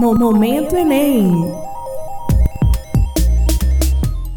Momento 0.00 0.76
Enem. 0.76 1.28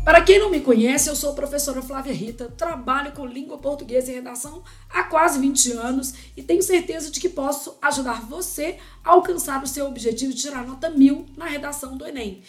Para 0.04 0.20
quem 0.24 0.40
não 0.40 0.50
me 0.50 0.60
conhece, 0.60 1.08
eu 1.08 1.16
sou 1.16 1.30
a 1.30 1.36
professora 1.36 1.84
Flávia 1.84 2.12
Rita, 2.12 2.52
trabalho 2.58 3.12
com 3.12 3.28
língua 3.28 3.60
portuguesa 3.60 4.12
e 4.12 4.16
redação 4.16 4.64
há 4.90 5.04
quase 5.04 5.38
20 5.40 5.74
anos 5.74 6.16
e 6.36 6.42
tenho 6.42 6.64
certeza 6.64 7.12
de 7.12 7.20
que 7.20 7.30
posso 7.30 7.78
ajudar 7.80 8.24
você 8.24 8.80
a 9.04 9.12
alcançar 9.12 9.64
o 9.64 9.68
seu 9.68 9.86
objetivo 9.86 10.34
de 10.34 10.42
tirar 10.42 10.66
nota 10.66 10.90
mil 10.90 11.28
na 11.38 11.46
redação 11.46 11.96
do 11.96 12.08
Enem. 12.08 12.42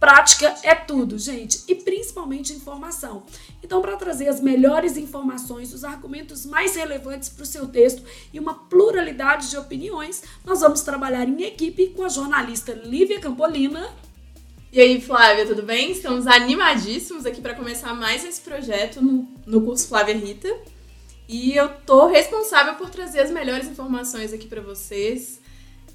Prática 0.00 0.54
é 0.62 0.74
tudo, 0.74 1.18
gente, 1.18 1.62
e 1.68 1.74
principalmente 1.74 2.54
informação. 2.54 3.22
Então, 3.62 3.82
para 3.82 3.98
trazer 3.98 4.28
as 4.28 4.40
melhores 4.40 4.96
informações, 4.96 5.74
os 5.74 5.84
argumentos 5.84 6.46
mais 6.46 6.74
relevantes 6.74 7.28
para 7.28 7.42
o 7.42 7.46
seu 7.46 7.68
texto 7.68 8.02
e 8.32 8.40
uma 8.40 8.54
pluralidade 8.54 9.50
de 9.50 9.58
opiniões, 9.58 10.22
nós 10.42 10.60
vamos 10.60 10.80
trabalhar 10.80 11.28
em 11.28 11.42
equipe 11.42 11.88
com 11.88 12.02
a 12.02 12.08
jornalista 12.08 12.72
Lívia 12.72 13.20
Campolina. 13.20 13.94
E 14.72 14.80
aí, 14.80 15.02
Flávia, 15.02 15.46
tudo 15.46 15.62
bem? 15.62 15.90
Estamos 15.92 16.26
animadíssimos 16.26 17.26
aqui 17.26 17.42
para 17.42 17.54
começar 17.54 17.92
mais 17.92 18.24
esse 18.24 18.40
projeto 18.40 19.02
no, 19.02 19.28
no 19.44 19.60
curso 19.60 19.86
Flávia 19.86 20.16
Rita. 20.16 20.48
E 21.28 21.54
eu 21.54 21.68
tô 21.84 22.06
responsável 22.06 22.74
por 22.76 22.88
trazer 22.88 23.20
as 23.20 23.30
melhores 23.30 23.68
informações 23.68 24.32
aqui 24.32 24.46
para 24.46 24.62
vocês 24.62 25.39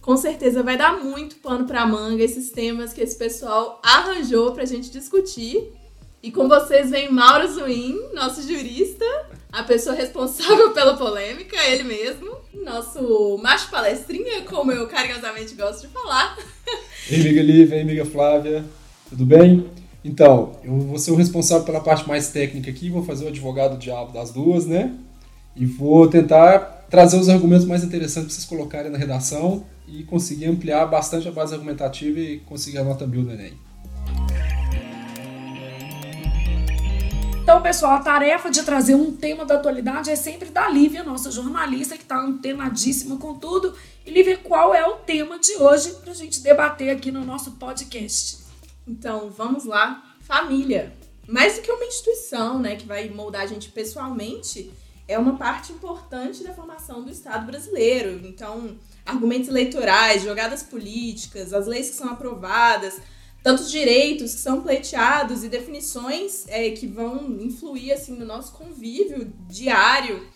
com 0.05 0.15
certeza 0.15 0.61
vai 0.61 0.77
dar 0.77 1.03
muito 1.03 1.37
pano 1.37 1.65
para 1.65 1.83
manga 1.83 2.23
esses 2.23 2.51
temas 2.51 2.93
que 2.93 3.01
esse 3.01 3.17
pessoal 3.17 3.81
arranjou 3.83 4.51
para 4.51 4.61
a 4.61 4.65
gente 4.67 4.91
discutir. 4.91 5.73
E 6.21 6.31
com 6.31 6.47
vocês 6.47 6.91
vem 6.91 7.11
Mauro 7.11 7.51
Zuin, 7.51 8.13
nosso 8.13 8.43
jurista, 8.43 9.03
a 9.51 9.63
pessoa 9.63 9.95
responsável 9.95 10.69
pela 10.77 10.95
polêmica, 10.95 11.57
ele 11.71 11.85
mesmo, 11.85 12.35
nosso 12.63 13.39
macho 13.41 13.71
palestrinha, 13.71 14.43
como 14.43 14.71
eu 14.71 14.85
carinhosamente 14.85 15.55
gosto 15.55 15.87
de 15.87 15.87
falar. 15.87 16.37
Ei, 17.09 17.21
amiga 17.21 17.41
Lívia, 17.41 17.75
ei, 17.75 17.81
amiga 17.81 18.05
Flávia, 18.05 18.63
tudo 19.09 19.25
bem? 19.25 19.65
Então, 20.03 20.59
eu 20.63 20.79
vou 20.81 20.99
ser 20.99 21.11
o 21.11 21.15
responsável 21.15 21.65
pela 21.65 21.79
parte 21.79 22.07
mais 22.07 22.29
técnica 22.29 22.69
aqui, 22.69 22.91
vou 22.91 23.03
fazer 23.03 23.25
o 23.25 23.29
advogado 23.29 23.77
diabo 23.77 24.11
das 24.11 24.31
duas, 24.31 24.67
né? 24.67 24.93
E 25.55 25.65
vou 25.65 26.07
tentar 26.07 26.85
trazer 26.91 27.17
os 27.17 27.27
argumentos 27.27 27.65
mais 27.65 27.83
interessantes 27.83 28.27
para 28.27 28.35
vocês 28.35 28.45
colocarem 28.45 28.91
na 28.91 28.99
redação 28.99 29.65
e 29.87 30.03
conseguir 30.03 30.45
ampliar 30.45 30.85
bastante 30.85 31.27
a 31.27 31.31
base 31.31 31.53
argumentativa 31.53 32.19
e 32.19 32.39
conseguir 32.39 32.77
a 32.77 32.83
nota 32.83 33.05
mil 33.05 33.23
do 33.23 33.31
Enem. 33.31 33.53
Então, 37.45 37.61
pessoal, 37.61 37.93
a 37.93 37.99
tarefa 37.99 38.49
de 38.49 38.63
trazer 38.63 38.95
um 38.95 39.15
tema 39.15 39.45
da 39.45 39.53
atualidade 39.53 40.09
é 40.09 40.15
sempre 40.15 40.49
da 40.49 40.67
Lívia, 40.67 41.03
nossa 41.03 41.29
jornalista, 41.29 41.95
que 41.95 42.01
está 42.01 42.19
antenadíssima 42.19 43.17
com 43.17 43.35
tudo. 43.35 43.75
E, 44.03 44.09
Lívia, 44.09 44.35
qual 44.37 44.73
é 44.73 44.83
o 44.87 44.95
tema 44.95 45.37
de 45.37 45.55
hoje 45.57 45.91
para 46.01 46.11
a 46.11 46.15
gente 46.15 46.41
debater 46.41 46.89
aqui 46.89 47.11
no 47.11 47.23
nosso 47.23 47.51
podcast? 47.51 48.39
Então, 48.87 49.29
vamos 49.29 49.63
lá. 49.63 50.03
Família. 50.21 50.91
Mais 51.27 51.55
do 51.55 51.61
que 51.61 51.71
uma 51.71 51.85
instituição, 51.85 52.57
né, 52.57 52.75
que 52.77 52.87
vai 52.87 53.09
moldar 53.09 53.43
a 53.43 53.45
gente 53.45 53.69
pessoalmente, 53.69 54.71
é 55.07 55.17
uma 55.17 55.37
parte 55.37 55.71
importante 55.71 56.43
da 56.43 56.53
formação 56.53 57.03
do 57.03 57.11
Estado 57.11 57.45
brasileiro. 57.45 58.21
Então, 58.25 58.77
argumentos 59.05 59.49
eleitorais, 59.49 60.23
jogadas 60.23 60.63
políticas, 60.63 61.53
as 61.53 61.67
leis 61.67 61.89
que 61.89 61.95
são 61.95 62.09
aprovadas, 62.09 62.99
tantos 63.43 63.69
direitos 63.69 64.33
que 64.33 64.39
são 64.39 64.61
pleiteados 64.61 65.43
e 65.43 65.49
definições 65.49 66.45
é, 66.47 66.71
que 66.71 66.87
vão 66.87 67.37
influir 67.39 67.91
assim 67.91 68.15
no 68.15 68.25
nosso 68.25 68.53
convívio 68.53 69.31
diário 69.47 70.27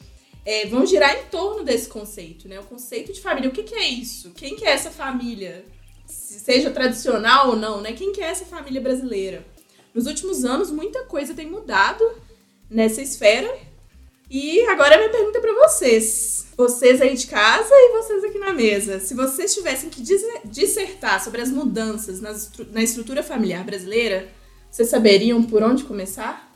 é, 0.45 0.65
vão 0.65 0.85
girar 0.85 1.15
em 1.15 1.25
torno 1.25 1.63
desse 1.63 1.87
conceito, 1.87 2.47
né? 2.47 2.59
O 2.59 2.63
conceito 2.63 3.13
de 3.13 3.21
família. 3.21 3.49
O 3.49 3.53
que, 3.53 3.63
que 3.63 3.75
é 3.75 3.87
isso? 3.87 4.31
Quem 4.31 4.55
que 4.55 4.65
é 4.65 4.71
essa 4.71 4.89
família? 4.89 5.65
Seja 6.05 6.71
tradicional 6.71 7.49
ou 7.49 7.55
não, 7.55 7.81
né? 7.81 7.93
Quem 7.93 8.11
que 8.11 8.21
é 8.21 8.25
essa 8.25 8.45
família 8.45 8.81
brasileira? 8.81 9.45
Nos 9.93 10.07
últimos 10.07 10.45
anos, 10.45 10.71
muita 10.71 11.03
coisa 11.03 11.33
tem 11.33 11.45
mudado 11.45 12.03
nessa 12.69 13.02
esfera. 13.02 13.47
E 14.29 14.61
agora 14.67 14.97
minha 14.97 15.09
pergunta 15.09 15.37
é 15.37 15.41
para 15.41 15.53
vocês 15.53 16.39
vocês 16.59 17.01
aí 17.01 17.15
de 17.15 17.25
casa 17.25 17.73
e 17.73 17.91
vocês 17.93 18.21
aqui 18.21 18.37
na 18.37 18.51
mesa. 18.51 18.99
Se 18.99 19.13
vocês 19.13 19.55
tivessem 19.55 19.89
que 19.89 20.03
dissertar 20.43 21.23
sobre 21.23 21.39
as 21.39 21.49
mudanças 21.49 22.19
na 22.19 22.83
estrutura 22.83 23.23
familiar 23.23 23.63
brasileira, 23.63 24.27
vocês 24.69 24.89
saberiam 24.89 25.41
por 25.41 25.63
onde 25.63 25.85
começar? 25.85 26.53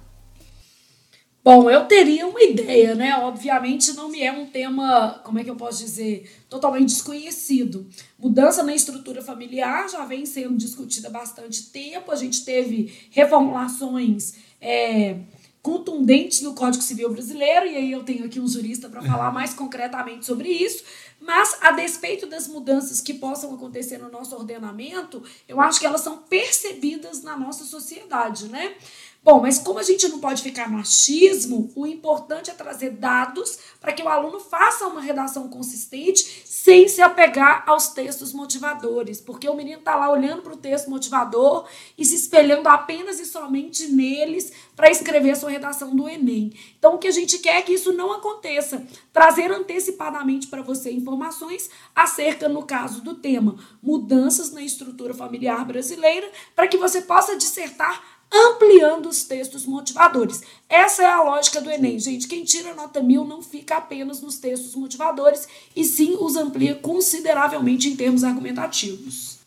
Bom, 1.42 1.70
eu 1.70 1.86
teria 1.86 2.28
uma 2.28 2.42
ideia, 2.44 2.96
né? 2.96 3.16
Obviamente 3.16 3.94
não 3.94 4.10
me 4.10 4.22
é 4.22 4.32
um 4.32 4.46
tema, 4.46 5.22
como 5.24 5.40
é 5.40 5.44
que 5.46 5.50
eu 5.50 5.56
posso 5.56 5.82
dizer, 5.82 6.30
totalmente 6.50 6.90
desconhecido. 6.90 7.88
Mudança 8.20 8.62
na 8.62 8.76
estrutura 8.76 9.22
familiar 9.22 9.90
já 9.90 10.04
vem 10.04 10.26
sendo 10.26 10.58
discutida 10.58 11.08
há 11.08 11.12
bastante 11.12 11.70
tempo. 11.72 12.12
A 12.12 12.16
gente 12.18 12.44
teve 12.44 12.94
reformulações 13.10 14.34
é, 14.60 15.18
contundentes 15.64 16.42
no 16.42 16.54
Código 16.54 16.84
Civil 16.84 17.10
Brasileiro, 17.10 17.66
e 17.66 17.78
aí 17.78 17.92
eu 17.94 18.04
tenho 18.04 18.26
aqui 18.26 18.38
um 18.38 18.48
jurista 18.48 18.90
para 18.90 19.02
falar 19.02 19.32
mais 19.32 19.54
concretamente 19.54 20.26
sobre 20.26 20.50
isso, 20.50 20.84
mas 21.22 21.58
a 21.62 21.72
despeito 21.72 22.28
das 22.28 22.50
mudanças 22.50 23.00
que 23.00 23.14
possam 23.14 23.56
acontecer 23.56 23.98
no 23.98 24.12
nosso 24.12 24.36
ordenamento, 24.36 25.24
eu 25.48 25.62
acho 25.62 25.80
que 25.80 25.86
elas 25.86 26.02
são 26.02 26.18
percebidas 26.18 27.24
na 27.24 27.38
nossa 27.38 27.64
sociedade, 27.64 28.50
né? 28.50 28.76
Bom, 29.24 29.40
mas 29.40 29.58
como 29.58 29.80
a 29.80 29.84
gente 29.84 30.06
não 30.10 30.20
pode 30.20 30.44
ficar 30.44 30.70
no 30.70 30.78
achismo, 30.78 31.72
o 31.76 31.88
importante 31.88 32.52
é 32.52 32.54
trazer 32.54 32.90
dados 32.90 33.58
para 33.80 33.94
que 33.94 34.04
o 34.04 34.10
aluno 34.10 34.38
faça 34.38 34.86
uma 34.86 35.00
redação 35.00 35.48
consistente 35.48 36.44
sem 36.44 36.90
se 36.90 37.02
apegar 37.02 37.64
aos 37.66 37.88
textos 37.88 38.34
motivadores, 38.34 39.22
porque 39.22 39.48
o 39.48 39.56
menino 39.56 39.80
está 39.80 39.96
lá 39.96 40.12
olhando 40.12 40.42
para 40.42 40.52
o 40.52 40.58
texto 40.58 40.90
motivador 40.90 41.66
e 41.98 42.04
se 42.04 42.16
espelhando 42.16 42.68
apenas 42.68 43.18
e 43.22 43.26
somente 43.26 43.88
neles 43.88 44.52
para 44.76 44.92
escrever 44.92 45.32
a 45.32 45.36
sua 45.36 45.52
redação 45.52 45.96
do 45.96 46.10
Enem. 46.10 46.54
Então, 46.78 46.96
o 46.96 46.98
que 46.98 47.08
a 47.08 47.12
gente 47.12 47.38
quer 47.40 47.60
é 47.60 47.62
que 47.62 47.74
isso 47.74 47.94
não 47.94 48.12
aconteça, 48.12 48.86
trazer 49.14 49.50
antecipadamente 49.52 50.48
para 50.48 50.62
você 50.62 50.92
informações 50.92 51.70
acerca, 51.96 52.50
no 52.50 52.64
caso 52.64 53.02
do 53.02 53.16
tema, 53.16 53.56
mudanças 53.82 54.52
na 54.52 54.62
estrutura 54.62 55.14
familiar 55.14 55.64
brasileira, 55.66 56.30
para 56.54 56.68
que 56.68 56.78
você 56.78 57.02
possa 57.02 57.38
dissertar 57.38 58.13
ampliando 58.34 59.08
os 59.08 59.24
textos 59.24 59.66
motivadores. 59.66 60.42
Essa 60.68 61.04
é 61.04 61.06
a 61.06 61.22
lógica 61.22 61.62
do 61.62 61.70
Enem, 61.70 62.00
gente. 62.00 62.28
Quem 62.28 62.44
tira 62.44 62.74
nota 62.74 63.02
mil 63.02 63.24
não 63.24 63.42
fica 63.42 63.78
apenas 63.78 64.22
nos 64.22 64.38
textos 64.38 64.76
motivadores 64.76 65.48
e 65.76 65.86
sim 65.86 66.18
os 66.20 66.36
amplia 66.36 66.76
consideravelmente 66.76 67.88
em 67.88 67.96
termos 67.96 68.24
argumentativos. 68.24 69.38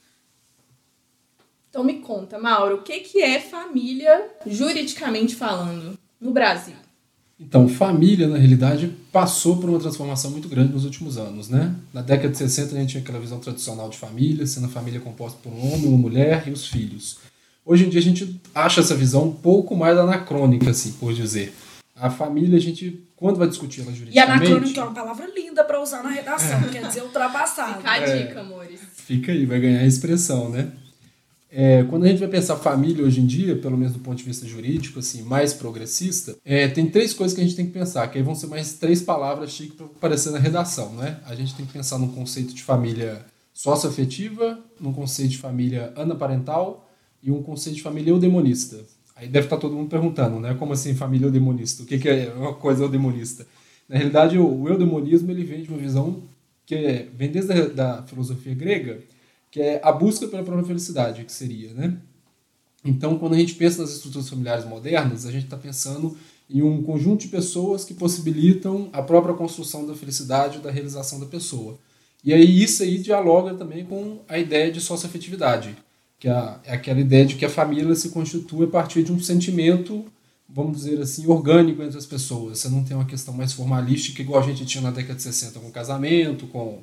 Então 1.68 1.82
me 1.84 1.94
conta, 1.94 2.38
Mauro, 2.38 2.76
o 2.76 2.82
que, 2.82 3.00
que 3.00 3.20
é 3.20 3.40
família 3.40 4.30
juridicamente 4.46 5.34
falando 5.34 5.98
no 6.20 6.30
Brasil? 6.30 6.76
Então, 7.38 7.68
família, 7.68 8.26
na 8.26 8.38
realidade, 8.38 8.94
passou 9.12 9.58
por 9.58 9.68
uma 9.68 9.78
transformação 9.78 10.30
muito 10.30 10.48
grande 10.48 10.72
nos 10.72 10.86
últimos 10.86 11.18
anos, 11.18 11.50
né? 11.50 11.74
Na 11.92 12.00
década 12.00 12.30
de 12.30 12.38
60, 12.38 12.74
a 12.74 12.78
gente 12.80 12.90
tinha 12.92 13.02
aquela 13.02 13.20
visão 13.20 13.38
tradicional 13.38 13.90
de 13.90 13.98
família, 13.98 14.46
sendo 14.46 14.66
a 14.66 14.70
família 14.70 15.00
composta 15.00 15.38
por 15.42 15.52
um 15.52 15.70
homem, 15.70 15.86
uma 15.86 15.98
mulher 15.98 16.48
e 16.48 16.50
os 16.50 16.66
filhos. 16.66 17.18
Hoje 17.66 17.84
em 17.84 17.88
dia 17.88 17.98
a 17.98 18.02
gente 18.02 18.40
acha 18.54 18.80
essa 18.80 18.94
visão 18.94 19.24
um 19.24 19.32
pouco 19.32 19.74
mais 19.74 19.98
anacrônica, 19.98 20.70
assim, 20.70 20.92
por 20.92 21.12
dizer. 21.12 21.52
A 21.96 22.08
família, 22.08 22.56
a 22.56 22.60
gente, 22.60 23.02
quando 23.16 23.38
vai 23.38 23.48
discutir 23.48 23.80
ela 23.80 23.92
juridicamente... 23.92 24.44
E 24.44 24.46
anacrônica 24.46 24.80
é 24.80 24.84
uma 24.84 24.94
palavra 24.94 25.26
linda 25.34 25.64
para 25.64 25.82
usar 25.82 26.04
na 26.04 26.10
redação, 26.10 26.60
é. 26.60 26.68
quer 26.68 26.86
dizer 26.86 27.02
ultrapassado. 27.02 27.78
Fica 27.78 27.90
a 27.90 27.98
dica, 27.98 28.34
é, 28.34 28.40
amores. 28.40 28.80
Fica 28.94 29.32
aí, 29.32 29.44
vai 29.44 29.58
ganhar 29.58 29.80
a 29.80 29.86
expressão, 29.86 30.48
né? 30.48 30.70
É, 31.50 31.82
quando 31.84 32.04
a 32.04 32.08
gente 32.08 32.20
vai 32.20 32.28
pensar 32.28 32.54
família 32.56 33.04
hoje 33.04 33.20
em 33.20 33.26
dia, 33.26 33.56
pelo 33.56 33.76
menos 33.76 33.94
do 33.94 33.98
ponto 33.98 34.16
de 34.16 34.22
vista 34.22 34.46
jurídico, 34.46 35.00
assim, 35.00 35.22
mais 35.22 35.52
progressista, 35.52 36.36
é, 36.44 36.68
tem 36.68 36.88
três 36.88 37.12
coisas 37.12 37.34
que 37.34 37.40
a 37.40 37.44
gente 37.44 37.56
tem 37.56 37.66
que 37.66 37.72
pensar, 37.72 38.06
que 38.08 38.18
aí 38.18 38.22
vão 38.22 38.36
ser 38.36 38.46
mais 38.46 38.74
três 38.74 39.02
palavras 39.02 39.50
chique 39.50 39.74
para 39.74 39.86
aparecer 39.86 40.30
na 40.30 40.38
redação, 40.38 40.92
né? 40.92 41.18
A 41.26 41.34
gente 41.34 41.52
tem 41.56 41.66
que 41.66 41.72
pensar 41.72 41.98
num 41.98 42.12
conceito 42.12 42.54
de 42.54 42.62
família 42.62 43.26
socioafetiva, 43.52 44.56
num 44.78 44.92
conceito 44.92 45.30
de 45.30 45.38
família 45.38 45.92
anaparental 45.96 46.85
e 47.26 47.30
um 47.32 47.42
conceito 47.42 47.76
de 47.76 47.82
família 47.82 48.12
eudemonista. 48.12 48.86
Aí 49.16 49.26
deve 49.26 49.46
estar 49.46 49.56
todo 49.56 49.74
mundo 49.74 49.90
perguntando, 49.90 50.38
né? 50.38 50.54
Como 50.54 50.72
assim 50.72 50.94
família 50.94 51.26
eudemonista? 51.26 51.82
O 51.82 51.86
que, 51.86 51.98
que 51.98 52.08
é 52.08 52.32
uma 52.32 52.54
coisa 52.54 52.84
eudemonista? 52.84 53.44
Na 53.88 53.96
realidade, 53.96 54.38
o, 54.38 54.68
eudemonismo 54.68 55.32
ele 55.32 55.42
vem 55.42 55.62
de 55.62 55.68
uma 55.68 55.78
visão 55.78 56.22
que 56.64 56.74
é, 56.74 57.08
vem 57.14 57.30
desde 57.30 57.52
a 57.52 57.66
da 57.66 58.02
filosofia 58.04 58.54
grega, 58.54 59.00
que 59.50 59.60
é 59.60 59.80
a 59.82 59.90
busca 59.90 60.28
pela 60.28 60.44
própria 60.44 60.66
felicidade, 60.66 61.24
que 61.24 61.32
seria, 61.32 61.72
né? 61.72 61.96
Então, 62.84 63.18
quando 63.18 63.34
a 63.34 63.38
gente 63.38 63.54
pensa 63.54 63.82
nas 63.82 63.90
estruturas 63.90 64.28
familiares 64.28 64.64
modernas, 64.64 65.26
a 65.26 65.32
gente 65.32 65.44
está 65.44 65.56
pensando 65.56 66.16
em 66.48 66.62
um 66.62 66.80
conjunto 66.82 67.22
de 67.22 67.28
pessoas 67.28 67.84
que 67.84 67.94
possibilitam 67.94 68.88
a 68.92 69.02
própria 69.02 69.34
construção 69.34 69.84
da 69.84 69.96
felicidade 69.96 70.60
da 70.60 70.70
realização 70.70 71.18
da 71.18 71.26
pessoa. 71.26 71.76
E 72.22 72.32
aí 72.32 72.62
isso 72.62 72.84
aí 72.84 72.98
dialoga 72.98 73.54
também 73.54 73.84
com 73.84 74.20
a 74.28 74.38
ideia 74.38 74.70
de 74.70 74.80
socioafetividade, 74.80 75.76
que 76.26 76.30
é, 76.30 76.74
aquela 76.74 76.98
ideia 76.98 77.24
de 77.24 77.36
que 77.36 77.44
a 77.44 77.48
família 77.48 77.94
se 77.94 78.08
constitui 78.08 78.64
a 78.64 78.68
partir 78.68 79.04
de 79.04 79.12
um 79.12 79.20
sentimento, 79.20 80.04
vamos 80.48 80.78
dizer 80.78 81.00
assim, 81.00 81.24
orgânico 81.28 81.80
entre 81.82 81.96
as 81.96 82.04
pessoas. 82.04 82.58
Você 82.58 82.68
não 82.68 82.82
tem 82.82 82.96
uma 82.96 83.04
questão 83.04 83.32
mais 83.32 83.52
formalística, 83.52 84.20
igual 84.20 84.42
a 84.42 84.44
gente 84.44 84.66
tinha 84.66 84.82
na 84.82 84.90
década 84.90 85.14
de 85.14 85.22
60 85.22 85.60
com 85.60 85.68
o 85.68 85.72
casamento, 85.72 86.48
com, 86.48 86.80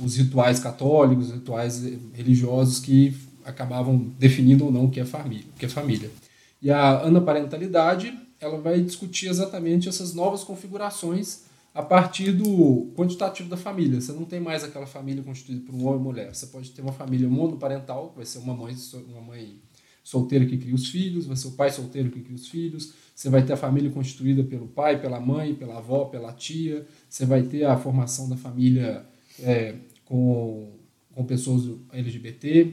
os 0.00 0.16
rituais 0.16 0.60
católicos, 0.60 1.26
os 1.26 1.34
rituais 1.34 1.82
religiosos 2.14 2.78
que 2.78 3.14
acabavam 3.44 3.98
definindo 4.18 4.64
ou 4.64 4.72
não 4.72 4.84
o 4.84 4.90
que 4.90 5.00
é 5.00 5.04
família. 5.04 5.44
O 5.54 5.58
que 5.58 5.66
é 5.66 5.68
família. 5.68 6.10
E 6.62 6.70
a 6.70 7.02
anaparentalidade 7.02 8.16
ela 8.40 8.58
vai 8.58 8.80
discutir 8.80 9.28
exatamente 9.28 9.88
essas 9.88 10.14
novas 10.14 10.44
configurações 10.44 11.45
a 11.76 11.82
partir 11.82 12.32
do 12.32 12.90
quantitativo 12.96 13.50
da 13.50 13.56
família. 13.56 14.00
Você 14.00 14.10
não 14.10 14.24
tem 14.24 14.40
mais 14.40 14.64
aquela 14.64 14.86
família 14.86 15.22
constituída 15.22 15.60
por 15.60 15.74
um 15.74 15.86
homem 15.86 16.00
e 16.00 16.02
mulher. 16.02 16.34
Você 16.34 16.46
pode 16.46 16.70
ter 16.70 16.80
uma 16.80 16.92
família 16.92 17.28
monoparental, 17.28 18.14
vai 18.16 18.24
ser 18.24 18.38
uma 18.38 18.54
mãe, 18.54 18.74
uma 19.06 19.20
mãe 19.20 19.58
solteira 20.02 20.46
que 20.46 20.56
cria 20.56 20.74
os 20.74 20.88
filhos, 20.88 21.26
vai 21.26 21.36
ser 21.36 21.48
o 21.48 21.50
pai 21.50 21.70
solteiro 21.70 22.10
que 22.10 22.20
cria 22.20 22.34
os 22.34 22.48
filhos. 22.48 22.94
Você 23.14 23.28
vai 23.28 23.44
ter 23.44 23.52
a 23.52 23.58
família 23.58 23.90
constituída 23.90 24.42
pelo 24.42 24.66
pai, 24.66 24.98
pela 24.98 25.20
mãe, 25.20 25.54
pela 25.54 25.76
avó, 25.76 26.06
pela 26.06 26.32
tia. 26.32 26.86
Você 27.10 27.26
vai 27.26 27.42
ter 27.42 27.64
a 27.64 27.76
formação 27.76 28.26
da 28.26 28.38
família 28.38 29.04
é, 29.38 29.74
com, 30.06 30.70
com 31.14 31.24
pessoas 31.26 31.78
LGBT. 31.92 32.72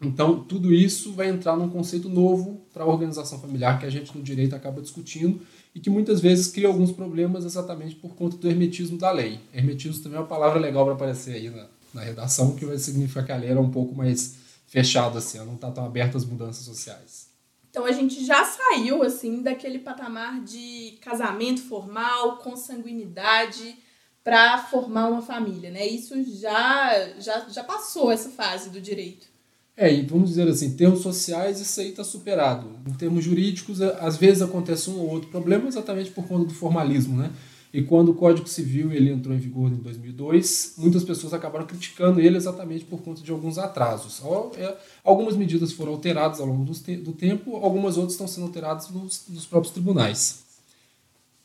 Então, 0.00 0.42
tudo 0.42 0.72
isso 0.72 1.12
vai 1.12 1.28
entrar 1.28 1.58
num 1.58 1.68
conceito 1.68 2.08
novo 2.08 2.66
para 2.72 2.84
a 2.84 2.86
organização 2.86 3.38
familiar 3.38 3.78
que 3.78 3.84
a 3.84 3.90
gente 3.90 4.16
no 4.16 4.24
direito 4.24 4.56
acaba 4.56 4.80
discutindo 4.80 5.42
e 5.74 5.80
que 5.80 5.90
muitas 5.90 6.20
vezes 6.20 6.46
cria 6.46 6.68
alguns 6.68 6.92
problemas 6.92 7.44
exatamente 7.44 7.96
por 7.96 8.14
conta 8.14 8.36
do 8.36 8.48
hermetismo 8.48 8.96
da 8.96 9.10
lei. 9.10 9.40
Hermetismo 9.52 10.02
também 10.02 10.18
é 10.18 10.20
uma 10.20 10.26
palavra 10.26 10.60
legal 10.60 10.84
para 10.84 10.94
aparecer 10.94 11.34
aí 11.34 11.50
na, 11.50 11.66
na 11.92 12.00
redação, 12.00 12.54
que 12.54 12.64
vai 12.64 12.78
significar 12.78 13.26
que 13.26 13.32
a 13.32 13.36
lei 13.36 13.50
era 13.50 13.60
um 13.60 13.70
pouco 13.70 13.94
mais 13.94 14.36
fechada, 14.66 15.18
assim, 15.18 15.38
não 15.38 15.54
está 15.54 15.70
tão 15.70 15.84
aberta 15.84 16.16
às 16.16 16.24
mudanças 16.24 16.64
sociais. 16.64 17.28
Então 17.70 17.84
a 17.84 17.90
gente 17.90 18.24
já 18.24 18.44
saiu 18.44 19.02
assim 19.02 19.42
daquele 19.42 19.80
patamar 19.80 20.40
de 20.44 20.96
casamento 21.00 21.60
formal, 21.62 22.38
consanguinidade 22.38 23.76
para 24.22 24.58
formar 24.58 25.08
uma 25.08 25.20
família, 25.20 25.72
né? 25.72 25.84
Isso 25.84 26.14
já, 26.22 27.10
já 27.18 27.48
já 27.48 27.64
passou 27.64 28.12
essa 28.12 28.30
fase 28.30 28.70
do 28.70 28.80
direito. 28.80 29.33
É, 29.76 29.92
e 29.92 30.02
vamos 30.02 30.30
dizer 30.30 30.46
assim, 30.48 30.66
em 30.66 30.76
termos 30.76 31.00
sociais 31.00 31.60
isso 31.60 31.80
aí 31.80 31.90
está 31.90 32.04
superado. 32.04 32.78
Em 32.86 32.92
termos 32.92 33.24
jurídicos, 33.24 33.82
às 33.82 34.16
vezes 34.16 34.42
acontece 34.42 34.88
um 34.88 35.00
ou 35.00 35.10
outro 35.10 35.28
problema 35.30 35.66
exatamente 35.66 36.10
por 36.10 36.26
conta 36.26 36.46
do 36.46 36.54
formalismo, 36.54 37.16
né? 37.16 37.32
E 37.72 37.82
quando 37.82 38.10
o 38.10 38.14
Código 38.14 38.48
Civil 38.48 38.92
ele 38.92 39.10
entrou 39.10 39.34
em 39.34 39.38
vigor 39.38 39.68
em 39.68 39.78
2002, 39.78 40.74
muitas 40.78 41.02
pessoas 41.02 41.34
acabaram 41.34 41.66
criticando 41.66 42.20
ele 42.20 42.36
exatamente 42.36 42.84
por 42.84 43.02
conta 43.02 43.20
de 43.20 43.32
alguns 43.32 43.58
atrasos. 43.58 44.22
É, 44.56 44.76
algumas 45.02 45.36
medidas 45.36 45.72
foram 45.72 45.90
alteradas 45.90 46.38
ao 46.38 46.46
longo 46.46 46.64
do 46.64 47.12
tempo, 47.12 47.56
algumas 47.56 47.96
outras 47.96 48.12
estão 48.12 48.28
sendo 48.28 48.46
alteradas 48.46 48.88
nos, 48.90 49.24
nos 49.28 49.44
próprios 49.44 49.72
tribunais. 49.72 50.44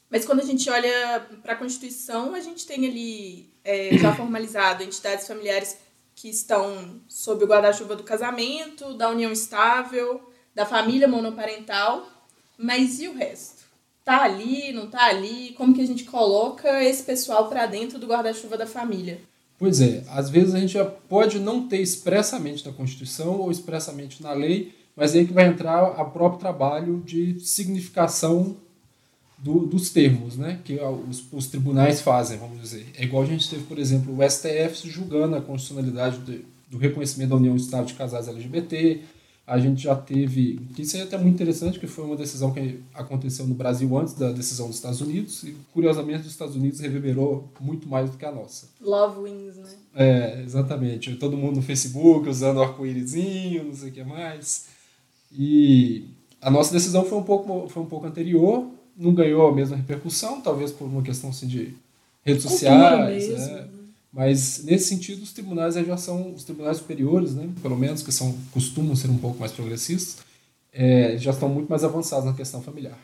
Mas 0.08 0.24
quando 0.24 0.42
a 0.42 0.46
gente 0.46 0.70
olha 0.70 1.28
para 1.42 1.54
a 1.54 1.56
Constituição, 1.56 2.36
a 2.36 2.42
gente 2.42 2.64
tem 2.68 2.86
ali 2.86 3.50
é, 3.64 3.98
já 3.98 4.14
formalizado 4.14 4.84
entidades 4.84 5.26
familiares 5.26 5.78
que 6.20 6.28
estão 6.28 7.00
sob 7.08 7.46
o 7.46 7.48
guarda-chuva 7.48 7.96
do 7.96 8.04
casamento, 8.04 8.94
da 8.94 9.10
união 9.10 9.32
estável, 9.32 10.22
da 10.54 10.66
família 10.66 11.08
monoparental, 11.08 12.06
mas 12.58 13.00
e 13.00 13.08
o 13.08 13.16
resto? 13.16 13.64
Tá 14.04 14.24
ali, 14.24 14.74
não 14.74 14.88
tá 14.90 15.06
ali? 15.06 15.54
Como 15.56 15.74
que 15.74 15.80
a 15.80 15.88
gente 15.88 16.04
coloca 16.04 16.84
esse 16.84 17.04
pessoal 17.04 17.48
para 17.48 17.66
dentro 17.66 17.98
do 17.98 18.06
guarda-chuva 18.06 18.58
da 18.58 18.68
família? 18.68 19.22
Pois 19.58 19.80
é, 19.80 20.04
às 20.10 20.30
vezes 20.30 20.54
a 20.54 20.60
gente 20.60 20.74
já 20.74 20.84
pode 20.84 21.40
não 21.40 21.70
ter 21.70 21.82
expressamente 21.82 22.66
na 22.68 22.74
Constituição 22.74 23.40
ou 23.40 23.50
expressamente 23.50 24.22
na 24.22 24.34
lei, 24.34 24.76
mas 24.98 25.16
aí 25.16 25.26
que 25.26 25.32
vai 25.32 25.48
entrar 25.48 26.02
o 26.02 26.12
próprio 26.12 26.40
trabalho 26.40 27.02
de 27.06 27.40
significação 27.40 28.58
do, 29.42 29.66
dos 29.66 29.90
termos 29.90 30.36
né, 30.36 30.60
que 30.64 30.80
os, 31.10 31.24
os, 31.32 31.48
tribunais 31.48 32.02
fazem, 32.02 32.38
vamos 32.38 32.62
dizer. 32.62 32.88
É 32.98 33.04
igual 33.04 33.24
a 33.24 33.26
gente 33.26 33.50
teve, 33.50 33.64
por 33.64 33.80
exemplo, 33.80 34.16
o 34.16 34.30
STF 34.30 34.90
julgando 34.90 35.36
a 35.36 35.42
constitucionalidade 35.42 36.18
do, 36.20 36.44
do 36.70 36.78
reconhecimento 36.78 37.30
da 37.30 37.36
união 37.36 37.56
estável 37.56 37.86
de 37.86 37.94
casais 37.94 38.28
LGBT. 38.28 39.02
A 39.48 39.58
gente 39.58 39.82
já 39.82 39.96
teve, 39.96 40.60
que 40.76 40.84
isso 40.84 40.96
é 40.96 41.02
até 41.02 41.18
muito 41.18 41.34
interessante, 41.34 41.80
que 41.80 41.88
foi 41.88 42.06
uma 42.06 42.16
decisão 42.16 42.54
que 42.54 42.82
aconteceu 42.94 43.48
no 43.48 43.56
Brasil 43.56 43.98
antes 43.98 44.14
da 44.14 44.32
decisão 44.32 44.68
dos 44.68 44.76
Estados 44.76 45.02
Unidos, 45.02 45.42
e 45.44 45.56
curiosamente 45.74 46.22
os 46.22 46.32
Estados 46.32 46.56
Unidos 46.56 46.80
reverberou 46.80 47.50
muito 47.60 47.90
mais 47.90 48.12
do 48.12 48.18
que 48.18 48.26
a 48.26 48.32
nossa. 48.32 48.68
Love 48.80 49.24
wins, 49.24 49.56
né? 49.56 49.70
É, 49.96 50.44
exatamente. 50.44 51.16
Todo 51.16 51.36
mundo 51.36 51.56
no 51.56 51.62
Facebook 51.64 52.30
usando 52.30 52.62
arco-írisinho, 52.62 53.64
não 53.64 53.74
sei 53.74 53.90
o 53.90 53.92
que 53.92 54.04
mais. 54.04 54.68
E 55.32 56.06
a 56.40 56.52
nossa 56.52 56.72
decisão 56.72 57.04
foi 57.04 57.18
um 57.18 57.24
pouco, 57.24 57.68
foi 57.70 57.82
um 57.82 57.88
pouco 57.88 58.06
anterior, 58.06 58.70
não 59.00 59.14
ganhou 59.14 59.48
a 59.48 59.56
mesma 59.56 59.78
repercussão, 59.78 60.42
talvez 60.42 60.72
por 60.72 60.86
uma 60.86 61.02
questão 61.02 61.30
assim, 61.30 61.48
de 61.48 61.74
redes 62.22 62.44
sociais. 62.44 63.30
Mesmo, 63.30 63.46
né? 63.46 63.68
Mas 64.12 64.64
nesse 64.64 64.90
sentido, 64.90 65.24
os 65.24 65.32
tribunais 65.32 65.76
já 65.76 65.96
são 65.96 66.34
os 66.34 66.44
tribunais 66.44 66.78
superiores, 66.78 67.34
né? 67.34 67.48
pelo 67.62 67.78
menos 67.78 68.04
que 68.04 68.12
são 68.12 68.36
costumam 68.52 68.96
ser 68.96 69.10
um 69.10 69.18
pouco 69.18 69.40
mais 69.40 69.52
progressistas, 69.52 70.18
é, 70.74 71.16
já 71.18 71.32
estão 71.32 71.48
muito 71.48 71.70
mais 71.70 71.84
avançados 71.84 72.26
na 72.26 72.34
questão 72.34 72.62
familiar. 72.62 72.98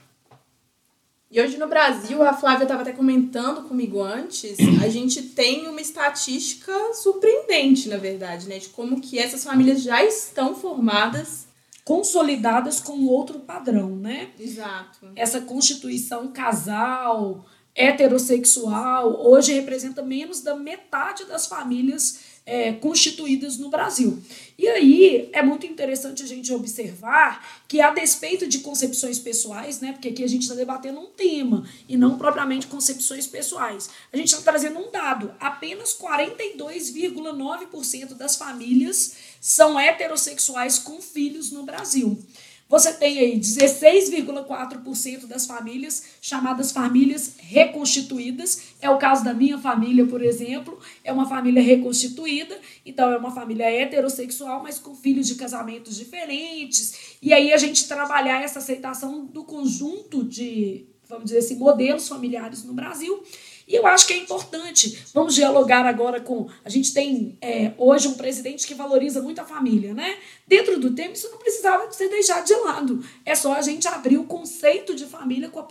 E 1.30 1.42
hoje 1.42 1.58
no 1.58 1.68
Brasil, 1.68 2.24
a 2.24 2.34
Flávia 2.34 2.64
estava 2.64 2.82
até 2.82 2.92
comentando 2.92 3.68
comigo 3.68 4.02
antes, 4.02 4.58
a 4.84 4.90
gente 4.90 5.22
tem 5.22 5.68
uma 5.68 5.82
estatística 5.82 6.74
surpreendente, 6.94 7.88
na 7.88 7.98
verdade, 7.98 8.48
né? 8.48 8.58
De 8.58 8.70
como 8.70 9.00
que 9.00 9.20
essas 9.20 9.44
famílias 9.44 9.84
já 9.84 10.04
estão 10.04 10.56
formadas 10.56 11.45
consolidadas 11.86 12.80
com 12.80 13.06
outro 13.06 13.42
padrão, 13.42 13.96
né? 13.96 14.32
Exato. 14.40 15.12
Essa 15.16 15.40
constituição 15.40 16.30
casal, 16.30 17.46
heterossexual, 17.76 19.24
hoje 19.24 19.54
representa 19.54 20.02
menos 20.02 20.42
da 20.42 20.56
metade 20.56 21.26
das 21.26 21.46
famílias 21.46 22.35
é, 22.46 22.74
constituídas 22.74 23.58
no 23.58 23.70
Brasil. 23.70 24.22
E 24.58 24.66
aí 24.68 25.30
é 25.34 25.42
muito 25.42 25.66
interessante 25.66 26.24
a 26.24 26.28
gente 26.28 26.54
observar 26.54 27.64
que, 27.68 27.82
a 27.82 27.92
despeito 27.92 28.48
de 28.48 28.60
concepções 28.60 29.18
pessoais, 29.18 29.82
né, 29.82 29.94
porque 29.94 30.10
aqui 30.10 30.24
a 30.24 30.28
gente 30.28 30.44
está 30.44 30.54
debatendo 30.54 31.00
um 31.00 31.08
tema 31.08 31.68
e 31.90 31.98
não 31.98 32.16
propriamente 32.18 32.68
concepções 32.68 33.26
pessoais, 33.26 33.90
a 34.14 34.18
gente 34.18 34.28
está 34.28 34.42
trazendo 34.42 34.78
um 34.80 34.92
dado: 34.92 35.34
apenas 35.40 35.98
42,9% 35.98 38.14
das 38.14 38.36
famílias 38.36 39.16
são 39.42 39.80
heterossexuais 39.80 40.78
com 40.80 41.02
filhos 41.02 41.52
no 41.52 41.64
Brasil. 41.64 42.22
Você 42.68 42.92
tem 42.94 43.20
aí 43.20 43.40
16,4% 43.40 45.28
das 45.28 45.46
famílias 45.46 46.04
chamadas 46.20 46.72
famílias 46.72 47.36
reconstituídas. 47.38 48.74
É 48.82 48.90
o 48.90 48.98
caso 48.98 49.24
da 49.24 49.36
minha 49.36 49.58
família, 49.60 50.06
por 50.08 50.22
exemplo. 50.24 50.80
É 51.04 51.14
uma 51.14 51.30
família 51.30 51.62
reconstituída, 51.62 52.60
então 52.84 53.12
é 53.12 53.18
uma 53.18 53.32
família 53.32 53.70
heterossexual, 53.70 54.64
mas 54.64 54.80
com 54.80 54.96
filhos 54.96 55.28
de 55.28 55.36
casamentos 55.36 55.96
diferentes. 55.96 57.18
E 57.22 57.34
aí 57.34 57.54
a 57.54 57.58
gente 57.58 57.88
trabalhar 57.88 58.42
essa 58.42 58.58
aceitação 58.58 59.26
do 59.26 59.44
conjunto 59.44 60.24
de, 60.24 60.88
vamos 61.08 61.26
dizer 61.26 61.40
assim, 61.40 61.58
modelos 61.58 62.08
familiares 62.08 62.64
no 62.64 62.74
Brasil 62.74 63.24
e 63.68 63.74
eu 63.74 63.88
acho 63.88 64.06
que 64.06 64.14
é 64.14 64.18
importante. 64.18 65.04
Vamos 65.14 65.34
dialogar 65.34 65.86
agora 65.86 66.22
com. 66.22 66.48
A 66.64 66.70
gente 66.70 66.94
tem 66.94 67.36
é, 67.42 67.74
hoje 67.78 68.08
um 68.08 68.14
presidente 68.14 68.68
que 68.68 68.76
valoriza 68.76 69.22
muito 69.22 69.42
a 69.42 69.46
família, 69.46 69.94
né? 69.94 70.18
Dentro 70.48 70.80
do 70.80 70.94
tempo, 70.94 71.14
isso 71.14 71.32
não 71.32 71.40
precisava 71.40 71.92
ser 71.92 72.10
deixado 72.10 72.46
de 72.46 72.54
lado. 72.54 73.04
É 73.26 73.34
só 73.34 73.54
a 73.54 73.62
gente 73.62 73.88
abrir 73.88 74.18
o 74.18 74.26
conceito 74.26 74.94
de 74.94 75.06
família 75.06 75.50
com 75.50 75.60
a 75.60 75.68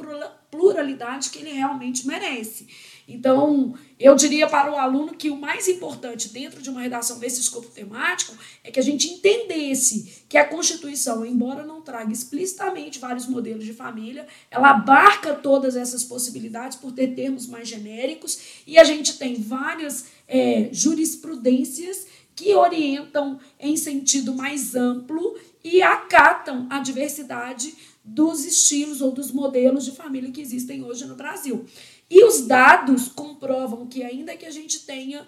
pluralidade 0.50 1.30
que 1.30 1.38
ele 1.38 1.52
realmente 1.52 2.06
merece. 2.06 2.66
Então, 3.06 3.74
eu 4.00 4.14
diria 4.14 4.46
para 4.46 4.72
o 4.72 4.76
aluno 4.76 5.14
que 5.14 5.28
o 5.30 5.36
mais 5.36 5.68
importante 5.68 6.30
dentro 6.30 6.62
de 6.62 6.70
uma 6.70 6.80
redação 6.80 7.18
desse 7.18 7.40
escopo 7.40 7.68
temático 7.68 8.34
é 8.62 8.70
que 8.70 8.80
a 8.80 8.82
gente 8.82 9.08
entendesse 9.08 10.24
que 10.28 10.38
a 10.38 10.48
Constituição, 10.48 11.24
embora 11.24 11.64
não 11.64 11.82
traga 11.82 12.12
explicitamente 12.12 12.98
vários 12.98 13.26
modelos 13.26 13.64
de 13.64 13.74
família, 13.74 14.26
ela 14.50 14.70
abarca 14.70 15.34
todas 15.34 15.76
essas 15.76 16.02
possibilidades 16.02 16.78
por 16.78 16.92
ter 16.92 17.08
termos 17.14 17.46
mais 17.46 17.68
genéricos 17.68 18.38
e 18.66 18.78
a 18.78 18.84
gente 18.84 19.18
tem 19.18 19.34
várias 19.34 20.06
é, 20.26 20.70
jurisprudências 20.72 22.06
que 22.34 22.54
orientam 22.54 23.38
em 23.60 23.76
sentido 23.76 24.34
mais 24.34 24.74
amplo 24.74 25.36
e 25.62 25.82
acatam 25.82 26.66
a 26.70 26.80
diversidade 26.80 27.74
dos 28.04 28.44
estilos 28.44 29.00
ou 29.00 29.10
dos 29.10 29.32
modelos 29.32 29.86
de 29.86 29.92
família 29.92 30.30
que 30.30 30.40
existem 30.40 30.84
hoje 30.84 31.06
no 31.06 31.14
Brasil. 31.14 31.64
E 32.10 32.24
os 32.24 32.46
dados 32.46 33.08
comprovam 33.08 33.86
que, 33.86 34.02
ainda 34.02 34.36
que 34.36 34.46
a 34.46 34.50
gente 34.50 34.80
tenha 34.80 35.26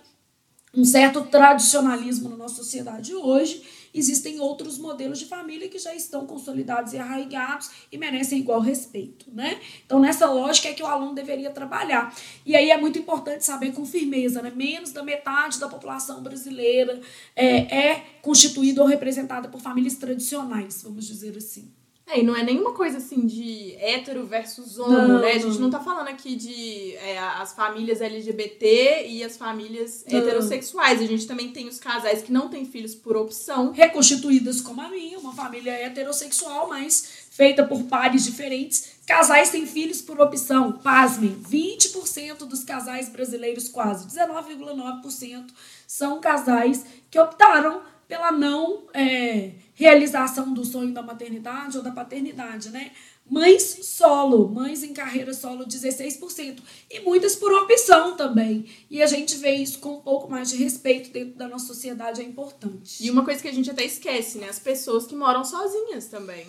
um 0.76 0.84
certo 0.84 1.22
tradicionalismo 1.22 2.28
na 2.28 2.36
nossa 2.36 2.56
sociedade 2.56 3.14
hoje, 3.14 3.62
existem 3.94 4.38
outros 4.40 4.78
modelos 4.78 5.18
de 5.18 5.24
família 5.24 5.68
que 5.68 5.78
já 5.78 5.94
estão 5.94 6.26
consolidados 6.26 6.92
e 6.92 6.98
arraigados 6.98 7.70
e 7.90 7.96
merecem 7.96 8.40
igual 8.40 8.60
respeito, 8.60 9.26
né? 9.32 9.58
Então, 9.86 9.98
nessa 9.98 10.30
lógica 10.30 10.68
é 10.68 10.74
que 10.74 10.82
o 10.82 10.86
aluno 10.86 11.14
deveria 11.14 11.50
trabalhar. 11.50 12.14
E 12.44 12.54
aí 12.54 12.70
é 12.70 12.76
muito 12.76 12.98
importante 12.98 13.44
saber 13.44 13.72
com 13.72 13.86
firmeza, 13.86 14.42
né? 14.42 14.52
Menos 14.54 14.92
da 14.92 15.02
metade 15.02 15.58
da 15.58 15.68
população 15.68 16.22
brasileira 16.22 17.00
é, 17.34 17.90
é 17.90 18.04
constituída 18.20 18.82
ou 18.82 18.86
representada 18.86 19.48
por 19.48 19.62
famílias 19.62 19.94
tradicionais, 19.94 20.82
vamos 20.82 21.06
dizer 21.06 21.34
assim. 21.38 21.72
É, 22.08 22.20
e 22.20 22.22
não 22.22 22.36
é 22.36 22.42
nenhuma 22.44 22.72
coisa 22.72 22.98
assim 22.98 23.26
de 23.26 23.74
hétero 23.80 24.24
versus 24.24 24.78
homo, 24.78 24.92
Não, 24.92 25.20
né? 25.20 25.32
A 25.32 25.38
gente 25.38 25.58
não. 25.58 25.68
tá 25.68 25.80
falando 25.80 26.06
aqui 26.06 26.36
de 26.36 26.94
é, 26.98 27.18
as 27.18 27.52
famílias 27.52 28.00
LGBT 28.00 29.06
e 29.08 29.24
as 29.24 29.36
famílias 29.36 30.04
Não. 30.08 30.20
heterossexuais. 30.20 31.00
A 31.02 31.04
gente 31.06 31.26
também 31.26 31.50
tem 31.50 31.66
os 31.66 31.80
casais 31.80 32.22
que 32.22 32.30
não 32.30 32.48
têm 32.48 32.64
filhos 32.64 32.94
por 32.94 33.16
opção. 33.16 33.72
reconstituídas 33.72 34.60
como 34.60 34.80
a 34.80 34.88
minha, 34.88 35.18
uma 35.18 35.34
família 35.34 35.72
heterossexual, 35.72 36.68
mas 36.68 37.26
feita 37.32 37.66
por 37.66 37.82
pares 37.84 38.24
diferentes. 38.24 38.92
Casais 39.04 39.50
têm 39.50 39.66
filhos 39.66 40.00
por 40.00 40.20
opção. 40.20 40.72
Pasmem, 40.72 41.36
20% 41.50 42.38
dos 42.46 42.62
casais 42.62 43.08
brasileiros, 43.08 43.68
quase 43.68 44.06
19,9%, 44.06 45.46
são 45.88 46.20
casais 46.20 46.84
que 47.10 47.18
optaram 47.18 47.82
pela 48.08 48.30
não 48.32 48.84
é, 48.94 49.52
realização 49.74 50.52
do 50.52 50.64
sonho 50.64 50.92
da 50.92 51.02
maternidade 51.02 51.76
ou 51.76 51.82
da 51.82 51.90
paternidade, 51.90 52.70
né? 52.70 52.92
Mães 53.28 53.80
solo, 53.82 54.48
mães 54.48 54.84
em 54.84 54.92
carreira 54.92 55.34
solo, 55.34 55.66
16%. 55.66 56.60
E 56.88 57.00
muitas 57.00 57.34
por 57.34 57.52
opção 57.52 58.16
também. 58.16 58.66
E 58.88 59.02
a 59.02 59.06
gente 59.06 59.36
vê 59.36 59.50
isso 59.50 59.80
com 59.80 59.94
um 59.94 60.00
pouco 60.00 60.30
mais 60.30 60.48
de 60.48 60.56
respeito 60.56 61.10
dentro 61.10 61.36
da 61.36 61.48
nossa 61.48 61.66
sociedade, 61.66 62.20
é 62.20 62.24
importante. 62.24 63.04
E 63.04 63.10
uma 63.10 63.24
coisa 63.24 63.42
que 63.42 63.48
a 63.48 63.52
gente 63.52 63.68
até 63.68 63.84
esquece, 63.84 64.38
né? 64.38 64.48
As 64.48 64.60
pessoas 64.60 65.06
que 65.06 65.16
moram 65.16 65.44
sozinhas 65.44 66.06
também. 66.06 66.46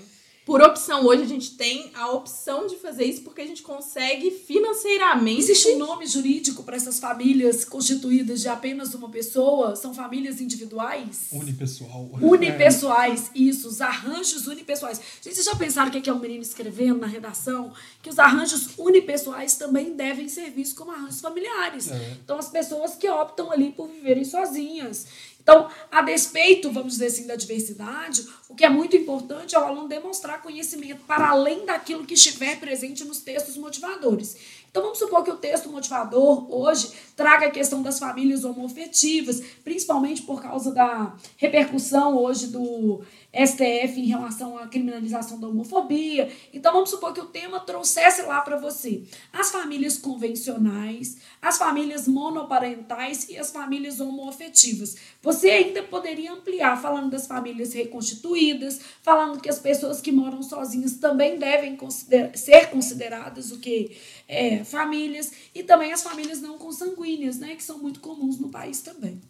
Por 0.48 0.62
opção, 0.62 1.06
hoje 1.06 1.24
a 1.24 1.27
gente 1.27 1.58
tem 1.58 1.92
a 1.94 2.10
opção 2.10 2.68
de 2.68 2.77
fazer 2.77 3.04
isso 3.04 3.22
porque 3.22 3.42
a 3.42 3.46
gente 3.46 3.62
consegue 3.62 4.32
financeiramente. 4.32 5.42
Existe 5.42 5.68
um 5.72 5.77
nome 5.77 6.08
jurídico 6.08 6.63
para 6.63 6.77
essas 6.77 7.01
famílias 7.01 7.66
constituídas 7.66 8.39
de 8.39 8.48
apenas 8.48 8.94
uma 8.94 9.10
pessoa? 9.10 9.75
São 9.75 9.94
famílias 9.94 10.39
individuais? 10.39 11.27
Unipessoal. 11.34 12.10
Unipessoais, 12.22 13.30
isso, 13.36 13.68
os 13.68 13.82
arranjos 13.82 14.48
unipessoais. 14.48 15.01
Gente, 15.22 15.36
vocês 15.36 15.46
já 15.46 15.56
pensaram 15.58 15.89
o 15.89 15.92
que 15.92 15.98
é 15.98 16.01
que 16.01 16.10
é 16.10 16.13
um 16.13 16.20
menino 16.20 16.44
escrevendo 16.44 17.01
na 17.01 17.08
redação? 17.08 17.74
Que 18.01 18.10
os 18.10 18.18
arranjos 18.18 18.70
unipessoais 18.77 19.58
também 19.58 19.98
devem 19.98 20.30
ser 20.30 20.50
vistos 20.50 20.77
como 20.77 20.92
arranjos 20.92 21.20
familiares. 21.20 21.92
É. 21.92 22.18
Então, 22.24 22.39
as 22.39 22.48
pessoas 22.48 22.96
que 22.96 23.10
optam 23.10 23.51
ali 23.51 23.74
por 23.74 23.89
viverem 23.89 24.24
sozinhas. 24.24 25.08
Então, 25.48 25.70
a 25.89 26.01
despeito, 26.01 26.70
vamos 26.70 26.92
dizer 26.92 27.06
assim, 27.06 27.25
da 27.25 27.38
diversidade, 27.38 28.27
o 28.50 28.54
que 28.54 28.66
é 28.66 28.70
muito 28.70 28.98
importante 28.98 29.56
é 29.56 29.60
o 29.60 29.63
aluno 29.63 29.88
demonstrar 29.88 30.42
conhecimento 30.42 31.06
para 31.06 31.30
além 31.30 31.66
daquilo 31.66 32.06
que 32.06 32.16
estiver 32.16 32.60
presente 32.60 33.06
nos 33.06 33.22
textos 33.22 33.56
motivadores. 33.56 34.36
Então, 34.77 34.86
vamos 34.86 35.00
supor 35.00 35.24
que 35.24 35.31
o 35.31 35.38
texto 35.38 35.72
motivador 35.72 36.46
hoje 36.55 36.91
traga 37.15 37.48
a 37.48 37.50
questão 37.50 37.81
das 37.81 37.98
famílias 37.98 38.43
homoafetivas, 38.43 39.41
principalmente 39.63 40.22
por 40.22 40.39
causa 40.39 40.72
da 40.72 41.15
repercussão 41.36 42.15
hoje 42.15 42.46
do 42.46 43.01
STF 43.34 44.00
em 44.00 44.05
relação 44.05 44.55
à 44.55 44.67
criminalização 44.67 45.39
da 45.39 45.48
homofobia. 45.48 46.31
Então, 46.53 46.72
vamos 46.74 46.91
supor 46.91 47.12
que 47.12 47.19
o 47.19 47.25
tema 47.25 47.60
trouxesse 47.60 48.22
lá 48.22 48.39
para 48.41 48.57
você 48.57 49.01
as 49.34 49.50
famílias 49.50 49.98
convencionais, 49.98 51.17
as 51.41 51.57
famílias 51.57 52.07
monoparentais 52.07 53.27
e 53.29 53.36
as 53.38 53.50
famílias 53.50 54.00
homoafetivas. 54.00 54.96
Você 55.24 55.50
ainda 55.50 55.81
poderia 55.81 56.34
ampliar 56.34 56.79
falando 56.79 57.10
das 57.10 57.25
famílias 57.25 57.74
reconstituídas, 57.74 58.79
falando 59.01 59.41
que 59.41 59.50
as 59.50 59.57
pessoas 59.57 60.00
que 60.00 60.12
moram 60.12 60.43
sozinhas 60.43 60.98
também 60.98 61.39
devem 61.39 61.75
consider- 61.75 62.38
ser 62.38 62.69
consideradas 62.69 63.51
o 63.51 63.57
que 63.60 63.98
é, 64.27 64.63
famílias 64.63 65.31
e 65.55 65.63
também 65.63 65.93
as 65.93 66.03
famílias 66.03 66.41
não 66.41 66.57
consanguíneas, 66.57 67.38
né, 67.38 67.55
que 67.55 67.63
são 67.63 67.77
muito 67.79 68.00
comuns 68.00 68.38
no 68.39 68.50
país 68.50 68.81
também. 68.81 69.22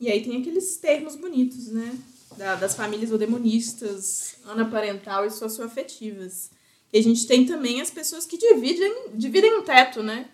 E 0.00 0.10
aí 0.10 0.22
tem 0.22 0.40
aqueles 0.40 0.76
termos 0.76 1.16
bonitos, 1.16 1.68
né? 1.68 1.96
Da- 2.36 2.56
das 2.56 2.74
famílias 2.74 3.10
odemonistas, 3.12 4.34
anaparental 4.46 5.24
e 5.24 5.30
socioafetivas. 5.30 6.50
E 6.92 6.98
a 6.98 7.02
gente 7.02 7.26
tem 7.26 7.46
também 7.46 7.80
as 7.80 7.90
pessoas 7.90 8.26
que 8.26 8.36
dividem, 8.36 8.92
dividem 9.14 9.56
um 9.58 9.62
teto, 9.62 10.02
né? 10.02 10.26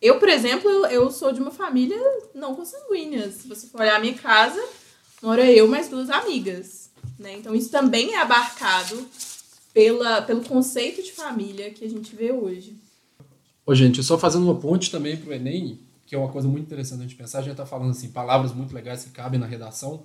Eu, 0.00 0.18
por 0.18 0.28
exemplo, 0.28 0.68
eu, 0.70 0.84
eu 0.86 1.10
sou 1.10 1.32
de 1.32 1.40
uma 1.40 1.50
família 1.50 1.98
não 2.34 2.54
consanguínea. 2.54 3.30
Se 3.30 3.46
você 3.46 3.66
for 3.66 3.80
olhar 3.80 3.96
a 3.96 4.00
minha 4.00 4.14
casa, 4.14 4.62
mora 5.22 5.50
eu 5.50 5.66
mais 5.68 5.88
duas 5.88 6.10
amigas. 6.10 6.90
Né? 7.18 7.34
Então 7.38 7.54
isso 7.54 7.70
também 7.70 8.14
é 8.14 8.18
abarcado 8.18 9.06
pela, 9.72 10.20
pelo 10.22 10.42
conceito 10.44 11.02
de 11.02 11.12
família 11.12 11.70
que 11.70 11.84
a 11.84 11.88
gente 11.88 12.14
vê 12.14 12.32
hoje. 12.32 12.76
Ô, 13.66 13.74
gente, 13.74 14.02
só 14.02 14.18
fazendo 14.18 14.44
uma 14.44 14.54
ponte 14.56 14.90
também 14.90 15.16
pro 15.16 15.32
Enem, 15.32 15.78
que 16.06 16.14
é 16.14 16.18
uma 16.18 16.28
coisa 16.28 16.46
muito 16.46 16.64
interessante 16.66 17.00
a 17.00 17.02
gente 17.02 17.14
pensar, 17.16 17.38
a 17.38 17.42
gente 17.42 17.56
tá 17.56 17.64
falando 17.64 17.90
assim, 17.90 18.08
palavras 18.10 18.52
muito 18.52 18.74
legais 18.74 19.04
que 19.04 19.10
cabem 19.10 19.40
na 19.40 19.46
redação. 19.46 20.02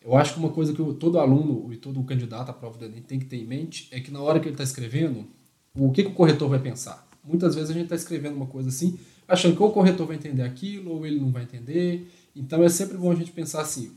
Eu 0.00 0.16
acho 0.16 0.34
que 0.34 0.38
uma 0.38 0.50
coisa 0.50 0.72
que 0.72 0.80
o- 0.80 0.94
todo 0.94 1.18
aluno 1.18 1.72
e 1.72 1.76
todo 1.76 2.02
candidato 2.04 2.50
à 2.50 2.52
prova 2.52 2.78
do 2.78 2.84
Enem 2.84 3.02
tem 3.02 3.18
que 3.18 3.26
ter 3.26 3.36
em 3.36 3.44
mente 3.46 3.88
é 3.90 4.00
que 4.00 4.10
na 4.10 4.20
hora 4.20 4.38
que 4.40 4.46
ele 4.46 4.54
está 4.54 4.64
escrevendo, 4.64 5.26
o 5.74 5.90
que, 5.90 6.02
que 6.04 6.08
o 6.10 6.14
corretor 6.14 6.48
vai 6.48 6.58
pensar? 6.58 7.06
Muitas 7.24 7.54
vezes 7.54 7.70
a 7.70 7.74
gente 7.74 7.84
está 7.84 7.96
escrevendo 7.96 8.36
uma 8.36 8.46
coisa 8.46 8.68
assim, 8.68 8.98
achando 9.28 9.56
que 9.56 9.62
ou 9.62 9.68
o 9.68 9.72
corretor 9.72 10.06
vai 10.06 10.16
entender 10.16 10.42
aquilo 10.42 10.92
ou 10.92 11.04
ele 11.06 11.20
não 11.20 11.30
vai 11.30 11.42
entender. 11.42 12.08
Então 12.34 12.62
é 12.62 12.68
sempre 12.68 12.96
bom 12.96 13.10
a 13.12 13.14
gente 13.14 13.30
pensar 13.32 13.60
assim: 13.60 13.92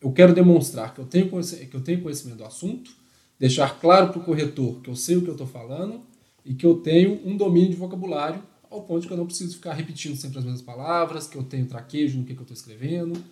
eu 0.00 0.10
quero 0.12 0.32
demonstrar 0.34 0.94
que 0.94 1.00
eu 1.00 1.04
tenho, 1.04 1.28
que 1.28 1.74
eu 1.76 1.80
tenho 1.82 2.00
conhecimento 2.02 2.38
do 2.38 2.44
assunto, 2.44 2.90
deixar 3.38 3.78
claro 3.80 4.08
para 4.12 4.20
o 4.20 4.24
corretor 4.24 4.80
que 4.80 4.88
eu 4.88 4.96
sei 4.96 5.16
o 5.16 5.22
que 5.22 5.28
eu 5.28 5.32
estou 5.34 5.46
falando 5.46 6.00
e 6.44 6.54
que 6.54 6.66
eu 6.66 6.76
tenho 6.76 7.20
um 7.24 7.36
domínio 7.36 7.70
de 7.70 7.76
vocabulário 7.76 8.42
ao 8.70 8.82
ponto 8.82 9.06
que 9.06 9.12
eu 9.12 9.16
não 9.16 9.26
preciso 9.26 9.54
ficar 9.54 9.74
repetindo 9.74 10.16
sempre 10.16 10.38
as 10.38 10.44
mesmas 10.44 10.62
palavras, 10.62 11.26
que 11.26 11.36
eu 11.36 11.42
tenho 11.42 11.66
traquejo 11.66 12.18
no 12.18 12.24
que, 12.24 12.34
que 12.34 12.40
eu 12.40 12.44
estou 12.44 12.56
escrevendo. 12.56 13.22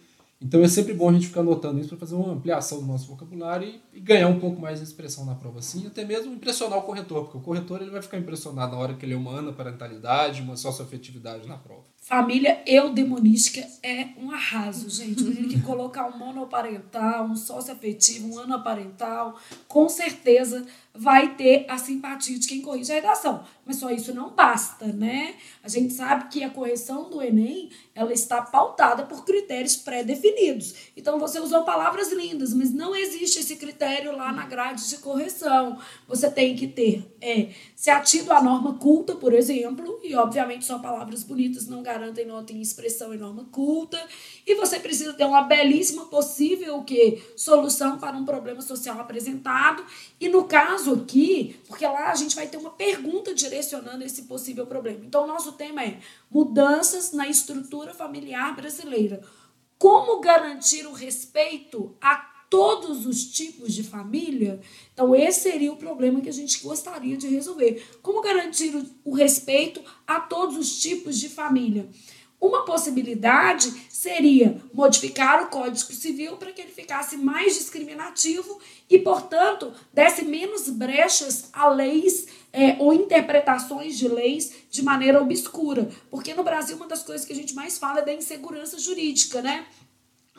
Então 0.43 0.63
é 0.63 0.69
sempre 0.69 0.95
bom 0.95 1.11
a 1.11 1.13
gente 1.13 1.27
ficar 1.27 1.41
anotando 1.41 1.79
isso 1.79 1.91
para 1.91 1.99
fazer 1.99 2.15
uma 2.15 2.33
ampliação 2.33 2.81
do 2.81 2.87
nosso 2.87 3.07
vocabulário 3.07 3.69
e, 3.69 3.99
e 3.99 4.01
ganhar 4.01 4.29
um 4.29 4.41
pouco 4.41 4.59
mais 4.59 4.79
de 4.79 4.85
expressão 4.85 5.27
na 5.27 5.35
prova 5.35 5.59
assim, 5.59 5.87
até 5.87 6.03
mesmo 6.03 6.33
impressionar 6.33 6.79
o 6.79 6.83
corretor, 6.83 7.25
porque 7.25 7.37
o 7.37 7.43
corretor 7.43 7.83
ele 7.83 7.91
vai 7.91 8.01
ficar 8.01 8.17
impressionado 8.17 8.73
na 8.73 8.79
hora 8.79 8.95
que 8.95 9.05
ele 9.05 9.13
é 9.13 9.17
uma 9.17 9.39
anaparentalidade, 9.39 10.41
uma 10.41 10.57
socioafetividade 10.57 11.47
na 11.47 11.59
prova. 11.59 11.85
Família 12.11 12.61
eudemonística 12.67 13.65
é 13.85 14.09
um 14.21 14.33
arraso, 14.33 14.91
gente. 14.91 15.23
Menino 15.23 15.49
que 15.49 15.63
colocar 15.63 16.09
um 16.09 16.19
monoparental, 16.19 17.27
um 17.27 17.37
sócio-afetivo, 17.37 18.35
um 18.35 18.41
anaparental, 18.41 19.39
com 19.69 19.89
certeza 19.89 20.67
vai 20.93 21.37
ter 21.37 21.67
a 21.69 21.79
simpatia 21.79 22.37
de 22.37 22.49
quem 22.49 22.61
corrige 22.61 22.91
a 22.91 22.97
redação. 22.97 23.45
Mas 23.65 23.77
só 23.77 23.91
isso 23.91 24.13
não 24.13 24.31
basta, 24.31 24.87
né? 24.87 25.37
A 25.63 25.69
gente 25.69 25.93
sabe 25.93 26.29
que 26.29 26.43
a 26.43 26.51
correção 26.51 27.09
do 27.09 27.23
Enem, 27.23 27.71
ela 27.95 28.13
está 28.13 28.43
pautada 28.43 29.05
por 29.05 29.25
critérios 29.25 29.77
pré-definidos. 29.77 30.75
Então, 30.97 31.17
você 31.17 31.39
usou 31.39 31.63
palavras 31.63 32.11
lindas, 32.13 32.53
mas 32.53 32.73
não 32.73 32.97
existe 32.97 33.39
esse 33.39 33.55
critério 33.55 34.17
lá 34.17 34.33
na 34.33 34.47
grade 34.47 34.89
de 34.89 34.99
correção. 34.99 35.79
Você 36.09 36.29
tem 36.29 36.57
que 36.57 36.67
ter, 36.67 37.07
é, 37.21 37.51
se 37.77 37.89
atido 37.89 38.33
à 38.33 38.43
norma 38.43 38.75
culta, 38.75 39.15
por 39.15 39.33
exemplo, 39.33 40.01
e 40.03 40.17
obviamente 40.17 40.65
só 40.65 40.81
palavras 40.81 41.23
bonitas 41.23 41.69
não 41.69 41.85
garantem 41.85 42.00
nota 42.27 42.53
em 42.53 42.61
expressão 42.61 43.13
e 43.13 43.19
norma 43.19 43.47
culta. 43.51 44.01
E 44.47 44.55
você 44.55 44.79
precisa 44.81 45.13
ter 45.13 45.25
uma 45.25 45.43
belíssima 45.43 46.07
possível 46.07 46.83
que 46.83 47.23
solução 47.37 47.99
para 47.99 48.17
um 48.17 48.25
problema 48.25 48.61
social 48.61 49.01
apresentado. 49.01 49.85
E 50.21 50.29
no 50.29 50.45
caso 50.45 50.95
aqui, 50.95 51.61
porque 51.67 51.87
lá 51.87 52.11
a 52.11 52.15
gente 52.15 52.37
vai 52.37 52.47
ter 52.47 52.57
uma 52.57 52.71
pergunta 52.71 53.35
direcionando 53.35 54.05
esse 54.05 54.23
possível 54.23 54.67
problema. 54.67 55.05
Então, 55.05 55.27
nosso 55.27 55.53
tema 55.53 55.85
é 55.85 55.99
mudanças 56.31 57.13
na 57.13 57.29
estrutura 57.29 57.93
familiar 57.93 58.55
brasileira. 58.55 59.21
Como 59.79 60.21
garantir 60.21 60.87
o 60.87 60.93
respeito 60.93 61.97
a 62.01 62.30
todos 62.51 63.07
os 63.07 63.25
tipos 63.25 63.73
de 63.73 63.85
família? 63.85 64.61
Então, 64.93 65.15
esse 65.15 65.43
seria 65.43 65.73
o 65.73 65.77
problema 65.77 66.21
que 66.21 66.29
a 66.29 66.33
gente 66.33 66.61
gostaria 66.61 67.17
de 67.17 67.29
resolver. 67.29 67.83
Como 68.03 68.21
garantir 68.21 68.75
o, 69.05 69.15
respeito 69.15 69.81
a 70.07 70.19
todos 70.19 70.59
os 70.59 70.79
tipos 70.81 71.19
de 71.19 71.29
família? 71.29 71.89
Uma 72.41 72.65
possibilidade 72.65 73.71
seria 73.91 74.61
modificar 74.73 75.45
o 75.45 75.49
Código 75.49 75.93
Civil 75.93 76.39
para 76.39 76.51
que 76.53 76.63
ele 76.63 76.73
ficasse 76.73 77.19
mais 77.19 77.55
discriminativo 77.55 78.59
e, 78.89 78.99
portanto, 78.99 79.73
desse 79.93 80.25
menos 80.25 80.71
brechas 80.71 81.51
a 81.53 81.69
leis 81.69 82.27
é, 82.51 82.77
ou 82.79 82.95
interpretações 82.95 83.97
de 83.97 84.09
leis 84.09 84.55
de 84.71 84.83
maneira 84.83 85.21
obscura. 85.21 85.91
Porque 86.11 86.33
no 86.33 86.43
Brasil, 86.43 86.77
uma 86.77 86.87
das 86.87 87.03
coisas 87.03 87.27
que 87.27 87.33
a 87.35 87.37
gente 87.37 87.55
mais 87.55 87.77
fala 87.77 88.01
é 88.01 88.05
da 88.05 88.15
insegurança 88.15 88.79
jurídica, 88.79 89.43
né? 89.43 89.67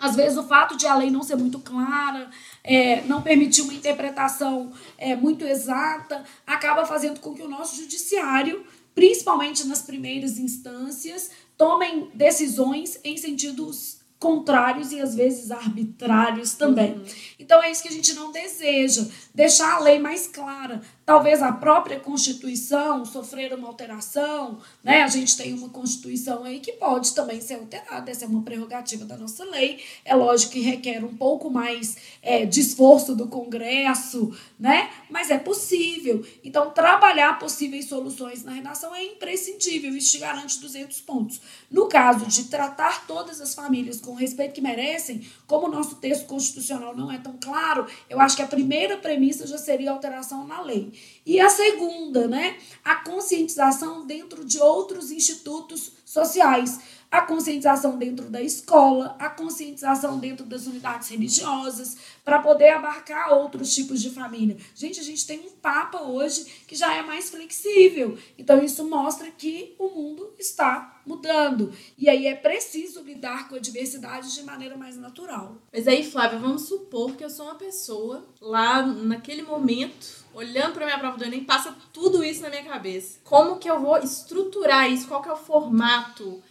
Às 0.02 0.16
vezes 0.16 0.36
o 0.38 0.44
fato 0.44 0.76
de 0.76 0.88
a 0.88 0.96
lei 0.96 1.12
não 1.12 1.22
ser 1.22 1.36
muito 1.36 1.60
clara, 1.60 2.30
é, 2.64 3.02
não 3.04 3.22
permitir 3.22 3.62
uma 3.62 3.74
interpretação 3.74 4.74
é, 4.98 5.16
muito 5.16 5.46
exata, 5.46 6.24
acaba 6.46 6.86
fazendo 6.86 7.20
com 7.20 7.36
que 7.36 7.44
o 7.44 7.48
nosso 7.48 7.76
judiciário, 7.76 8.66
principalmente 8.96 9.66
nas 9.68 9.84
primeiras 9.84 10.40
instâncias, 10.40 11.30
tomem 11.56 12.10
decisões 12.16 13.00
em 13.04 13.16
sentidos 13.16 14.02
contrários 14.22 14.92
e 14.92 15.00
às 15.02 15.16
vezes 15.16 15.50
arbitrários 15.50 16.54
também. 16.54 17.02
Então 17.40 17.62
é 17.62 17.72
isso 17.72 17.82
que 17.82 17.90
a 17.90 17.92
gente 17.92 18.14
não 18.14 18.32
deseja, 18.32 19.08
deixar 19.34 19.76
a 19.76 19.80
lei 19.80 19.98
mais 19.98 20.28
clara. 20.28 20.82
Talvez 21.12 21.44
a 21.44 21.52
própria 21.52 22.00
Constituição 22.00 23.04
sofrer 23.04 23.54
uma 23.54 23.68
alteração, 23.68 24.60
né? 24.82 25.04
A 25.04 25.10
gente 25.10 25.36
tem 25.36 25.54
uma 25.54 25.68
Constituição 25.68 26.46
aí 26.46 26.62
que 26.62 26.72
pode 26.72 27.14
também 27.14 27.42
ser 27.42 27.56
alterada, 27.56 28.10
essa 28.10 28.24
é 28.24 28.28
uma 28.30 28.42
prerrogativa 28.42 29.04
da 29.04 29.18
nossa 29.18 29.44
lei. 29.44 29.84
É 30.06 30.16
lógico 30.16 30.54
que 30.54 30.62
requer 30.62 31.04
um 31.04 31.14
pouco 31.14 31.50
mais 31.50 31.98
é, 32.22 32.46
de 32.46 32.62
esforço 32.62 33.14
do 33.14 33.28
Congresso, 33.28 34.34
né? 34.58 34.90
Mas 35.10 35.30
é 35.30 35.38
possível. 35.38 36.26
Então, 36.46 36.72
trabalhar 36.72 37.38
possíveis 37.40 37.90
soluções 37.90 38.46
na 38.46 38.54
redação 38.54 38.96
é 38.96 39.04
imprescindível, 39.04 39.94
isso 39.94 40.12
te 40.12 40.20
garante 40.20 40.62
200 40.62 41.02
pontos. 41.02 41.42
No 41.70 41.90
caso 41.90 42.26
de 42.26 42.46
tratar 42.46 43.06
todas 43.06 43.42
as 43.42 43.54
famílias 43.54 44.00
com 44.00 44.12
o 44.12 44.16
respeito 44.16 44.54
que 44.54 44.62
merecem, 44.62 45.28
como 45.46 45.68
o 45.68 45.72
nosso 45.72 45.96
texto 45.96 46.26
constitucional 46.26 46.96
não 46.96 47.12
é 47.12 47.18
tão 47.18 47.36
claro, 47.38 47.86
eu 48.10 48.22
acho 48.22 48.38
que 48.38 48.42
a 48.42 48.48
primeira 48.48 48.96
premissa 48.96 49.46
já 49.46 49.58
seria 49.58 49.92
alteração 49.92 50.48
na 50.48 50.62
lei. 50.62 50.94
E 51.26 51.40
a 51.40 51.50
segunda, 51.50 52.28
né, 52.28 52.58
a 52.84 52.96
conscientização 52.96 54.06
dentro 54.06 54.44
de 54.44 54.60
outros 54.60 55.12
institutos 55.12 55.92
sociais 56.04 56.80
a 57.12 57.22
conscientização 57.22 57.98
dentro 57.98 58.30
da 58.30 58.42
escola, 58.42 59.18
a 59.20 59.30
conscientização 59.30 60.18
dentro 60.18 60.46
das 60.46 60.66
unidades 60.66 61.10
religiosas, 61.10 61.98
para 62.24 62.40
poder 62.40 62.70
abarcar 62.70 63.34
outros 63.34 63.76
tipos 63.76 64.02
de 64.02 64.10
família. 64.12 64.56
Gente, 64.74 65.02
a 65.02 65.04
gente 65.04 65.28
tem 65.28 65.42
um 65.42 65.52
Papa 65.62 66.02
hoje 66.04 66.46
que 66.66 66.74
já 66.74 66.96
é 66.96 67.02
mais 67.02 67.30
flexível. 67.30 68.18
Então, 68.38 68.64
isso 68.64 68.88
mostra 68.88 69.30
que 69.30 69.76
o 69.78 69.90
mundo 69.90 70.34
está 70.40 71.02
mudando. 71.06 71.74
E 71.98 72.08
aí 72.08 72.28
é 72.28 72.36
preciso 72.36 73.02
lidar 73.02 73.50
com 73.50 73.56
a 73.56 73.60
diversidade 73.60 74.34
de 74.34 74.44
maneira 74.44 74.78
mais 74.78 74.96
natural. 74.96 75.58
Mas 75.72 75.90
aí, 75.90 76.10
Flávia, 76.10 76.40
vamos 76.40 76.64
supor 76.64 77.16
que 77.18 77.26
eu 77.26 77.30
sou 77.30 77.48
uma 77.48 77.56
pessoa 77.56 78.26
lá 78.40 78.82
naquele 78.86 79.42
momento 79.42 80.21
olhando 80.34 80.74
para 80.74 80.86
minha 80.86 81.00
prova 81.00 81.18
do 81.18 81.24
Enem, 81.24 81.44
passa 81.44 81.76
tudo 81.92 82.24
isso 82.24 82.42
na 82.42 82.50
minha 82.50 82.64
cabeça. 82.64 83.20
Como 83.24 83.58
que 83.58 83.70
eu 83.70 83.80
vou 83.80 83.98
estruturar 83.98 84.92
isso? 84.92 85.08
Qual 85.08 85.22
que 85.22 85.30
é 85.30 85.34
o 85.34 85.38
formato? 85.38 86.42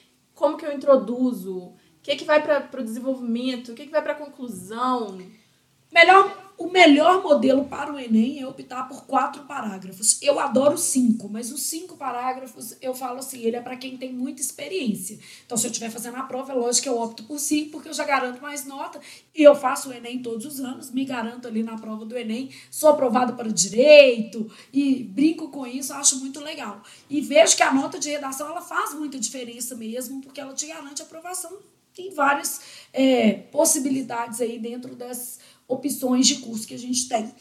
como 0.40 0.56
que 0.56 0.64
eu 0.64 0.72
introduzo, 0.72 1.58
o 1.58 1.76
que, 2.02 2.16
que 2.16 2.24
vai 2.24 2.42
para 2.42 2.80
o 2.80 2.82
desenvolvimento, 2.82 3.72
o 3.72 3.74
que, 3.74 3.84
que 3.84 3.92
vai 3.92 4.00
para 4.00 4.14
a 4.14 4.16
conclusão. 4.16 5.18
Melhor 5.92 6.49
o 6.60 6.70
melhor 6.70 7.22
modelo 7.22 7.64
para 7.64 7.90
o 7.90 7.98
Enem 7.98 8.38
é 8.38 8.46
optar 8.46 8.86
por 8.86 9.06
quatro 9.06 9.44
parágrafos. 9.44 10.20
Eu 10.20 10.38
adoro 10.38 10.76
cinco, 10.76 11.26
mas 11.26 11.50
os 11.50 11.62
cinco 11.62 11.96
parágrafos 11.96 12.76
eu 12.82 12.92
falo 12.94 13.20
assim, 13.20 13.40
ele 13.40 13.56
é 13.56 13.62
para 13.62 13.78
quem 13.78 13.96
tem 13.96 14.12
muita 14.12 14.42
experiência. 14.42 15.18
Então, 15.46 15.56
se 15.56 15.66
eu 15.66 15.70
estiver 15.70 15.90
fazendo 15.90 16.18
a 16.18 16.22
prova, 16.22 16.52
é 16.52 16.54
lógico 16.54 16.82
que 16.82 16.88
eu 16.90 17.00
opto 17.00 17.24
por 17.24 17.38
cinco, 17.38 17.70
porque 17.70 17.88
eu 17.88 17.94
já 17.94 18.04
garanto 18.04 18.42
mais 18.42 18.66
nota. 18.66 19.00
E 19.34 19.42
eu 19.42 19.54
faço 19.54 19.88
o 19.88 19.92
Enem 19.94 20.20
todos 20.20 20.44
os 20.44 20.60
anos, 20.60 20.90
me 20.90 21.02
garanto 21.06 21.48
ali 21.48 21.62
na 21.62 21.78
prova 21.78 22.04
do 22.04 22.14
Enem, 22.14 22.50
sou 22.70 22.90
aprovado 22.90 23.32
para 23.32 23.50
direito 23.50 24.46
e 24.70 25.02
brinco 25.02 25.48
com 25.48 25.66
isso, 25.66 25.94
acho 25.94 26.18
muito 26.18 26.40
legal. 26.40 26.82
E 27.08 27.22
vejo 27.22 27.56
que 27.56 27.62
a 27.62 27.72
nota 27.72 27.98
de 27.98 28.10
redação 28.10 28.46
ela 28.46 28.60
faz 28.60 28.92
muita 28.92 29.18
diferença 29.18 29.74
mesmo, 29.74 30.20
porque 30.20 30.38
ela 30.38 30.52
te 30.52 30.66
garante 30.66 31.00
aprovação. 31.00 31.58
Tem 31.94 32.10
várias 32.10 32.60
é, 32.92 33.32
possibilidades 33.32 34.40
aí 34.40 34.58
dentro 34.58 34.94
das 34.94 35.38
opções 35.72 36.26
de 36.26 36.36
curso 36.36 36.66
que 36.66 36.74
a 36.74 36.78
gente 36.78 37.08
tem. 37.08 37.32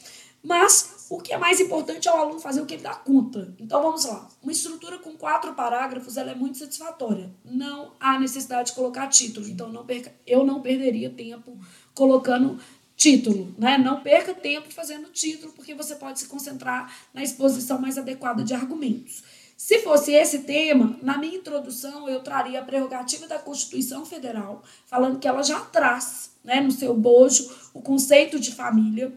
Mas 0.42 1.06
o 1.10 1.18
que 1.18 1.34
é 1.34 1.38
mais 1.38 1.60
importante 1.60 2.08
é 2.08 2.12
o 2.12 2.16
aluno 2.16 2.40
fazer 2.40 2.62
o 2.62 2.66
que 2.66 2.74
ele 2.74 2.82
dá 2.82 2.94
conta. 2.94 3.54
Então 3.58 3.82
vamos 3.82 4.04
lá. 4.06 4.28
Uma 4.42 4.52
estrutura 4.52 4.98
com 4.98 5.12
quatro 5.16 5.52
parágrafos 5.54 6.16
ela 6.16 6.30
é 6.30 6.34
muito 6.34 6.56
satisfatória. 6.56 7.30
Não 7.44 7.92
há 8.00 8.18
necessidade 8.18 8.70
de 8.70 8.74
colocar 8.74 9.08
título. 9.08 9.46
Então 9.48 9.70
não 9.70 9.84
perca, 9.84 10.14
eu 10.26 10.44
não 10.44 10.62
perderia 10.62 11.10
tempo 11.10 11.58
colocando 11.94 12.58
título, 12.96 13.54
né? 13.58 13.78
Não 13.78 14.02
perca 14.02 14.34
tempo 14.34 14.72
fazendo 14.72 15.08
título, 15.08 15.52
porque 15.52 15.74
você 15.74 15.94
pode 15.94 16.20
se 16.20 16.26
concentrar 16.26 16.94
na 17.14 17.22
exposição 17.22 17.78
mais 17.80 17.96
adequada 17.96 18.44
de 18.44 18.54
argumentos. 18.54 19.22
Se 19.62 19.80
fosse 19.80 20.12
esse 20.14 20.38
tema, 20.38 20.98
na 21.02 21.18
minha 21.18 21.36
introdução 21.36 22.08
eu 22.08 22.20
traria 22.20 22.60
a 22.60 22.64
prerrogativa 22.64 23.26
da 23.26 23.38
Constituição 23.38 24.06
Federal, 24.06 24.62
falando 24.86 25.18
que 25.18 25.28
ela 25.28 25.42
já 25.42 25.60
traz 25.60 26.30
né, 26.42 26.62
no 26.62 26.70
seu 26.70 26.94
bojo 26.94 27.46
o 27.74 27.82
conceito 27.82 28.40
de 28.40 28.52
família, 28.52 29.12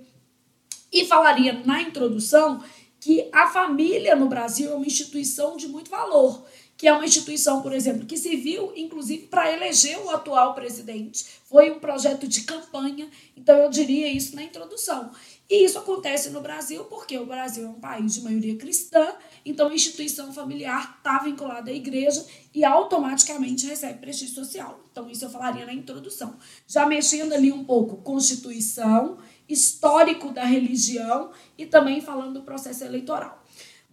e 0.91 1.05
falaria 1.05 1.63
na 1.65 1.81
introdução 1.81 2.61
que 2.99 3.29
a 3.31 3.47
família 3.47 4.17
no 4.17 4.27
Brasil 4.27 4.69
é 4.69 4.75
uma 4.75 4.85
instituição 4.85 5.55
de 5.55 5.69
muito 5.69 5.89
valor, 5.89 6.45
que 6.75 6.89
é 6.89 6.93
uma 6.93 7.05
instituição, 7.05 7.61
por 7.61 7.71
exemplo, 7.71 8.05
que 8.05 8.17
se 8.17 8.35
viu, 8.35 8.73
inclusive, 8.75 9.27
para 9.27 9.49
eleger 9.49 9.97
o 9.99 10.09
atual 10.09 10.53
presidente. 10.53 11.25
Foi 11.45 11.71
um 11.71 11.79
projeto 11.79 12.27
de 12.27 12.41
campanha, 12.41 13.09
então 13.37 13.57
eu 13.59 13.69
diria 13.69 14.11
isso 14.11 14.35
na 14.35 14.43
introdução. 14.43 15.09
E 15.49 15.65
isso 15.65 15.77
acontece 15.77 16.29
no 16.29 16.41
Brasil 16.41 16.85
porque 16.85 17.17
o 17.17 17.25
Brasil 17.25 17.65
é 17.65 17.69
um 17.69 17.79
país 17.79 18.13
de 18.13 18.21
maioria 18.21 18.55
cristã, 18.57 19.13
então 19.45 19.67
a 19.67 19.73
instituição 19.73 20.31
familiar 20.33 20.95
está 20.97 21.19
vinculada 21.19 21.69
à 21.69 21.73
igreja 21.73 22.25
e 22.53 22.63
automaticamente 22.63 23.67
recebe 23.67 23.99
prestígio 23.99 24.33
social. 24.33 24.79
Então, 24.91 25.09
isso 25.09 25.25
eu 25.25 25.29
falaria 25.29 25.65
na 25.65 25.73
introdução. 25.73 26.37
Já 26.65 26.85
mexendo 26.85 27.33
ali 27.33 27.51
um 27.51 27.63
pouco 27.63 27.97
Constituição, 27.97 29.17
histórico 29.47 30.31
da 30.31 30.45
religião 30.45 31.31
e 31.57 31.65
também 31.65 31.99
falando 31.99 32.39
do 32.39 32.43
processo 32.43 32.83
eleitoral. 32.83 33.42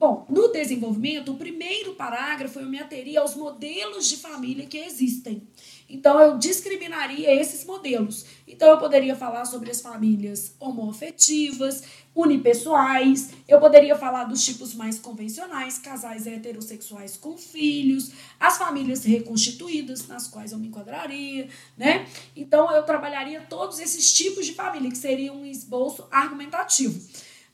Bom, 0.00 0.24
no 0.30 0.48
desenvolvimento, 0.48 1.30
o 1.30 1.36
primeiro 1.36 1.92
parágrafo 1.92 2.58
eu 2.58 2.64
me 2.64 2.78
ateria 2.78 3.20
aos 3.20 3.34
modelos 3.34 4.08
de 4.08 4.16
família 4.16 4.64
que 4.64 4.78
existem. 4.78 5.46
Então, 5.86 6.18
eu 6.18 6.38
discriminaria 6.38 7.38
esses 7.38 7.66
modelos. 7.66 8.24
Então, 8.48 8.70
eu 8.70 8.78
poderia 8.78 9.14
falar 9.14 9.44
sobre 9.44 9.70
as 9.70 9.82
famílias 9.82 10.54
homoafetivas, 10.58 11.82
unipessoais, 12.14 13.32
eu 13.46 13.60
poderia 13.60 13.94
falar 13.94 14.24
dos 14.24 14.42
tipos 14.42 14.72
mais 14.72 14.98
convencionais, 14.98 15.76
casais 15.76 16.26
heterossexuais 16.26 17.18
com 17.18 17.36
filhos, 17.36 18.10
as 18.40 18.56
famílias 18.56 19.04
reconstituídas, 19.04 20.08
nas 20.08 20.26
quais 20.26 20.52
eu 20.52 20.58
me 20.58 20.68
enquadraria, 20.68 21.46
né? 21.76 22.06
Então, 22.34 22.72
eu 22.72 22.84
trabalharia 22.84 23.42
todos 23.42 23.78
esses 23.78 24.10
tipos 24.14 24.46
de 24.46 24.54
família, 24.54 24.90
que 24.90 24.96
seria 24.96 25.30
um 25.30 25.44
esboço 25.44 26.08
argumentativo 26.10 26.98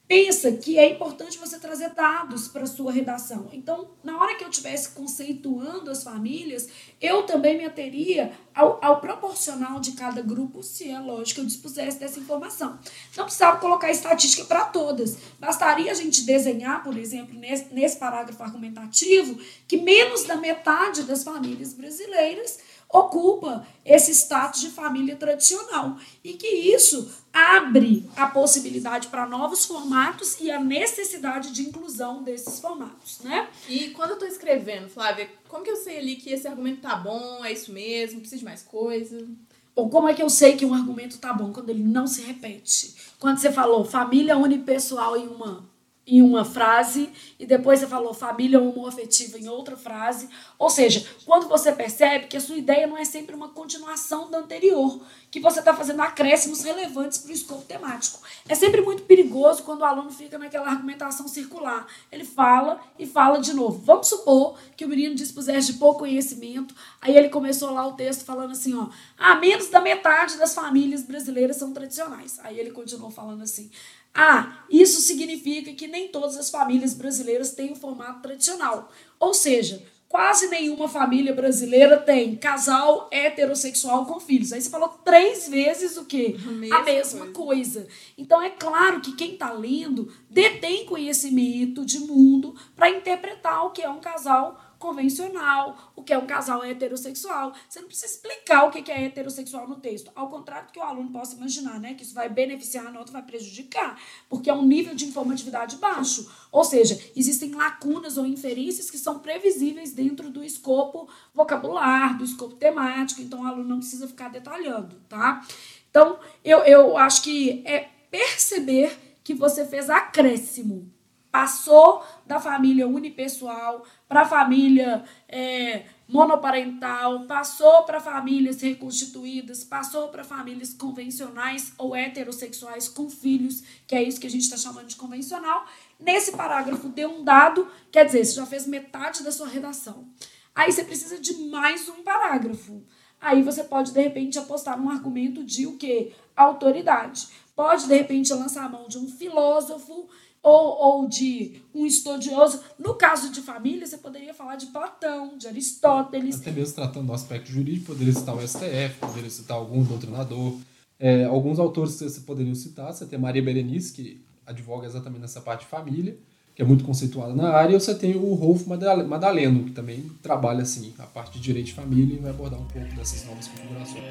pensa 0.08 0.52
que 0.52 0.78
é 0.78 0.88
importante 0.88 1.38
você 1.38 1.58
trazer 1.58 1.90
dados 1.90 2.46
para 2.46 2.64
sua 2.64 2.92
redação. 2.92 3.48
Então, 3.52 3.90
na 4.04 4.20
hora 4.20 4.36
que 4.36 4.44
eu 4.44 4.48
estivesse 4.48 4.90
conceituando 4.90 5.90
as 5.90 6.04
famílias, 6.04 6.68
eu 7.00 7.24
também 7.24 7.58
me 7.58 7.64
ateria 7.64 8.32
ao, 8.54 8.78
ao, 8.82 9.00
proporcional 9.00 9.80
de 9.80 9.92
cada 9.92 10.22
grupo, 10.22 10.62
se 10.62 10.88
é 10.88 10.98
lógico 10.98 11.40
eu 11.40 11.44
dispusesse 11.44 11.98
dessa 11.98 12.20
informação. 12.20 12.78
Não 13.16 13.24
precisava 13.24 13.58
colocar 13.58 13.90
estatística 13.90 14.44
para 14.44 14.66
todas. 14.66 15.18
Bastaria 15.38 15.90
a 15.90 15.94
gente 15.94 16.22
desenhar, 16.22 16.82
por 16.84 16.96
exemplo, 16.96 17.38
nesse, 17.38 17.74
nesse 17.74 17.96
parágrafo 17.98 18.42
argumentativo, 18.42 19.38
que 19.66 19.76
menos 19.76 20.24
da 20.24 20.36
metade 20.36 21.02
das 21.02 21.24
famílias 21.24 21.74
brasileiras 21.74 22.58
ocupa 22.88 23.66
esse 23.84 24.12
status 24.12 24.60
de 24.60 24.70
família 24.70 25.16
tradicional 25.16 25.96
e 26.22 26.34
que 26.34 26.46
isso 26.46 27.10
abre 27.32 28.08
a 28.16 28.26
possibilidade 28.26 29.08
para 29.08 29.26
novos 29.26 29.64
formatos 29.64 30.40
e 30.40 30.50
a 30.50 30.60
necessidade 30.60 31.52
de 31.52 31.62
inclusão 31.62 32.22
desses 32.22 32.60
formatos, 32.60 33.20
né? 33.20 33.48
E 33.68 33.90
quando 33.90 34.10
eu 34.10 34.14
estou 34.14 34.28
escrevendo, 34.28 34.88
Flávia, 34.88 35.28
como 35.48 35.64
que 35.64 35.70
eu 35.70 35.76
sei 35.76 35.98
ali 35.98 36.16
que 36.16 36.30
esse 36.30 36.48
argumento 36.48 36.80
tá 36.80 36.96
bom, 36.96 37.44
é 37.44 37.52
isso 37.52 37.72
mesmo, 37.72 38.20
precisa 38.20 38.38
de 38.38 38.44
mais 38.44 38.62
coisa? 38.62 39.26
Ou 39.74 39.90
como 39.90 40.08
é 40.08 40.14
que 40.14 40.22
eu 40.22 40.30
sei 40.30 40.56
que 40.56 40.64
um 40.64 40.72
argumento 40.72 41.18
tá 41.18 41.34
bom 41.34 41.52
quando 41.52 41.68
ele 41.68 41.82
não 41.82 42.06
se 42.06 42.22
repete? 42.22 42.94
Quando 43.20 43.38
você 43.38 43.52
falou 43.52 43.84
família 43.84 44.36
unipessoal 44.36 45.16
em 45.18 45.28
uma 45.28 45.68
em 46.06 46.22
uma 46.22 46.44
frase 46.44 47.10
e 47.38 47.44
depois 47.44 47.80
você 47.80 47.86
falou 47.86 48.14
família 48.14 48.60
homoafetiva 48.60 49.38
em 49.38 49.48
outra 49.48 49.76
frase. 49.76 50.28
Ou 50.56 50.70
seja, 50.70 51.04
quando 51.24 51.48
você 51.48 51.72
percebe 51.72 52.28
que 52.28 52.36
a 52.36 52.40
sua 52.40 52.56
ideia 52.56 52.86
não 52.86 52.96
é 52.96 53.04
sempre 53.04 53.34
uma 53.34 53.48
continuação 53.48 54.30
da 54.30 54.38
anterior, 54.38 55.00
que 55.30 55.40
você 55.40 55.58
está 55.58 55.74
fazendo 55.74 56.00
acréscimos 56.00 56.62
relevantes 56.62 57.18
para 57.18 57.30
o 57.30 57.34
escopo 57.34 57.62
temático. 57.62 58.20
É 58.48 58.54
sempre 58.54 58.80
muito 58.80 59.02
perigoso 59.02 59.64
quando 59.64 59.80
o 59.80 59.84
aluno 59.84 60.10
fica 60.10 60.38
naquela 60.38 60.70
argumentação 60.70 61.26
circular. 61.26 61.86
Ele 62.12 62.24
fala 62.24 62.80
e 62.98 63.04
fala 63.04 63.38
de 63.40 63.52
novo. 63.52 63.82
Vamos 63.84 64.06
supor 64.06 64.56
que 64.76 64.84
o 64.84 64.88
menino 64.88 65.14
dispusesse 65.14 65.72
de 65.72 65.78
pouco 65.78 66.00
conhecimento, 66.00 66.74
aí 67.00 67.16
ele 67.16 67.28
começou 67.28 67.70
lá 67.70 67.86
o 67.86 67.94
texto 67.94 68.24
falando 68.24 68.52
assim, 68.52 68.74
ó, 68.76 68.88
ah, 69.18 69.34
menos 69.34 69.68
da 69.68 69.80
metade 69.80 70.36
das 70.36 70.54
famílias 70.54 71.02
brasileiras 71.02 71.56
são 71.56 71.72
tradicionais. 71.72 72.38
Aí 72.44 72.60
ele 72.60 72.70
continuou 72.70 73.10
falando 73.10 73.42
assim, 73.42 73.70
ah, 74.16 74.64
isso 74.70 75.00
significa 75.02 75.72
que 75.74 75.86
nem 75.86 76.08
todas 76.08 76.36
as 76.36 76.50
famílias 76.50 76.94
brasileiras 76.94 77.52
têm 77.52 77.72
o 77.72 77.76
formato 77.76 78.22
tradicional. 78.22 78.90
Ou 79.20 79.34
seja, 79.34 79.82
quase 80.08 80.48
nenhuma 80.48 80.88
família 80.88 81.34
brasileira 81.34 81.98
tem 81.98 82.34
casal 82.36 83.08
heterossexual 83.12 84.06
com 84.06 84.18
filhos. 84.18 84.52
Aí 84.52 84.62
você 84.62 84.70
falou 84.70 84.88
três 85.04 85.48
vezes 85.48 85.98
o 85.98 86.06
quê? 86.06 86.36
A 86.46 86.50
mesma, 86.50 86.76
a 86.78 86.82
mesma 86.82 87.26
coisa. 87.26 87.80
coisa. 87.80 87.88
Então 88.16 88.40
é 88.40 88.50
claro 88.50 89.00
que 89.02 89.12
quem 89.12 89.34
está 89.34 89.52
lendo 89.52 90.10
detém 90.30 90.86
conhecimento 90.86 91.84
de 91.84 91.98
mundo 91.98 92.54
para 92.74 92.88
interpretar 92.88 93.66
o 93.66 93.70
que 93.70 93.82
é 93.82 93.90
um 93.90 94.00
casal 94.00 94.60
convencional, 94.78 95.92
o 95.94 96.02
que 96.02 96.12
é 96.12 96.18
um 96.18 96.26
casal 96.26 96.64
heterossexual. 96.64 97.52
Você 97.68 97.80
não 97.80 97.88
precisa 97.88 98.12
explicar 98.12 98.64
o 98.64 98.70
que 98.70 98.90
é 98.90 99.04
heterossexual 99.04 99.68
no 99.68 99.76
texto. 99.76 100.10
Ao 100.14 100.28
contrário 100.28 100.68
do 100.68 100.72
que 100.72 100.78
o 100.78 100.82
aluno 100.82 101.10
possa 101.10 101.36
imaginar, 101.36 101.80
né? 101.80 101.94
Que 101.94 102.02
isso 102.02 102.14
vai 102.14 102.28
beneficiar 102.28 102.86
a 102.86 102.90
nota, 102.90 103.12
vai 103.12 103.22
prejudicar, 103.22 103.98
porque 104.28 104.50
é 104.50 104.54
um 104.54 104.64
nível 104.64 104.94
de 104.94 105.06
informatividade 105.06 105.76
baixo. 105.76 106.30
Ou 106.52 106.64
seja, 106.64 107.00
existem 107.14 107.52
lacunas 107.52 108.16
ou 108.16 108.26
inferências 108.26 108.90
que 108.90 108.98
são 108.98 109.18
previsíveis 109.18 109.92
dentro 109.92 110.30
do 110.30 110.44
escopo 110.44 111.08
vocabular, 111.34 112.16
do 112.16 112.24
escopo 112.24 112.54
temático, 112.56 113.20
então 113.22 113.42
o 113.42 113.46
aluno 113.46 113.68
não 113.68 113.78
precisa 113.78 114.06
ficar 114.06 114.28
detalhando, 114.28 114.96
tá? 115.08 115.46
Então, 115.90 116.18
eu, 116.44 116.58
eu 116.60 116.96
acho 116.96 117.22
que 117.22 117.62
é 117.64 117.88
perceber 118.10 118.96
que 119.24 119.34
você 119.34 119.66
fez 119.66 119.90
acréscimo 119.90 120.90
passou 121.36 122.02
da 122.24 122.40
família 122.40 122.88
unipessoal 122.88 123.84
para 124.08 124.22
a 124.22 124.24
família 124.24 125.04
é, 125.28 125.84
monoparental, 126.08 127.26
passou 127.26 127.82
para 127.82 128.00
famílias 128.00 128.62
reconstituídas, 128.62 129.62
passou 129.62 130.08
para 130.08 130.24
famílias 130.24 130.72
convencionais 130.72 131.74
ou 131.76 131.94
heterossexuais 131.94 132.88
com 132.88 133.10
filhos, 133.10 133.62
que 133.86 133.94
é 133.94 134.02
isso 134.02 134.18
que 134.18 134.26
a 134.26 134.30
gente 134.30 134.44
está 134.44 134.56
chamando 134.56 134.86
de 134.86 134.96
convencional. 134.96 135.66
Nesse 136.00 136.32
parágrafo 136.32 136.88
deu 136.88 137.10
um 137.10 137.22
dado, 137.22 137.68
quer 137.92 138.06
dizer, 138.06 138.24
você 138.24 138.32
já 138.32 138.46
fez 138.46 138.66
metade 138.66 139.22
da 139.22 139.30
sua 139.30 139.46
redação. 139.46 140.08
Aí 140.54 140.72
você 140.72 140.84
precisa 140.84 141.20
de 141.20 141.34
mais 141.50 141.86
um 141.86 142.02
parágrafo. 142.02 142.82
Aí 143.20 143.42
você 143.42 143.62
pode, 143.62 143.92
de 143.92 144.00
repente, 144.00 144.38
apostar 144.38 144.80
num 144.80 144.88
argumento 144.88 145.44
de 145.44 145.66
o 145.66 145.76
quê? 145.76 146.14
Autoridade. 146.34 147.28
Pode, 147.54 147.86
de 147.86 147.94
repente, 147.94 148.32
lançar 148.32 148.64
a 148.64 148.68
mão 148.70 148.88
de 148.88 148.98
um 148.98 149.08
filósofo 149.08 150.08
ou, 150.46 151.00
ou 151.02 151.08
de 151.08 151.60
um 151.74 151.84
estudioso. 151.84 152.60
No 152.78 152.94
caso 152.94 153.32
de 153.32 153.40
família, 153.42 153.84
você 153.84 153.98
poderia 153.98 154.32
falar 154.32 154.54
de 154.54 154.66
Platão, 154.66 155.36
de 155.36 155.48
Aristóteles. 155.48 156.40
Até 156.40 156.52
mesmo 156.52 156.76
tratando 156.76 157.06
do 157.08 157.12
aspecto 157.12 157.50
jurídico, 157.50 157.86
poderia 157.86 158.12
citar 158.12 158.36
o 158.36 158.46
STF, 158.46 159.00
poderia 159.00 159.28
citar 159.28 159.56
algum 159.56 159.82
doutrinador. 159.82 160.54
É, 161.00 161.24
alguns 161.24 161.58
autores 161.58 161.96
que 161.96 162.08
você 162.08 162.20
poderia 162.20 162.54
citar, 162.54 162.92
você 162.92 163.04
tem 163.04 163.18
Maria 163.18 163.42
Berenice, 163.42 163.92
que 163.92 164.24
advoga 164.46 164.86
exatamente 164.86 165.22
nessa 165.22 165.40
parte 165.40 165.62
de 165.62 165.66
família, 165.66 166.16
que 166.54 166.62
é 166.62 166.64
muito 166.64 166.84
conceituada 166.84 167.34
na 167.34 167.50
área, 167.50 167.74
e 167.74 167.80
você 167.80 167.94
tem 167.94 168.14
o 168.14 168.32
Rolf 168.34 168.66
Madaleno, 168.66 169.64
que 169.64 169.72
também 169.72 170.08
trabalha 170.22 170.62
assim, 170.62 170.94
a 170.98 171.06
parte 171.06 171.34
de 171.34 171.40
direito 171.40 171.66
de 171.66 171.74
família 171.74 172.14
e 172.14 172.18
vai 172.18 172.30
abordar 172.30 172.60
um 172.60 172.66
pouco 172.66 172.94
dessas 172.94 173.26
novas 173.26 173.48
configurações. 173.48 174.04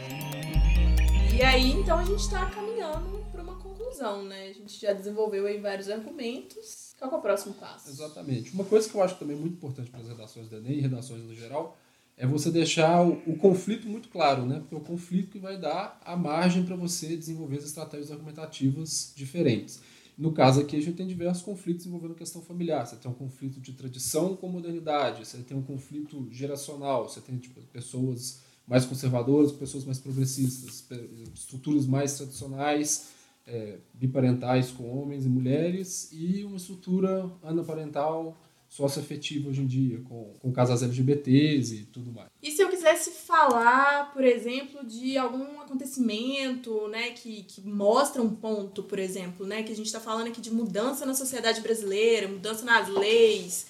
E 1.33 1.41
aí, 1.41 1.71
então, 1.71 1.97
a 1.97 2.03
gente 2.03 2.19
está 2.19 2.45
caminhando 2.45 3.23
para 3.31 3.41
uma 3.41 3.55
conclusão, 3.85 4.25
né? 4.25 4.49
A 4.49 4.53
gente 4.53 4.79
já 4.79 4.93
desenvolveu 4.93 5.45
aí 5.45 5.59
vários 5.59 5.89
argumentos. 5.89 6.93
Qual 6.97 7.11
é 7.11 7.15
o 7.15 7.21
próximo 7.21 7.53
passo? 7.53 7.89
Exatamente. 7.89 8.51
Uma 8.51 8.63
coisa 8.63 8.89
que 8.89 8.95
eu 8.95 9.03
acho 9.03 9.17
também 9.17 9.35
muito 9.35 9.53
importante 9.53 9.89
para 9.89 9.99
as 9.99 10.07
redações 10.07 10.49
do 10.49 10.57
Enem 10.57 10.77
e 10.77 10.81
redações 10.81 11.23
no 11.23 11.33
geral 11.33 11.77
é 12.17 12.25
você 12.25 12.49
deixar 12.49 13.05
o, 13.05 13.21
o, 13.27 13.37
conflito 13.37 13.87
muito 13.87 14.07
claro, 14.07 14.45
né? 14.45 14.59
Porque 14.59 14.73
é 14.75 14.77
o 14.77 14.81
conflito 14.81 15.31
que 15.31 15.39
vai 15.39 15.57
dar 15.57 15.99
a 16.03 16.15
margem 16.15 16.63
para 16.65 16.75
você 16.75 17.15
desenvolver 17.15 17.57
as 17.57 17.65
estratégias 17.65 18.11
argumentativas 18.11 19.11
diferentes. 19.15 19.81
No 20.17 20.31
caso 20.31 20.61
aqui, 20.61 20.77
a 20.77 20.79
gente 20.79 20.95
tem 20.95 21.05
diversos 21.05 21.43
conflitos 21.43 21.85
envolvendo 21.85 22.15
questão 22.15 22.41
familiar. 22.41 22.87
Você 22.87 22.95
tem 22.95 23.11
um 23.11 23.13
conflito 23.13 23.59
de 23.59 23.73
tradição 23.73 24.33
com 24.33 24.47
modernidade, 24.47 25.25
você 25.27 25.39
tem 25.39 25.57
um 25.57 25.61
conflito 25.61 26.25
geracional, 26.31 27.09
você 27.09 27.19
tem 27.19 27.37
tipo, 27.37 27.59
pessoas 27.63 28.39
mais 28.65 28.85
conservadoras, 28.85 29.51
pessoas 29.51 29.83
mais 29.83 29.99
progressistas, 29.99 30.85
estruturas 31.33 31.85
mais 31.85 32.15
tradicionais 32.15 33.13
é, 33.47 33.77
biparentais 33.93 34.71
com 34.71 34.89
homens 34.89 35.25
e 35.25 35.29
mulheres 35.29 36.09
e 36.11 36.43
uma 36.43 36.57
estrutura 36.57 37.31
anaparental 37.43 38.37
socioafetiva 38.67 39.49
hoje 39.49 39.61
em 39.61 39.67
dia, 39.67 40.01
com, 40.01 40.33
com 40.39 40.51
casas 40.51 40.83
LGBTs 40.83 41.75
e 41.75 41.85
tudo 41.85 42.11
mais. 42.11 42.27
E 42.41 42.51
se 42.51 42.61
eu 42.61 42.69
quisesse 42.69 43.11
falar, 43.11 44.11
por 44.11 44.23
exemplo, 44.23 44.85
de 44.85 45.17
algum 45.17 45.61
acontecimento 45.61 46.87
né, 46.89 47.11
que, 47.11 47.43
que 47.43 47.61
mostra 47.61 48.21
um 48.21 48.29
ponto, 48.29 48.83
por 48.83 48.99
exemplo, 48.99 49.45
né, 49.45 49.63
que 49.63 49.71
a 49.71 49.75
gente 49.75 49.85
está 49.85 49.99
falando 49.99 50.27
aqui 50.27 50.41
de 50.41 50.51
mudança 50.51 51.05
na 51.05 51.13
sociedade 51.13 51.61
brasileira, 51.61 52.27
mudança 52.27 52.65
nas 52.65 52.89
leis. 52.89 53.67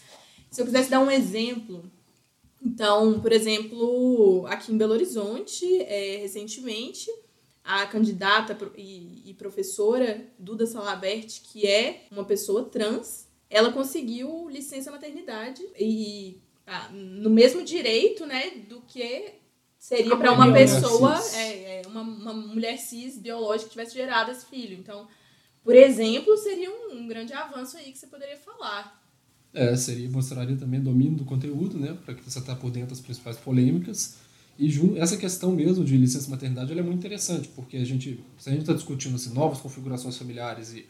Se 0.50 0.62
eu 0.62 0.66
quisesse 0.66 0.90
dar 0.90 1.02
um 1.02 1.12
exemplo, 1.12 1.84
então, 2.66 3.20
por 3.20 3.32
exemplo, 3.32 4.46
aqui 4.48 4.72
em 4.72 4.78
Belo 4.78 4.94
Horizonte, 4.94 5.66
é, 5.84 6.18
recentemente, 6.18 7.12
a 7.66 7.88
candidata 7.88 8.56
e, 8.78 9.34
professora 9.40 10.24
Duda 10.38 10.68
Salabert, 10.68 11.42
que 11.42 11.66
é 11.66 12.06
uma 12.12 12.24
pessoa 12.24 12.66
trans, 12.66 13.28
ela 13.50 13.72
conseguiu 13.72 14.48
licença 14.48 14.92
maternidade 14.92 15.64
e 15.78 16.40
ah, 16.68 16.90
no 16.94 17.30
mesmo 17.30 17.64
direito, 17.64 18.26
né, 18.26 18.52
do 18.70 18.82
que 18.82 19.34
seria 19.80 20.16
para 20.16 20.32
uma 20.32 20.54
pessoa, 20.54 21.20
é, 21.34 21.82
é, 21.82 21.88
uma, 21.88 22.02
uma 22.02 22.34
mulher 22.34 22.78
cis 22.78 23.18
biológica 23.18 23.66
que 23.66 23.72
tivesse 23.72 23.96
gerado 23.96 24.32
esse 24.32 24.46
filho. 24.46 24.78
Então, 24.78 25.08
por 25.64 25.76
exemplo, 25.76 26.38
seria 26.38 26.70
um, 26.70 27.00
um 27.00 27.08
grande 27.08 27.34
avanço 27.34 27.78
aí 27.78 27.92
que 27.92 27.98
você 27.98 28.08
poderia 28.08 28.38
falar. 28.38 29.04
É, 29.54 29.76
seria, 29.76 30.10
mostraria 30.10 30.56
também 30.56 30.82
domínio 30.82 31.18
do 31.18 31.26
conteúdo, 31.26 31.80
né, 31.80 31.98
para 32.06 32.14
que 32.14 32.24
você 32.24 32.38
está 32.38 32.56
por 32.56 32.70
dentro 32.70 32.90
das 32.90 33.02
principais 33.02 33.38
polêmicas 33.38 34.24
e 34.58 34.98
essa 34.98 35.18
questão 35.18 35.52
mesmo 35.52 35.84
de 35.84 35.98
licença 35.98 36.30
maternidade 36.30 36.72
é 36.72 36.82
muito 36.82 37.00
interessante, 37.00 37.50
porque 37.50 37.78
a 37.78 37.86
gente, 37.86 38.24
se 38.38 38.50
a 38.50 38.52
gente 38.52 38.62
está 38.62 38.74
discutindo 38.74 39.16
assim, 39.16 39.34
novas 39.34 39.60
configurações 39.60 40.18
familiares 40.18 40.74
e, 40.74 40.86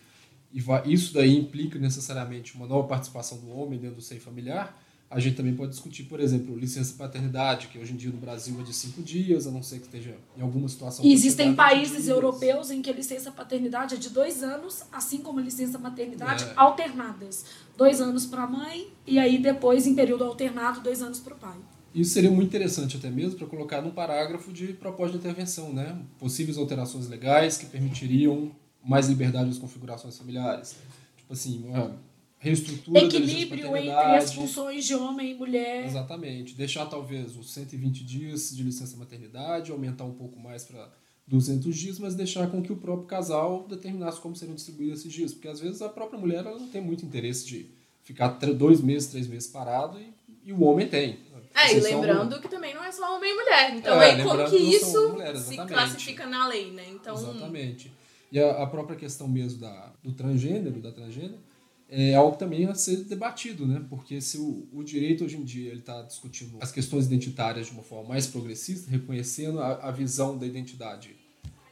e 0.53 0.61
vai, 0.61 0.87
isso 0.87 1.13
daí 1.13 1.35
implica 1.35 1.79
necessariamente 1.79 2.55
uma 2.55 2.67
nova 2.67 2.87
participação 2.87 3.39
do 3.39 3.49
homem 3.49 3.79
dentro 3.79 3.95
do 3.95 4.01
seio 4.01 4.21
familiar, 4.21 4.79
a 5.09 5.19
gente 5.19 5.35
também 5.35 5.55
pode 5.55 5.71
discutir, 5.71 6.03
por 6.03 6.19
exemplo, 6.19 6.57
licença 6.57 6.93
paternidade, 6.97 7.67
que 7.67 7.77
hoje 7.77 7.93
em 7.93 7.95
dia 7.95 8.11
no 8.11 8.17
Brasil 8.17 8.59
é 8.59 8.63
de 8.63 8.73
cinco 8.73 9.01
dias, 9.01 9.45
a 9.47 9.51
não 9.51 9.61
ser 9.61 9.79
que 9.79 9.85
esteja 9.85 10.15
em 10.37 10.41
alguma 10.41 10.67
situação. 10.67 11.05
Existem 11.05 11.55
países 11.55 12.07
europeus 12.07 12.71
em 12.71 12.81
que 12.81 12.89
a 12.89 12.93
licença 12.93 13.31
paternidade 13.31 13.95
é 13.95 13.97
de 13.97 14.09
dois 14.09 14.43
anos, 14.43 14.83
assim 14.91 15.19
como 15.19 15.39
a 15.39 15.43
licença 15.43 15.77
maternidade 15.77 16.43
é. 16.43 16.53
alternadas. 16.55 17.45
Dois 17.77 18.01
anos 18.01 18.25
para 18.25 18.43
a 18.43 18.47
mãe 18.47 18.87
e 19.05 19.19
aí 19.19 19.37
depois, 19.37 19.85
em 19.85 19.95
período 19.95 20.23
alternado, 20.23 20.81
dois 20.81 21.01
anos 21.01 21.19
para 21.19 21.33
o 21.33 21.37
pai. 21.37 21.57
Isso 21.95 22.11
seria 22.11 22.29
muito 22.29 22.49
interessante 22.49 22.97
até 22.97 23.09
mesmo 23.09 23.37
para 23.37 23.47
colocar 23.47 23.81
num 23.81 23.91
parágrafo 23.91 24.51
de 24.51 24.73
proposta 24.73 25.13
de 25.13 25.19
intervenção, 25.19 25.71
né? 25.71 25.97
Possíveis 26.19 26.57
alterações 26.57 27.07
legais 27.07 27.57
que 27.57 27.65
permitiriam 27.65 28.51
mais 28.83 29.07
liberdade 29.07 29.49
às 29.49 29.57
configurações 29.57 30.17
familiares. 30.17 30.75
Tipo 31.15 31.31
assim, 31.31 31.63
uma 31.65 31.97
reestrutura 32.37 32.99
Equilíbrio 32.99 33.77
entre 33.77 33.89
as 33.91 34.33
funções 34.33 34.85
de 34.85 34.93
homem 34.93 35.31
e 35.31 35.35
mulher. 35.35 35.85
Exatamente. 35.85 36.53
Deixar 36.53 36.85
talvez 36.85 37.37
os 37.37 37.53
120 37.53 38.03
dias 38.03 38.53
de 38.53 38.61
licença 38.61 38.97
maternidade, 38.97 39.71
aumentar 39.71 40.03
um 40.03 40.13
pouco 40.13 40.37
mais 40.37 40.65
para 40.65 40.91
200 41.25 41.75
dias, 41.75 41.97
mas 41.97 42.13
deixar 42.13 42.51
com 42.51 42.61
que 42.61 42.73
o 42.73 42.75
próprio 42.75 43.07
casal 43.07 43.65
determinasse 43.69 44.19
como 44.19 44.35
seriam 44.35 44.55
distribuídos 44.55 44.99
esses 44.99 45.13
dias. 45.13 45.33
Porque 45.33 45.47
às 45.47 45.61
vezes 45.61 45.81
a 45.81 45.87
própria 45.87 46.19
mulher 46.19 46.45
ela 46.45 46.59
não 46.59 46.67
tem 46.67 46.81
muito 46.81 47.05
interesse 47.05 47.47
de 47.47 47.67
ficar 48.03 48.27
dois 48.27 48.81
meses, 48.81 49.07
três 49.07 49.27
meses 49.27 49.47
parado 49.47 49.97
e, 49.97 50.13
e 50.43 50.51
o 50.51 50.61
homem 50.61 50.87
tem. 50.87 51.17
É, 51.55 51.73
e 51.73 51.79
lembrando 51.79 52.39
que 52.41 52.49
também 52.49 52.73
não 52.73 52.83
é 52.83 52.91
só 52.91 53.15
homem 53.15 53.31
e 53.31 53.33
mulher. 53.33 53.75
Então, 53.75 54.01
é, 54.01 54.11
aí 54.11 54.23
como 54.23 54.49
que 54.49 54.57
isso 54.57 55.09
mulher, 55.09 55.37
se 55.37 55.55
classifica 55.55 56.25
na 56.25 56.47
lei, 56.47 56.71
né? 56.71 56.83
Então... 56.89 57.15
Exatamente. 57.15 57.91
E 58.29 58.39
a, 58.39 58.63
a 58.63 58.67
própria 58.67 58.97
questão 58.97 59.27
mesmo 59.27 59.59
da, 59.59 59.93
do 60.03 60.11
transgênero, 60.11 60.81
da 60.81 60.91
transgênero, 60.91 61.39
é 61.87 62.13
algo 62.13 62.35
também 62.35 62.65
a 62.65 62.75
ser 62.75 63.05
debatido, 63.05 63.65
né? 63.65 63.85
Porque 63.89 64.19
se 64.19 64.37
o, 64.37 64.67
o 64.73 64.83
direito 64.83 65.23
hoje 65.23 65.37
em 65.37 65.45
dia 65.45 65.69
ele 65.69 65.79
está 65.79 66.01
discutindo 66.01 66.57
as 66.59 66.71
questões 66.71 67.05
identitárias 67.05 67.67
de 67.67 67.73
uma 67.73 67.83
forma 67.83 68.09
mais 68.09 68.27
progressista, 68.27 68.91
reconhecendo 68.91 69.59
a, 69.61 69.87
a 69.87 69.91
visão 69.91 70.37
da 70.37 70.45
identidade 70.45 71.15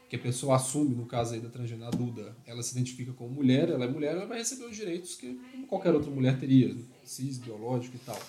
que 0.08 0.16
a 0.16 0.20
pessoa 0.20 0.56
assume, 0.56 0.96
no 0.96 1.08
caso 1.08 1.34
aí 1.34 1.42
da 1.42 1.50
transgênero 1.50 1.90
Duda, 1.92 2.38
ela 2.46 2.62
se 2.62 2.72
identifica 2.72 3.12
como 3.14 3.32
mulher, 3.32 3.70
ela 3.70 3.86
é 3.86 3.88
mulher, 3.88 4.16
ela 4.16 4.28
vai 4.28 4.38
receber 4.38 4.66
os 4.66 4.76
direitos 4.76 5.16
que 5.16 5.42
qualquer 5.68 5.94
outra 5.94 6.12
mulher 6.12 6.40
teria, 6.40 6.74
cis, 7.04 7.40
biológico 7.40 7.96
e 7.96 8.00
tal 8.00 8.20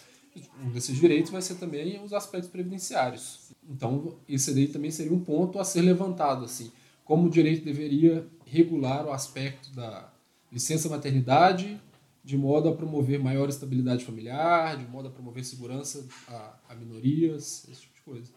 um 0.63 0.71
desses 0.71 0.97
direitos 0.97 1.31
vai 1.31 1.43
ser 1.43 1.57
também 1.57 2.03
os 2.03 2.13
aspectos 2.13 2.51
previdenciários. 2.51 3.53
Então, 3.69 4.17
esse 4.29 4.53
daí 4.53 4.69
também 4.69 4.91
seria 4.91 5.13
um 5.13 5.21
ponto 5.21 5.59
a 5.59 5.65
ser 5.65 5.83
levantado, 5.83 6.45
assim, 6.45 6.71
como 7.05 7.27
o 7.27 7.31
direito 7.31 7.65
deveria 7.65 8.27
regular 8.45 9.07
o 9.07 9.13
aspecto 9.13 9.75
da 9.75 10.13
licença 10.51 10.89
maternidade, 10.89 11.81
de 12.23 12.39
modo 12.39 12.69
a 12.69 12.75
promover 12.75 13.19
maior 13.19 13.49
estabilidade 13.49 14.05
familiar, 14.05 14.79
de 14.79 14.87
modo 14.87 15.09
a 15.09 15.11
promover 15.11 15.45
segurança 15.45 16.07
a, 16.27 16.59
a 16.71 16.75
minorias, 16.75 17.67
esse 17.71 17.83
tipo 17.83 17.95
de 17.95 18.01
coisa. 18.03 18.33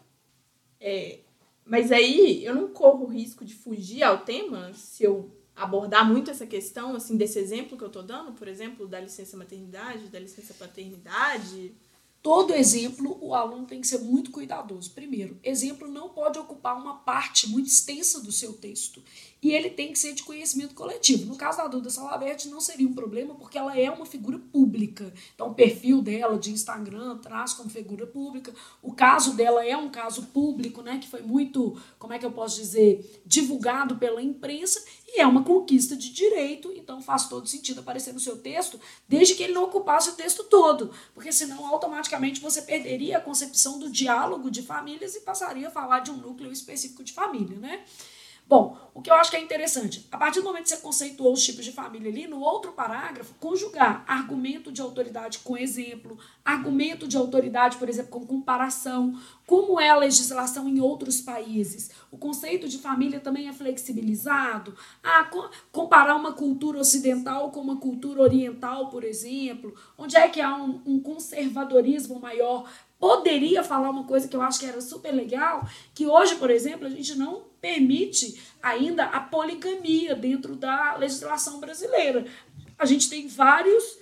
É, 0.80 1.20
mas 1.64 1.90
aí 1.90 2.44
eu 2.44 2.54
não 2.54 2.68
corro 2.68 3.04
o 3.04 3.08
risco 3.08 3.44
de 3.44 3.54
fugir 3.54 4.02
ao 4.02 4.18
tema 4.24 4.72
se 4.74 5.04
eu 5.04 5.30
abordar 5.54 6.08
muito 6.08 6.30
essa 6.30 6.46
questão, 6.46 6.94
assim, 6.94 7.16
desse 7.16 7.38
exemplo 7.38 7.76
que 7.76 7.82
eu 7.82 7.88
estou 7.88 8.02
dando, 8.02 8.32
por 8.32 8.46
exemplo, 8.46 8.86
da 8.86 9.00
licença 9.00 9.36
maternidade, 9.36 10.08
da 10.08 10.20
licença 10.20 10.54
paternidade. 10.54 11.74
Todo 12.22 12.52
exemplo, 12.52 13.16
o 13.20 13.32
aluno 13.34 13.64
tem 13.64 13.80
que 13.80 13.86
ser 13.86 13.98
muito 13.98 14.30
cuidadoso. 14.30 14.90
Primeiro, 14.90 15.38
exemplo 15.42 15.88
não 15.88 16.08
pode 16.08 16.38
ocupar 16.38 16.76
uma 16.76 16.96
parte 16.96 17.48
muito 17.48 17.68
extensa 17.68 18.20
do 18.20 18.32
seu 18.32 18.52
texto. 18.52 19.02
e 19.40 19.52
ele 19.52 19.70
tem 19.70 19.92
que 19.92 19.98
ser 19.98 20.14
de 20.14 20.22
conhecimento 20.24 20.74
coletivo. 20.74 21.26
No 21.26 21.36
caso 21.36 21.58
da 21.58 21.68
Duda 21.68 21.90
Salabert, 21.90 22.44
não 22.46 22.60
seria 22.60 22.88
um 22.88 22.92
problema, 22.92 23.34
porque 23.34 23.56
ela 23.56 23.78
é 23.78 23.88
uma 23.90 24.04
figura 24.04 24.38
pública. 24.52 25.12
Então, 25.34 25.50
o 25.50 25.54
perfil 25.54 26.02
dela 26.02 26.38
de 26.38 26.50
Instagram 26.50 27.18
traz 27.18 27.52
como 27.52 27.70
figura 27.70 28.06
pública. 28.06 28.52
O 28.82 28.92
caso 28.92 29.34
dela 29.34 29.64
é 29.64 29.76
um 29.76 29.90
caso 29.90 30.22
público, 30.26 30.82
né, 30.82 30.98
que 30.98 31.08
foi 31.08 31.22
muito, 31.22 31.80
como 31.98 32.12
é 32.12 32.18
que 32.18 32.26
eu 32.26 32.32
posso 32.32 32.56
dizer, 32.56 33.22
divulgado 33.24 33.96
pela 33.96 34.20
imprensa, 34.20 34.84
e 35.10 35.20
é 35.20 35.26
uma 35.26 35.42
conquista 35.42 35.96
de 35.96 36.10
direito, 36.10 36.70
então 36.76 37.00
faz 37.00 37.28
todo 37.28 37.48
sentido 37.48 37.80
aparecer 37.80 38.12
no 38.12 38.20
seu 38.20 38.36
texto, 38.36 38.78
desde 39.08 39.34
que 39.34 39.42
ele 39.42 39.54
não 39.54 39.64
ocupasse 39.64 40.10
o 40.10 40.14
texto 40.14 40.44
todo, 40.44 40.92
porque 41.14 41.32
senão 41.32 41.66
automaticamente 41.66 42.40
você 42.40 42.60
perderia 42.60 43.16
a 43.16 43.20
concepção 43.20 43.78
do 43.78 43.90
diálogo 43.90 44.50
de 44.50 44.60
famílias 44.60 45.16
e 45.16 45.20
passaria 45.20 45.68
a 45.68 45.70
falar 45.70 46.00
de 46.00 46.10
um 46.10 46.16
núcleo 46.16 46.52
específico 46.52 47.02
de 47.02 47.14
família, 47.14 47.56
né? 47.58 47.84
Bom, 48.48 48.78
o 48.94 49.02
que 49.02 49.10
eu 49.10 49.14
acho 49.14 49.30
que 49.30 49.36
é 49.36 49.40
interessante, 49.40 50.08
a 50.10 50.16
partir 50.16 50.40
do 50.40 50.46
momento 50.46 50.62
que 50.62 50.70
você 50.70 50.78
conceituou 50.78 51.34
os 51.34 51.44
tipos 51.44 51.66
de 51.66 51.70
família 51.70 52.10
ali, 52.10 52.26
no 52.26 52.40
outro 52.40 52.72
parágrafo, 52.72 53.34
conjugar 53.38 54.02
argumento 54.08 54.72
de 54.72 54.80
autoridade 54.80 55.40
com 55.40 55.54
exemplo, 55.54 56.16
argumento 56.42 57.06
de 57.06 57.14
autoridade, 57.18 57.76
por 57.76 57.90
exemplo, 57.90 58.10
com 58.10 58.26
comparação, 58.26 59.14
como 59.46 59.78
é 59.78 59.90
a 59.90 59.96
legislação 59.96 60.66
em 60.66 60.80
outros 60.80 61.20
países. 61.20 61.90
O 62.10 62.16
conceito 62.16 62.66
de 62.66 62.78
família 62.78 63.20
também 63.20 63.48
é 63.48 63.52
flexibilizado. 63.52 64.74
Ah, 65.04 65.28
comparar 65.70 66.16
uma 66.16 66.32
cultura 66.32 66.78
ocidental 66.78 67.50
com 67.50 67.60
uma 67.60 67.76
cultura 67.76 68.22
oriental, 68.22 68.88
por 68.88 69.04
exemplo, 69.04 69.74
onde 69.98 70.16
é 70.16 70.26
que 70.26 70.40
há 70.40 70.56
um, 70.56 70.80
um 70.86 71.00
conservadorismo 71.00 72.18
maior 72.18 72.66
poderia 72.98 73.62
falar 73.62 73.90
uma 73.90 74.04
coisa 74.04 74.26
que 74.26 74.34
eu 74.34 74.42
acho 74.42 74.60
que 74.60 74.66
era 74.66 74.80
super 74.80 75.12
legal, 75.12 75.66
que 75.94 76.06
hoje, 76.06 76.36
por 76.36 76.50
exemplo, 76.50 76.86
a 76.86 76.90
gente 76.90 77.14
não 77.14 77.44
permite 77.60 78.40
ainda 78.62 79.04
a 79.04 79.20
poligamia 79.20 80.14
dentro 80.14 80.56
da 80.56 80.96
legislação 80.96 81.60
brasileira. 81.60 82.26
A 82.78 82.86
gente 82.86 83.08
tem 83.08 83.26
vários 83.26 83.98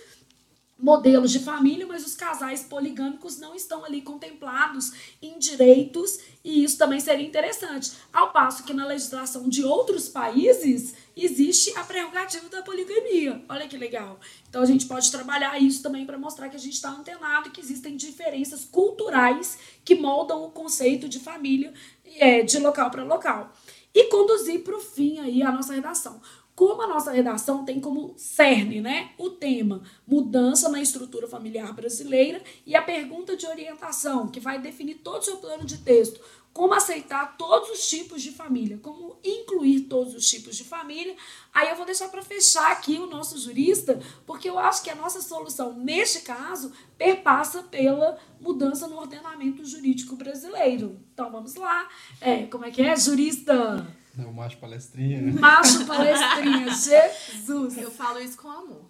modelos 0.79 1.33
de 1.33 1.39
família, 1.39 1.87
mas 1.87 2.05
os 2.05 2.15
casais 2.15 2.62
poligâmicos 2.62 3.39
não 3.39 3.55
estão 3.55 3.85
ali 3.85 4.03
contemplados 4.03 4.93
em 5.23 5.39
direitos 5.39 6.19
e 6.45 6.62
isso 6.62 6.77
também 6.77 7.01
seria 7.01 7.27
interessante. 7.27 7.93
Ao 8.12 8.31
passo 8.31 8.62
que 8.62 8.75
na 8.75 8.87
legislação 8.87 9.49
de 9.49 9.65
outros 9.65 10.09
países 10.09 10.95
existe 11.17 11.77
a 11.79 11.83
prerrogativa 11.83 12.49
da 12.51 12.62
poligamia. 12.62 13.43
Olha 13.49 13.67
que 13.67 13.77
legal. 13.79 14.21
Então 14.49 14.61
a 14.61 14.67
gente 14.67 14.87
pode 14.87 15.11
trabalhar 15.11 15.59
isso 15.59 15.83
também 15.83 16.05
para 16.05 16.19
mostrar 16.19 16.51
que 16.51 16.57
a 16.57 16.61
gente 16.61 16.75
está 16.75 16.91
antenado 16.91 17.51
que 17.51 17.61
existem 17.61 17.97
diferenças 17.97 18.67
culturais 18.67 19.59
que 19.83 19.95
moldam 19.95 20.45
o 20.45 20.51
conceito 20.51 21.09
de 21.09 21.19
família 21.19 21.73
é, 22.17 22.43
de 22.43 22.59
local 22.59 22.91
para 22.91 23.03
local. 23.03 23.51
E 23.95 24.05
conduzir 24.11 24.62
para 24.62 24.77
o 24.77 24.81
fim 24.81 25.21
aí 25.21 25.43
a 25.43 25.51
nossa 25.51 25.73
redação. 25.73 26.21
Como 26.57 26.81
a 26.81 26.87
nossa 26.87 27.12
redação 27.12 27.66
tem 27.66 27.79
como 27.79 28.14
cerne 28.16 28.81
né, 28.81 29.11
o 29.19 29.29
tema 29.29 29.83
mudança 30.07 30.71
na 30.71 30.81
estrutura 30.81 31.29
familiar 31.29 31.75
brasileira 31.75 32.42
e 32.64 32.75
a 32.75 32.81
pergunta 32.81 33.37
de 33.37 33.47
orientação, 33.47 34.29
que 34.29 34.40
vai 34.40 34.59
definir 34.59 34.95
todo 34.95 35.21
o 35.21 35.25
seu 35.25 35.37
plano 35.37 35.66
de 35.66 35.77
texto, 35.77 36.19
como 36.55 36.73
aceitar 36.73 37.37
todos 37.37 37.69
os 37.69 37.87
tipos 37.87 38.23
de 38.23 38.33
família, 38.33 38.79
como 38.79 39.19
incluir 39.23 39.81
todos 39.81 40.14
os 40.14 40.27
tipos 40.27 40.57
de 40.57 40.64
família. 40.64 41.14
Aí 41.53 41.69
eu 41.69 41.77
vou 41.77 41.85
deixar 41.85 42.09
para 42.09 42.23
fechar 42.23 42.73
aqui 42.73 42.97
o 42.99 43.07
nosso 43.07 43.38
jurista, 43.38 44.01
porque 44.25 44.49
eu 44.49 44.59
acho 44.59 44.83
que 44.83 44.88
a 44.88 44.95
nossa 44.95 45.21
solução, 45.21 45.75
neste 45.75 46.21
caso, 46.21 46.73
perpassa 46.97 47.64
pela 47.64 48.19
mudança 48.40 48.88
no 48.88 48.97
ordenamento 48.97 49.62
jurídico 49.66 50.16
brasileiro. 50.16 50.99
Então 51.12 51.31
vamos 51.31 51.55
lá. 51.57 51.87
É, 52.19 52.47
como 52.47 52.64
é 52.64 52.71
que 52.71 52.81
é, 52.81 52.97
jurista? 52.97 53.87
É 54.18 54.24
o 54.24 54.33
macho 54.33 54.57
palestrinha. 54.59 55.20
Macho 55.33 55.85
palestrinha, 55.87 56.70
Jesus. 56.70 57.76
Eu 57.76 57.90
falo 57.90 58.18
isso 58.18 58.38
com 58.38 58.48
amor. 58.48 58.85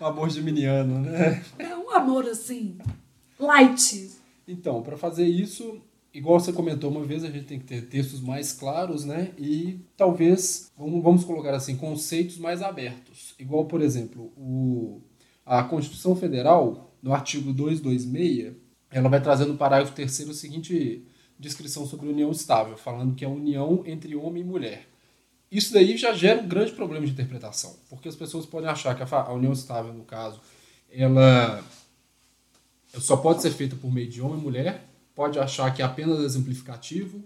o 0.00 0.04
amor 0.04 0.30
geminiano, 0.30 1.00
né? 1.00 1.44
É 1.58 1.76
um 1.76 1.90
amor 1.90 2.26
assim, 2.26 2.78
light. 3.38 4.10
Então, 4.46 4.82
para 4.82 4.96
fazer 4.96 5.26
isso, 5.26 5.80
igual 6.14 6.38
você 6.38 6.52
comentou 6.52 6.90
uma 6.90 7.04
vez, 7.04 7.24
a 7.24 7.30
gente 7.30 7.46
tem 7.46 7.58
que 7.58 7.66
ter 7.66 7.82
textos 7.88 8.20
mais 8.20 8.52
claros, 8.52 9.04
né? 9.04 9.32
E 9.36 9.80
talvez, 9.96 10.70
vamos, 10.78 11.02
vamos 11.02 11.24
colocar 11.24 11.54
assim, 11.54 11.76
conceitos 11.76 12.38
mais 12.38 12.62
abertos. 12.62 13.34
Igual, 13.38 13.66
por 13.66 13.82
exemplo, 13.82 14.32
o, 14.36 15.02
a 15.44 15.64
Constituição 15.64 16.14
Federal, 16.14 16.94
no 17.02 17.12
artigo 17.12 17.52
226, 17.52 18.54
ela 18.90 19.08
vai 19.08 19.20
trazer 19.20 19.44
no 19.44 19.56
parágrafo 19.56 19.92
terceiro 19.92 20.30
o 20.30 20.34
seguinte 20.34 21.04
descrição 21.38 21.86
sobre 21.86 22.08
união 22.08 22.30
estável, 22.30 22.76
falando 22.76 23.14
que 23.14 23.24
é 23.24 23.28
a 23.28 23.30
união 23.30 23.82
entre 23.86 24.16
homem 24.16 24.42
e 24.42 24.46
mulher. 24.46 24.88
Isso 25.50 25.72
daí 25.72 25.96
já 25.96 26.12
gera 26.12 26.40
um 26.40 26.48
grande 26.48 26.72
problema 26.72 27.06
de 27.06 27.12
interpretação, 27.12 27.76
porque 27.88 28.08
as 28.08 28.16
pessoas 28.16 28.46
podem 28.46 28.68
achar 28.68 28.94
que 28.96 29.02
a, 29.02 29.32
união 29.32 29.52
estável, 29.52 29.92
no 29.92 30.04
caso, 30.04 30.40
ela 30.90 31.62
só 32.94 33.16
pode 33.16 33.42
ser 33.42 33.50
feita 33.50 33.76
por 33.76 33.92
meio 33.92 34.08
de 34.08 34.20
homem 34.20 34.38
e 34.38 34.42
mulher, 34.42 34.88
pode 35.14 35.38
achar 35.38 35.72
que 35.72 35.82
é 35.82 35.84
apenas 35.84 36.20
exemplificativo, 36.20 37.22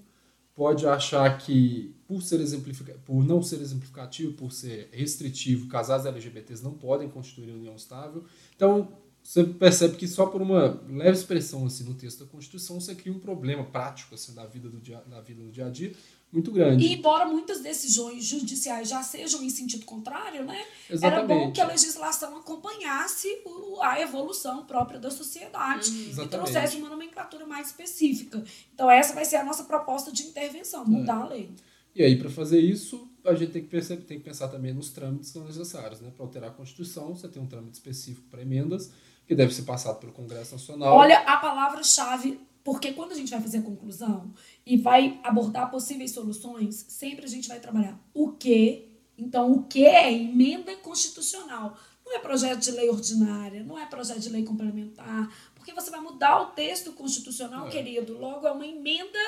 pode 0.54 0.86
achar 0.86 1.38
que 1.38 1.94
por 2.06 2.20
ser 2.22 2.40
exemplifica, 2.40 2.94
por 3.06 3.24
não 3.24 3.42
ser 3.42 3.60
exemplificativo, 3.60 4.34
por 4.34 4.52
ser 4.52 4.90
restritivo, 4.92 5.68
casais 5.68 6.04
LGBTs 6.04 6.62
não 6.62 6.72
podem 6.72 7.08
constituir 7.08 7.52
união 7.52 7.74
estável. 7.76 8.24
Então, 8.54 8.92
você 9.22 9.44
percebe 9.44 9.96
que 9.96 10.08
só 10.08 10.26
por 10.26 10.42
uma 10.42 10.82
leve 10.88 11.16
expressão 11.16 11.66
assim 11.66 11.84
no 11.84 11.94
texto 11.94 12.24
da 12.24 12.30
Constituição 12.30 12.80
você 12.80 12.94
cria 12.94 13.12
um 13.12 13.18
problema 13.18 13.64
prático 13.64 14.14
assim 14.14 14.34
da 14.34 14.46
vida 14.46 14.68
do 14.68 14.80
dia, 14.80 15.02
da 15.06 15.20
vida 15.20 15.42
do 15.42 15.50
dia 15.50 15.66
a 15.66 15.70
dia 15.70 15.92
muito 16.32 16.52
grande. 16.52 16.86
E 16.86 16.94
embora 16.94 17.26
muitas 17.26 17.60
decisões 17.60 18.24
judiciais 18.24 18.88
já 18.88 19.02
sejam 19.02 19.42
em 19.42 19.50
sentido 19.50 19.84
contrário, 19.84 20.44
né? 20.44 20.64
Exatamente. 20.88 21.04
Era 21.04 21.26
bom 21.26 21.52
que 21.52 21.60
a 21.60 21.66
legislação 21.66 22.36
acompanhasse 22.36 23.26
o, 23.44 23.82
a 23.82 24.00
evolução 24.00 24.64
própria 24.64 25.00
da 25.00 25.10
sociedade 25.10 25.90
uhum. 25.90 26.24
e 26.24 26.28
trouxesse 26.28 26.76
uma 26.76 26.88
nomenclatura 26.88 27.44
mais 27.46 27.68
específica. 27.68 28.42
Então 28.72 28.88
essa 28.88 29.12
vai 29.12 29.24
ser 29.24 29.36
a 29.36 29.44
nossa 29.44 29.64
proposta 29.64 30.12
de 30.12 30.22
intervenção, 30.22 30.84
mudar 30.84 31.18
é. 31.18 31.22
a 31.22 31.26
lei. 31.26 31.50
E 31.94 32.04
aí, 32.04 32.16
para 32.16 32.30
fazer 32.30 32.60
isso, 32.60 33.10
a 33.24 33.34
gente 33.34 33.50
tem 33.50 33.62
que, 33.62 33.68
perceber, 33.68 34.02
tem 34.02 34.18
que 34.18 34.24
pensar 34.24 34.46
também 34.46 34.72
nos 34.72 34.90
trâmites 34.90 35.30
que 35.30 35.32
são 35.32 35.44
necessários. 35.44 36.00
Né? 36.00 36.12
Para 36.16 36.24
alterar 36.24 36.50
a 36.50 36.52
Constituição, 36.52 37.14
você 37.16 37.26
tem 37.26 37.42
um 37.42 37.46
trâmite 37.46 37.78
específico 37.78 38.28
para 38.30 38.42
emendas, 38.42 38.92
que 39.30 39.34
deve 39.36 39.54
ser 39.54 39.62
passado 39.62 40.00
pelo 40.00 40.10
Congresso 40.10 40.56
Nacional. 40.56 40.92
Olha 40.92 41.20
a 41.20 41.36
palavra-chave, 41.36 42.40
porque 42.64 42.90
quando 42.90 43.12
a 43.12 43.14
gente 43.14 43.30
vai 43.30 43.40
fazer 43.40 43.58
a 43.58 43.62
conclusão 43.62 44.34
e 44.66 44.76
vai 44.76 45.20
abordar 45.22 45.70
possíveis 45.70 46.10
soluções, 46.10 46.84
sempre 46.88 47.24
a 47.24 47.28
gente 47.28 47.46
vai 47.46 47.60
trabalhar 47.60 47.96
o 48.12 48.32
que. 48.32 48.88
Então, 49.16 49.52
o 49.52 49.62
que 49.62 49.86
é 49.86 50.12
emenda 50.12 50.74
constitucional? 50.78 51.78
Não 52.04 52.16
é 52.16 52.18
projeto 52.18 52.58
de 52.58 52.72
lei 52.72 52.90
ordinária, 52.90 53.62
não 53.62 53.78
é 53.78 53.86
projeto 53.86 54.18
de 54.18 54.30
lei 54.30 54.42
complementar, 54.42 55.32
porque 55.54 55.72
você 55.72 55.92
vai 55.92 56.00
mudar 56.00 56.40
o 56.42 56.46
texto 56.46 56.92
constitucional, 56.92 57.68
é. 57.68 57.70
querido. 57.70 58.18
Logo, 58.18 58.48
é 58.48 58.50
uma 58.50 58.66
emenda 58.66 59.20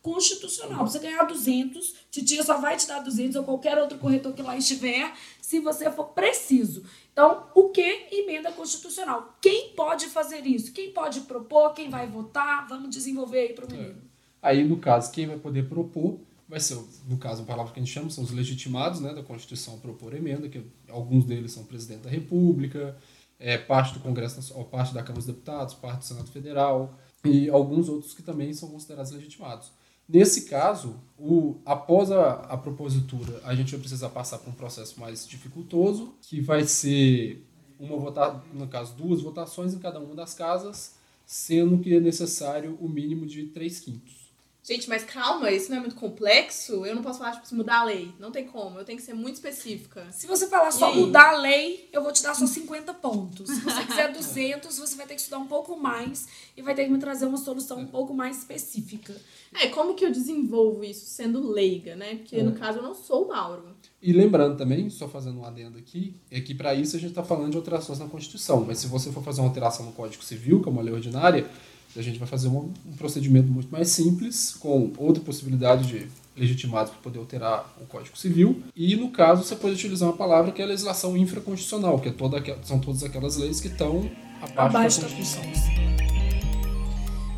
constitucional. 0.00 0.86
Você 0.86 0.98
ganhar 0.98 1.24
200, 1.24 1.94
titia 2.10 2.42
só 2.42 2.56
vai 2.56 2.78
te 2.78 2.86
dar 2.86 3.00
200 3.00 3.36
ou 3.36 3.44
qualquer 3.44 3.76
outro 3.76 3.98
corretor 3.98 4.32
que 4.32 4.40
lá 4.40 4.56
estiver, 4.56 5.12
se 5.42 5.60
você 5.60 5.90
for 5.90 6.06
preciso. 6.06 6.82
Então, 7.12 7.46
o 7.54 7.68
que 7.68 8.06
emenda 8.12 8.52
constitucional? 8.52 9.36
Quem 9.40 9.70
pode 9.74 10.06
fazer 10.06 10.46
isso? 10.46 10.72
Quem 10.72 10.92
pode 10.92 11.20
propor? 11.22 11.74
Quem 11.74 11.90
vai 11.90 12.06
votar? 12.06 12.66
Vamos 12.68 12.90
desenvolver 12.90 13.40
aí 13.40 13.52
para 13.52 13.66
o 13.66 13.70
menino. 13.70 13.90
É. 13.90 14.10
Aí, 14.42 14.64
no 14.64 14.78
caso, 14.78 15.10
quem 15.12 15.26
vai 15.26 15.36
poder 15.36 15.68
propor 15.68 16.18
vai 16.48 16.58
ser, 16.58 16.76
no 17.06 17.16
caso, 17.16 17.42
a 17.42 17.46
palavra 17.46 17.72
que 17.72 17.78
a 17.78 17.82
gente 17.82 17.92
chama 17.92 18.10
são 18.10 18.24
os 18.24 18.32
legitimados 18.32 19.00
né, 19.00 19.14
da 19.14 19.22
Constituição 19.22 19.74
a 19.74 19.78
propor 19.78 20.14
emenda, 20.14 20.48
que 20.48 20.60
alguns 20.88 21.24
deles 21.24 21.52
são 21.52 21.64
presidente 21.64 22.00
da 22.00 22.10
República, 22.10 22.96
é, 23.38 23.56
parte 23.56 23.94
do 23.94 24.00
Congresso, 24.00 24.52
parte 24.64 24.92
da 24.92 25.00
Câmara 25.00 25.24
dos 25.24 25.26
Deputados, 25.26 25.74
parte 25.74 25.98
do 26.00 26.04
Senado 26.06 26.28
Federal, 26.28 26.92
e 27.24 27.48
alguns 27.48 27.88
outros 27.88 28.12
que 28.12 28.22
também 28.22 28.52
são 28.52 28.68
considerados 28.68 29.12
legitimados. 29.12 29.70
Nesse 30.12 30.42
caso, 30.42 30.96
o, 31.16 31.60
após 31.64 32.10
a, 32.10 32.32
a 32.32 32.56
propositura, 32.56 33.40
a 33.44 33.54
gente 33.54 33.70
vai 33.70 33.78
precisar 33.78 34.08
passar 34.08 34.38
por 34.38 34.50
um 34.50 34.54
processo 34.54 34.98
mais 34.98 35.24
dificultoso, 35.24 36.14
que 36.20 36.40
vai 36.40 36.64
ser 36.64 37.46
uma 37.78 37.96
vota, 37.96 38.42
no 38.52 38.66
caso, 38.66 38.92
duas 38.96 39.22
votações 39.22 39.72
em 39.72 39.78
cada 39.78 40.00
uma 40.00 40.14
das 40.16 40.34
casas, 40.34 40.96
sendo 41.24 41.78
que 41.78 41.94
é 41.94 42.00
necessário 42.00 42.76
o 42.80 42.88
mínimo 42.88 43.24
de 43.24 43.44
três 43.44 43.78
quintos. 43.78 44.19
Gente, 44.62 44.88
mas 44.88 45.04
calma, 45.04 45.50
isso 45.50 45.70
não 45.70 45.78
é 45.78 45.80
muito 45.80 45.96
complexo? 45.96 46.84
Eu 46.84 46.94
não 46.94 47.02
posso 47.02 47.18
falar, 47.18 47.40
tipo, 47.40 47.54
mudar 47.54 47.80
a 47.80 47.84
lei. 47.84 48.12
Não 48.18 48.30
tem 48.30 48.46
como, 48.46 48.78
eu 48.78 48.84
tenho 48.84 48.98
que 48.98 49.04
ser 49.04 49.14
muito 49.14 49.36
específica. 49.36 50.06
Se 50.12 50.26
você 50.26 50.46
falar 50.48 50.70
só 50.70 50.94
mudar 50.94 51.30
a 51.30 51.38
lei, 51.38 51.88
eu 51.92 52.02
vou 52.02 52.12
te 52.12 52.22
dar 52.22 52.34
só 52.34 52.46
50 52.46 52.92
pontos. 52.94 53.48
Se 53.48 53.60
você 53.60 53.84
quiser 53.84 54.12
200, 54.14 54.78
você 54.78 54.96
vai 54.96 55.06
ter 55.06 55.14
que 55.14 55.20
estudar 55.20 55.38
um 55.38 55.46
pouco 55.46 55.76
mais 55.76 56.28
e 56.56 56.62
vai 56.62 56.74
ter 56.74 56.84
que 56.84 56.90
me 56.90 56.98
trazer 56.98 57.24
uma 57.24 57.38
solução 57.38 57.78
um 57.78 57.86
pouco 57.86 58.12
mais 58.12 58.38
específica. 58.38 59.14
É, 59.54 59.68
como 59.68 59.94
que 59.94 60.04
eu 60.04 60.12
desenvolvo 60.12 60.84
isso 60.84 61.06
sendo 61.06 61.50
leiga, 61.50 61.96
né? 61.96 62.16
Porque 62.16 62.36
é. 62.36 62.42
no 62.42 62.52
caso 62.52 62.78
eu 62.78 62.82
não 62.82 62.94
sou 62.94 63.24
o 63.24 63.28
Mauro. 63.28 63.74
E 64.02 64.12
lembrando 64.12 64.56
também, 64.56 64.88
só 64.88 65.08
fazendo 65.08 65.40
um 65.40 65.44
adendo 65.44 65.78
aqui, 65.78 66.14
é 66.30 66.40
que 66.40 66.54
para 66.54 66.74
isso 66.74 66.96
a 66.96 66.98
gente 66.98 67.10
está 67.10 67.24
falando 67.24 67.50
de 67.50 67.56
alterações 67.56 67.98
na 67.98 68.06
Constituição. 68.06 68.64
Mas 68.66 68.78
se 68.78 68.86
você 68.86 69.10
for 69.10 69.22
fazer 69.22 69.40
uma 69.40 69.48
alteração 69.48 69.86
no 69.86 69.92
Código 69.92 70.22
Civil, 70.22 70.62
que 70.62 70.68
é 70.68 70.72
uma 70.72 70.82
lei 70.82 70.94
ordinária, 70.94 71.50
a 71.96 72.02
gente 72.02 72.18
vai 72.18 72.28
fazer 72.28 72.48
um, 72.48 72.72
um 72.86 72.96
procedimento 72.96 73.48
muito 73.48 73.70
mais 73.70 73.88
simples, 73.88 74.54
com 74.58 74.92
outra 74.96 75.22
possibilidade 75.22 75.86
de 75.86 76.06
legitimados 76.36 76.92
para 76.92 77.00
poder 77.00 77.18
alterar 77.18 77.76
o 77.80 77.86
Código 77.86 78.16
Civil. 78.16 78.62
E, 78.74 78.96
no 78.96 79.10
caso, 79.10 79.44
você 79.44 79.56
pode 79.56 79.74
utilizar 79.74 80.08
uma 80.08 80.16
palavra 80.16 80.52
que 80.52 80.62
é 80.62 80.64
a 80.64 80.68
legislação 80.68 81.16
infraconstitucional, 81.16 81.98
que 81.98 82.08
é 82.08 82.12
toda, 82.12 82.42
são 82.62 82.78
todas 82.78 83.02
aquelas 83.02 83.36
leis 83.36 83.60
que 83.60 83.68
estão 83.68 84.10
abaixo, 84.40 84.60
abaixo 84.60 85.00
da 85.00 85.08
Constituição. 85.08 85.42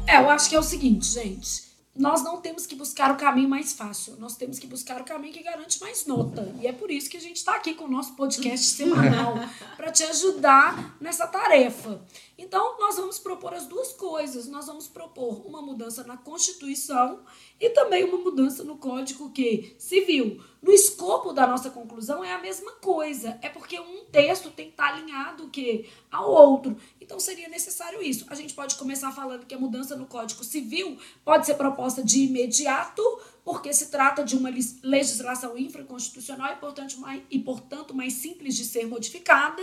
É, 0.06 0.16
eu 0.18 0.28
acho 0.30 0.48
que 0.48 0.54
é 0.54 0.58
o 0.58 0.62
seguinte, 0.62 1.06
gente 1.06 1.72
nós 1.94 2.22
não 2.24 2.40
temos 2.40 2.64
que 2.64 2.74
buscar 2.74 3.10
o 3.10 3.16
caminho 3.16 3.48
mais 3.48 3.74
fácil, 3.74 4.16
nós 4.18 4.34
temos 4.34 4.58
que 4.58 4.66
buscar 4.66 5.00
o 5.00 5.04
caminho 5.04 5.34
que 5.34 5.42
garante 5.42 5.78
mais 5.80 6.06
nota. 6.06 6.50
E 6.58 6.66
é 6.66 6.72
por 6.72 6.90
isso 6.90 7.10
que 7.10 7.18
a 7.18 7.20
gente 7.20 7.36
está 7.36 7.54
aqui 7.56 7.74
com 7.74 7.84
o 7.84 7.90
nosso 7.90 8.14
podcast 8.14 8.64
semanal 8.72 9.34
para 9.76 9.92
te 9.92 10.02
ajudar 10.04 10.96
nessa 11.00 11.26
tarefa. 11.26 12.00
Então, 12.36 12.78
nós 12.78 12.96
vamos 12.96 13.18
propor 13.18 13.54
as 13.54 13.66
duas 13.66 13.92
coisas. 13.92 14.46
Nós 14.46 14.66
vamos 14.66 14.88
propor 14.88 15.46
uma 15.46 15.62
mudança 15.62 16.02
na 16.04 16.16
Constituição 16.16 17.20
e 17.60 17.70
também 17.70 18.04
uma 18.04 18.18
mudança 18.18 18.64
no 18.64 18.76
Código 18.78 19.30
que 19.30 19.74
Civil. 19.78 20.42
No 20.62 20.72
escopo 20.72 21.32
da 21.32 21.46
nossa 21.46 21.70
conclusão 21.70 22.24
é 22.24 22.32
a 22.32 22.38
mesma 22.38 22.72
coisa. 22.72 23.38
É 23.42 23.48
porque 23.48 23.78
um 23.78 24.04
texto 24.06 24.50
tem 24.50 24.66
que 24.66 24.72
estar 24.72 24.94
alinhado 24.94 25.48
que 25.50 25.88
ao 26.10 26.30
outro. 26.30 26.76
Então 27.00 27.18
seria 27.18 27.48
necessário 27.48 28.02
isso. 28.02 28.24
A 28.28 28.34
gente 28.34 28.54
pode 28.54 28.76
começar 28.76 29.10
falando 29.12 29.44
que 29.44 29.54
a 29.54 29.58
mudança 29.58 29.96
no 29.96 30.06
Código 30.06 30.44
Civil 30.44 30.96
pode 31.24 31.46
ser 31.46 31.54
proposta 31.54 32.02
de 32.02 32.20
imediato, 32.20 33.02
porque 33.44 33.72
se 33.72 33.86
trata 33.90 34.24
de 34.24 34.36
uma 34.36 34.50
legislação 34.82 35.58
infraconstitucional 35.58 36.52
e, 36.52 36.56
portanto, 36.56 36.98
mais, 36.98 37.22
e, 37.30 37.38
portanto, 37.38 37.94
mais 37.94 38.12
simples 38.14 38.54
de 38.54 38.64
ser 38.64 38.86
modificada 38.86 39.62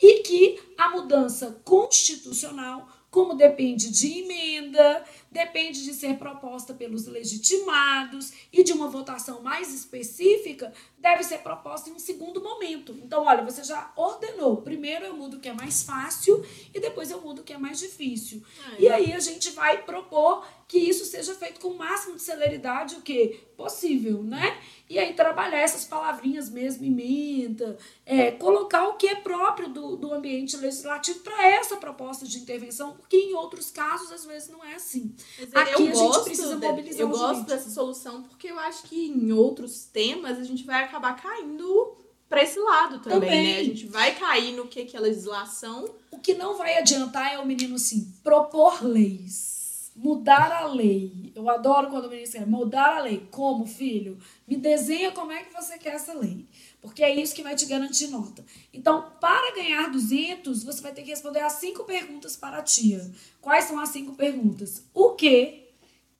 e 0.00 0.22
que 0.22 0.60
a 0.78 0.88
mudança 0.90 1.60
constitucional, 1.64 2.88
como 3.10 3.34
depende 3.34 3.90
de 3.90 4.20
emenda, 4.20 5.04
depende 5.30 5.84
de 5.84 5.92
ser 5.92 6.16
proposta 6.16 6.72
pelos 6.72 7.06
legitimados 7.06 8.32
e 8.52 8.62
de 8.62 8.72
uma 8.72 8.88
votação 8.88 9.42
mais 9.42 9.74
específica, 9.74 10.72
deve 10.98 11.24
ser 11.24 11.38
proposta 11.38 11.90
em 11.90 11.94
um 11.94 11.98
segundo 11.98 12.40
momento. 12.40 12.96
Então, 13.02 13.24
olha, 13.24 13.44
você 13.44 13.64
já 13.64 13.92
ordenou. 13.96 14.58
Primeiro 14.62 15.04
eu 15.04 15.16
mudo 15.16 15.38
o 15.38 15.40
que 15.40 15.48
é 15.48 15.52
mais 15.52 15.82
fácil 15.82 16.44
e 16.72 16.78
depois 16.78 17.10
eu 17.10 17.20
mudo 17.20 17.40
o 17.40 17.44
que 17.44 17.52
é 17.52 17.58
mais 17.58 17.78
difícil. 17.80 18.42
e 18.78 18.88
aí 18.88 19.12
a 19.12 19.18
gente 19.18 19.50
vai 19.50 19.82
propor 19.82 20.46
que 20.68 20.78
isso 20.78 21.04
seja 21.04 21.34
feito 21.34 21.58
com 21.58 21.68
o 21.68 21.76
máximo 21.76 22.14
de 22.14 22.22
celeridade, 22.22 22.94
o 22.94 23.02
que 23.02 23.40
possível, 23.60 24.22
né? 24.22 24.58
E 24.88 24.98
aí 24.98 25.12
trabalhar 25.12 25.58
essas 25.58 25.84
palavrinhas 25.84 26.48
mesmo, 26.48 26.84
emenda, 26.84 27.76
é, 28.06 28.30
colocar 28.32 28.88
o 28.88 28.94
que 28.94 29.06
é 29.06 29.14
próprio 29.14 29.68
do, 29.68 29.96
do 29.96 30.12
ambiente 30.14 30.56
legislativo 30.56 31.20
para 31.20 31.46
essa 31.46 31.76
proposta 31.76 32.26
de 32.26 32.38
intervenção, 32.38 32.94
porque 32.94 33.16
em 33.16 33.34
outros 33.34 33.70
casos 33.70 34.10
às 34.10 34.24
vezes 34.24 34.48
não 34.48 34.64
é 34.64 34.74
assim. 34.74 35.14
Aqui 35.54 35.88
a 35.88 35.94
gente 35.94 36.24
precisa 36.24 36.56
mobilizar 36.56 37.00
Eu 37.02 37.08
gosto 37.10 37.44
dessa 37.44 37.70
solução 37.70 38.22
porque 38.22 38.50
eu 38.50 38.58
acho 38.58 38.84
que 38.84 39.08
em 39.08 39.30
outros 39.30 39.84
temas 39.84 40.38
a 40.38 40.44
gente 40.44 40.64
vai 40.64 40.82
acabar 40.82 41.14
caindo 41.20 41.96
para 42.28 42.42
esse 42.42 42.58
lado 42.58 43.00
também, 43.00 43.20
também, 43.20 43.54
né? 43.54 43.60
A 43.60 43.64
gente 43.64 43.86
vai 43.86 44.14
cair 44.14 44.52
no 44.52 44.66
que, 44.66 44.84
que 44.86 44.96
é 44.96 45.00
legislação. 45.00 45.84
O 46.10 46.18
que 46.18 46.34
não 46.34 46.56
vai 46.56 46.78
adiantar 46.78 47.32
é 47.32 47.38
o 47.38 47.46
menino 47.46 47.74
assim, 47.74 48.12
propor 48.22 48.82
leis 48.84 49.59
mudar 49.94 50.52
a 50.52 50.66
lei. 50.66 51.32
Eu 51.34 51.48
adoro 51.48 51.88
quando 51.88 52.06
o 52.06 52.08
menino 52.08 52.26
escreve 52.26 52.50
mudar 52.50 52.96
a 52.96 53.02
lei. 53.02 53.26
Como, 53.30 53.66
filho? 53.66 54.18
Me 54.46 54.56
desenha 54.56 55.12
como 55.12 55.32
é 55.32 55.42
que 55.42 55.52
você 55.52 55.78
quer 55.78 55.94
essa 55.94 56.12
lei. 56.14 56.46
Porque 56.80 57.02
é 57.02 57.14
isso 57.14 57.34
que 57.34 57.42
vai 57.42 57.54
te 57.54 57.66
garantir 57.66 58.08
nota. 58.08 58.44
Então, 58.72 59.12
para 59.20 59.54
ganhar 59.54 59.90
200, 59.90 60.64
você 60.64 60.80
vai 60.80 60.92
ter 60.92 61.02
que 61.02 61.10
responder 61.10 61.40
as 61.40 61.54
cinco 61.54 61.84
perguntas 61.84 62.36
para 62.36 62.58
a 62.58 62.62
tia. 62.62 63.10
Quais 63.40 63.64
são 63.64 63.78
as 63.78 63.90
cinco 63.90 64.14
perguntas? 64.14 64.84
O 64.94 65.10
que? 65.10 65.68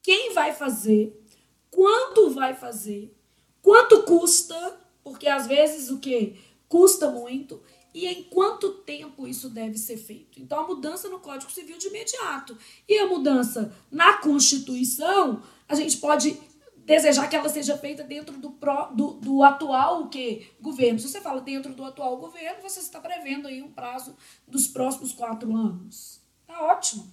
Quem 0.03 0.33
vai 0.33 0.53
fazer? 0.53 1.25
Quanto 1.71 2.31
vai 2.31 2.55
fazer? 2.55 3.17
Quanto 3.63 4.03
custa? 4.03 4.79
Porque 5.03 5.29
às 5.29 5.47
vezes 5.47 5.91
o 5.91 5.99
que? 5.99 6.37
Custa 6.69 7.11
muito 7.11 7.61
e 7.93 8.07
em 8.07 8.25
quanto 8.25 8.71
tempo 8.71 9.27
isso 9.27 9.49
deve 9.49 9.77
ser 9.79 9.97
feito. 9.97 10.41
Então, 10.41 10.61
a 10.61 10.67
mudança 10.67 11.09
no 11.09 11.19
Código 11.21 11.51
Civil 11.51 11.79
de 11.79 11.89
imediato. 11.89 12.57
E 12.89 12.99
a 12.99 13.07
mudança 13.07 13.75
na 13.91 14.19
Constituição, 14.19 15.43
a 15.69 15.75
gente 15.75 15.97
pode 15.97 16.39
desejar 16.85 17.29
que 17.29 17.37
ela 17.37 17.49
seja 17.49 17.77
feita 17.77 18.03
dentro 18.03 18.37
do, 18.39 18.51
pro, 18.51 18.87
do, 18.93 19.13
do 19.15 19.43
atual 19.43 20.09
que, 20.09 20.49
governo. 20.61 20.99
Se 20.99 21.09
você 21.09 21.21
fala 21.21 21.41
dentro 21.41 21.73
do 21.75 21.85
atual 21.85 22.17
governo, 22.17 22.63
você 22.63 22.81
está 22.81 23.01
prevendo 23.01 23.49
aí 23.49 23.63
um 23.63 23.71
prazo 23.71 24.17
dos 24.47 24.67
próximos 24.67 25.13
quatro 25.13 25.55
anos. 25.55 26.21
Tá 26.47 26.61
ótimo. 26.65 27.09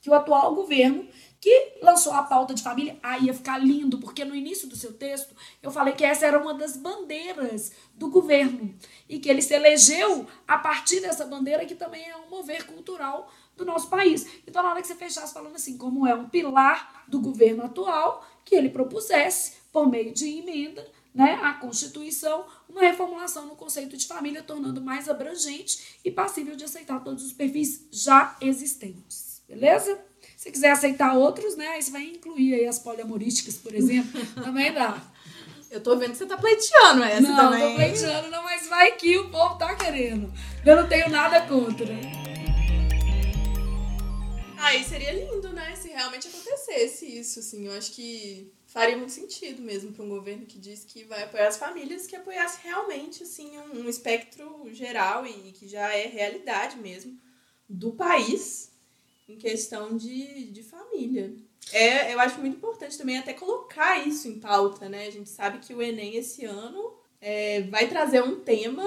Que 0.00 0.08
o 0.08 0.14
atual 0.14 0.54
governo 0.54 1.06
que 1.40 1.78
lançou 1.80 2.12
a 2.12 2.22
pauta 2.22 2.52
de 2.52 2.62
família, 2.62 2.98
aí 3.02 3.24
ia 3.24 3.34
ficar 3.34 3.56
lindo, 3.56 3.98
porque 3.98 4.24
no 4.24 4.34
início 4.34 4.68
do 4.68 4.76
seu 4.76 4.92
texto 4.92 5.34
eu 5.62 5.70
falei 5.70 5.94
que 5.94 6.04
essa 6.04 6.26
era 6.26 6.38
uma 6.38 6.52
das 6.52 6.76
bandeiras 6.76 7.72
do 7.94 8.10
governo 8.10 8.74
e 9.08 9.18
que 9.18 9.28
ele 9.28 9.40
se 9.40 9.54
elegeu 9.54 10.26
a 10.46 10.58
partir 10.58 11.00
dessa 11.00 11.24
bandeira 11.24 11.64
que 11.64 11.74
também 11.74 12.06
é 12.08 12.16
um 12.16 12.28
mover 12.28 12.66
cultural 12.66 13.32
do 13.56 13.64
nosso 13.64 13.88
país. 13.88 14.26
Então, 14.46 14.62
na 14.62 14.70
hora 14.70 14.82
que 14.82 14.86
você 14.86 14.94
fechasse 14.94 15.32
falando 15.32 15.56
assim, 15.56 15.78
como 15.78 16.06
é 16.06 16.14
um 16.14 16.28
pilar 16.28 17.04
do 17.08 17.20
governo 17.20 17.64
atual, 17.64 18.26
que 18.44 18.54
ele 18.54 18.68
propusesse, 18.68 19.60
por 19.72 19.88
meio 19.88 20.12
de 20.12 20.28
emenda, 20.28 20.86
né, 21.14 21.38
à 21.42 21.54
Constituição, 21.54 22.44
uma 22.68 22.82
reformulação 22.82 23.46
no 23.46 23.56
conceito 23.56 23.96
de 23.96 24.06
família, 24.06 24.42
tornando 24.42 24.80
mais 24.80 25.08
abrangente 25.08 25.98
e 26.04 26.10
passível 26.10 26.54
de 26.54 26.64
aceitar 26.64 27.02
todos 27.02 27.24
os 27.24 27.32
perfis 27.32 27.86
já 27.90 28.36
existentes. 28.40 29.42
Beleza? 29.48 30.09
Se 30.40 30.50
quiser 30.50 30.70
aceitar 30.70 31.12
outros, 31.18 31.54
né? 31.54 31.68
Aí 31.68 31.82
você 31.82 31.90
vai 31.90 32.02
incluir 32.02 32.54
aí 32.54 32.66
as 32.66 32.78
poliamorísticas, 32.78 33.58
por 33.58 33.74
exemplo, 33.74 34.18
também 34.42 34.72
dá. 34.72 34.98
Eu 35.70 35.82
tô 35.82 35.98
vendo 35.98 36.12
que 36.12 36.16
você 36.16 36.24
tá 36.24 36.38
pleiteando 36.38 37.04
essa 37.04 37.20
não, 37.20 37.36
também. 37.36 37.60
Não, 37.60 37.68
tô 37.68 37.76
pleiteando, 37.76 38.30
não, 38.30 38.42
mas 38.42 38.66
vai 38.66 38.92
que 38.92 39.18
o 39.18 39.28
povo 39.28 39.58
tá 39.58 39.74
querendo. 39.74 40.32
Eu 40.64 40.76
não 40.76 40.88
tenho 40.88 41.10
nada 41.10 41.42
contra. 41.42 41.94
Aí 44.56 44.82
seria 44.82 45.12
lindo, 45.12 45.52
né? 45.52 45.76
Se 45.76 45.90
realmente 45.90 46.28
acontecesse 46.28 47.04
isso, 47.04 47.40
assim. 47.40 47.66
Eu 47.66 47.74
acho 47.76 47.92
que 47.92 48.50
faria 48.66 48.96
muito 48.96 49.12
sentido 49.12 49.60
mesmo 49.60 49.92
para 49.92 50.06
um 50.06 50.08
governo 50.08 50.46
que 50.46 50.58
diz 50.58 50.84
que 50.84 51.04
vai 51.04 51.24
apoiar 51.24 51.48
as 51.48 51.58
famílias, 51.58 52.06
que 52.06 52.16
apoiasse 52.16 52.60
realmente, 52.64 53.24
assim, 53.24 53.58
um, 53.58 53.80
um 53.80 53.88
espectro 53.90 54.70
geral 54.72 55.26
e 55.26 55.52
que 55.52 55.68
já 55.68 55.94
é 55.94 56.06
realidade 56.06 56.78
mesmo 56.78 57.20
do 57.68 57.92
país 57.92 58.69
em 59.32 59.36
questão 59.36 59.96
de, 59.96 60.50
de 60.50 60.62
família. 60.62 61.34
É, 61.72 62.12
eu 62.12 62.20
acho 62.20 62.40
muito 62.40 62.56
importante 62.56 62.98
também 62.98 63.18
até 63.18 63.32
colocar 63.32 64.06
isso 64.06 64.28
em 64.28 64.40
pauta, 64.40 64.88
né? 64.88 65.06
A 65.06 65.10
gente 65.10 65.28
sabe 65.28 65.58
que 65.58 65.74
o 65.74 65.82
Enem 65.82 66.16
esse 66.16 66.44
ano 66.44 66.94
é, 67.20 67.62
vai 67.62 67.88
trazer 67.88 68.22
um 68.22 68.40
tema 68.40 68.84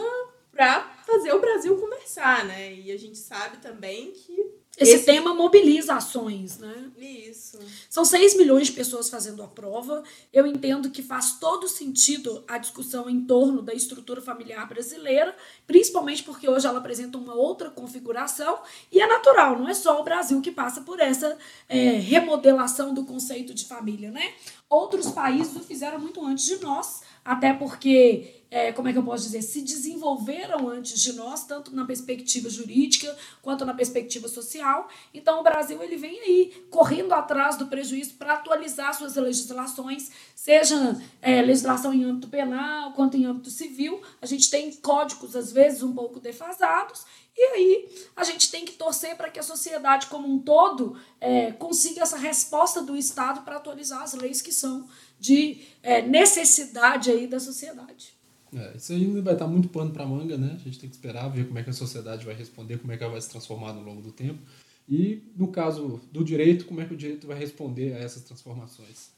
para 0.51 0.81
fazer 1.05 1.33
o 1.33 1.39
Brasil 1.39 1.77
conversar, 1.77 2.45
né? 2.45 2.73
E 2.73 2.91
a 2.91 2.97
gente 2.97 3.17
sabe 3.17 3.57
também 3.57 4.11
que 4.11 4.53
esse, 4.75 4.93
Esse, 4.93 5.05
tema 5.05 5.35
mobiliza 5.35 5.93
ações, 5.93 6.57
né? 6.57 6.91
Isso. 6.97 7.59
São 7.87 8.03
6 8.03 8.35
milhões 8.37 8.67
de 8.67 8.73
pessoas 8.73 9.07
fazendo 9.07 9.43
a 9.43 9.47
prova. 9.47 10.01
Eu 10.31 10.47
entendo 10.47 10.89
que 10.89 11.03
faz 11.03 11.37
todo 11.39 11.67
sentido 11.67 12.43
a 12.47 12.57
discussão 12.57 13.07
em 13.07 13.21
torno 13.21 13.61
da 13.61 13.71
estrutura 13.71 14.19
familiar 14.19 14.67
brasileira, 14.67 15.35
principalmente 15.67 16.23
porque 16.23 16.49
hoje 16.49 16.65
ela 16.65 16.79
apresenta 16.79 17.19
uma 17.19 17.35
outra 17.35 17.69
configuração 17.69 18.59
e 18.91 18.99
é 18.99 19.05
natural, 19.05 19.59
não 19.59 19.69
é 19.69 19.75
só 19.75 20.01
o 20.01 20.03
Brasil 20.03 20.41
que 20.41 20.51
passa 20.51 20.81
por 20.81 20.99
essa 20.99 21.37
é, 21.69 21.91
remodelação 21.91 22.95
do 22.95 23.05
conceito 23.05 23.53
de 23.53 23.65
família, 23.65 24.09
né? 24.09 24.33
Outros 24.67 25.11
países 25.11 25.55
o 25.55 25.59
fizeram 25.59 25.99
muito 25.99 26.25
antes 26.25 26.45
de 26.45 26.57
nós, 26.57 27.03
até 27.23 27.53
porque 27.53 28.43
é, 28.53 28.71
como 28.71 28.87
é 28.87 28.93
que 28.93 28.99
eu 28.99 29.03
posso 29.03 29.23
dizer, 29.23 29.41
se 29.41 29.63
desenvolveram 29.63 30.69
antes 30.69 31.01
de 31.01 31.13
nós, 31.13 31.43
tanto 31.43 31.75
na 31.75 31.85
perspectiva 31.85 32.47
jurídica 32.51 33.17
quanto 33.41 33.65
na 33.65 33.73
perspectiva 33.73 34.27
social. 34.27 34.87
Então, 35.11 35.39
o 35.39 35.43
Brasil 35.43 35.81
ele 35.81 35.97
vem 35.97 36.19
aí 36.19 36.67
correndo 36.69 37.13
atrás 37.13 37.57
do 37.57 37.65
prejuízo 37.65 38.13
para 38.13 38.35
atualizar 38.35 38.95
suas 38.95 39.15
legislações, 39.15 40.11
seja 40.35 41.01
é, 41.19 41.41
legislação 41.41 41.91
em 41.91 42.03
âmbito 42.03 42.27
penal 42.27 42.93
quanto 42.93 43.17
em 43.17 43.25
âmbito 43.25 43.49
civil. 43.49 43.99
A 44.21 44.27
gente 44.27 44.47
tem 44.51 44.71
códigos, 44.73 45.35
às 45.35 45.51
vezes, 45.51 45.81
um 45.81 45.91
pouco 45.91 46.19
defasados, 46.19 47.05
e 47.35 47.41
aí 47.41 47.89
a 48.15 48.23
gente 48.23 48.51
tem 48.51 48.63
que 48.63 48.73
torcer 48.73 49.17
para 49.17 49.31
que 49.31 49.39
a 49.39 49.43
sociedade 49.43 50.05
como 50.05 50.31
um 50.31 50.37
todo 50.37 50.95
é, 51.19 51.51
consiga 51.53 52.03
essa 52.03 52.17
resposta 52.17 52.83
do 52.83 52.95
Estado 52.95 53.41
para 53.41 53.55
atualizar 53.55 54.03
as 54.03 54.13
leis 54.13 54.43
que 54.43 54.51
são 54.51 54.87
de 55.23 55.61
é, 55.81 56.01
necessidade 56.01 57.09
aí 57.09 57.27
da 57.27 57.39
sociedade. 57.39 58.13
É, 58.53 58.75
isso 58.75 58.91
ainda 58.91 59.21
vai 59.21 59.33
estar 59.33 59.47
muito 59.47 59.69
pano 59.69 59.91
para 59.91 60.05
manga, 60.05 60.37
né? 60.37 60.51
A 60.53 60.57
gente 60.57 60.77
tem 60.77 60.89
que 60.89 60.95
esperar, 60.95 61.29
ver 61.29 61.47
como 61.47 61.57
é 61.57 61.63
que 61.63 61.69
a 61.69 61.73
sociedade 61.73 62.25
vai 62.25 62.35
responder, 62.35 62.77
como 62.77 62.91
é 62.91 62.97
que 62.97 63.03
ela 63.03 63.13
vai 63.13 63.21
se 63.21 63.29
transformar 63.29 63.71
no 63.71 63.81
longo 63.81 64.01
do 64.01 64.11
tempo. 64.11 64.39
E, 64.87 65.23
no 65.37 65.47
caso 65.47 66.01
do 66.11 66.25
direito, 66.25 66.65
como 66.65 66.81
é 66.81 66.85
que 66.85 66.93
o 66.93 66.97
direito 66.97 67.25
vai 67.25 67.39
responder 67.39 67.93
a 67.93 67.99
essas 67.99 68.21
transformações. 68.23 69.11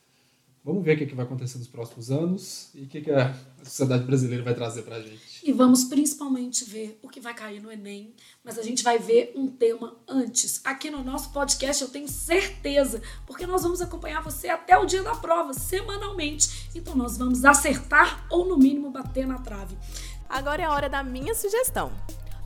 Vamos 0.63 0.86
ver 0.86 0.94
o 0.94 0.98
que, 0.98 1.04
é 1.06 1.08
que 1.08 1.15
vai 1.15 1.26
acontecer 1.26 1.58
nos 1.58 1.68
próximos 1.68 2.12
anos 2.12 2.70
e 2.76 2.84
o 2.84 2.88
que, 2.88 3.00
é 3.00 3.02
que 3.02 3.12
a 3.12 3.36
sociedade 3.63 4.04
brasileira 4.04 4.44
vai 4.44 4.54
trazer 4.54 4.84
para 4.84 4.98
a 4.98 5.02
gente. 5.02 5.35
E 5.45 5.53
vamos 5.53 5.84
principalmente 5.84 6.65
ver 6.65 6.99
o 7.03 7.08
que 7.08 7.19
vai 7.19 7.31
cair 7.31 7.62
no 7.62 7.71
Enem, 7.71 8.15
mas 8.43 8.58
a 8.58 8.63
gente 8.63 8.84
vai 8.84 8.97
ver 8.97 9.31
um 9.35 9.46
tema 9.46 9.96
antes. 10.08 10.60
Aqui 10.63 10.89
no 10.89 11.04
nosso 11.04 11.29
podcast 11.29 11.83
eu 11.83 11.87
tenho 11.87 12.08
certeza, 12.08 13.00
porque 13.27 13.46
nós 13.46 13.62
vamos 13.62 13.79
acompanhar 13.79 14.23
você 14.23 14.50
até 14.50 14.75
o 14.75 14.85
dia 14.85 15.04
da 15.04 15.13
prova, 15.13 15.54
semanalmente. 15.54 16.71
Então 16.73 16.96
nós 16.96 17.15
vamos 17.15 17.46
acertar 17.46 18.25
ou, 18.27 18.48
no 18.48 18.58
mínimo, 18.58 18.89
bater 18.89 19.27
na 19.27 19.37
trave. 19.37 19.77
Agora 20.27 20.63
é 20.63 20.65
a 20.65 20.71
hora 20.71 20.89
da 20.89 21.04
minha 21.04 21.35
sugestão. 21.35 21.91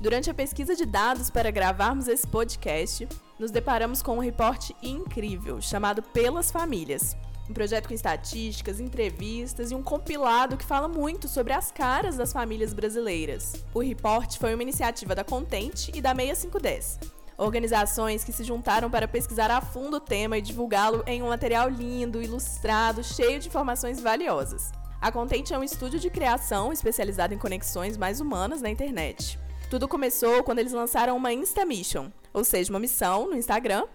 Durante 0.02 0.30
a 0.30 0.34
pesquisa 0.34 0.76
de 0.76 0.86
dados 0.86 1.30
para 1.30 1.52
gravarmos 1.52 2.10
esse 2.10 2.28
podcast, 2.28 3.08
nos 3.40 3.50
deparamos 3.50 4.02
com 4.02 4.18
um 4.18 4.22
reporte 4.22 4.76
incrível 4.84 5.62
chamado 5.62 6.04
Pelas 6.04 6.52
Famílias 6.52 7.16
um 7.50 7.54
projeto 7.54 7.88
com 7.88 7.94
estatísticas, 7.94 8.80
entrevistas 8.80 9.72
e 9.72 9.76
um 9.76 9.82
compilado 9.82 10.56
que 10.56 10.64
fala 10.64 10.88
muito 10.88 11.28
sobre 11.28 11.52
as 11.52 11.72
caras 11.72 12.16
das 12.16 12.32
famílias 12.32 12.74
brasileiras. 12.74 13.66
O 13.74 13.80
report 13.80 14.38
foi 14.38 14.54
uma 14.54 14.62
iniciativa 14.62 15.16
da 15.16 15.24
Contente 15.24 15.92
e 15.96 16.02
da 16.02 16.14
6510, 16.14 17.00
organizações 17.38 18.24
que 18.24 18.32
se 18.32 18.44
juntaram 18.44 18.90
para 18.90 19.08
pesquisar 19.08 19.50
a 19.50 19.62
fundo 19.62 19.98
o 19.98 20.00
tema 20.00 20.38
e 20.38 20.42
divulgá-lo 20.42 21.04
em 21.08 21.24
um 21.24 21.30
material 21.30 21.68
lindo, 21.70 22.22
ilustrado, 22.22 23.04
cheio 23.04 23.40
de 23.40 23.48
informações 23.48 24.00
valiosas. 24.00 24.72
A 25.02 25.12
Contente 25.12 25.54
é 25.54 25.58
um 25.58 25.64
estúdio 25.64 26.00
de 26.00 26.10
criação 26.10 26.72
especializado 26.72 27.34
em 27.34 27.38
conexões 27.38 27.98
mais 27.98 28.22
humanas 28.22 28.62
na 28.62 28.70
internet. 28.70 29.40
Tudo 29.72 29.88
começou 29.88 30.44
quando 30.44 30.60
eles 30.60 30.74
lançaram 30.74 31.18
uma 31.18 31.34
Insta 31.34 31.66
Mission, 31.66 32.12
ou 32.32 32.44
seja, 32.44 32.72
uma 32.72 32.80
missão 32.80 33.28
no 33.28 33.36
Instagram 33.36 33.86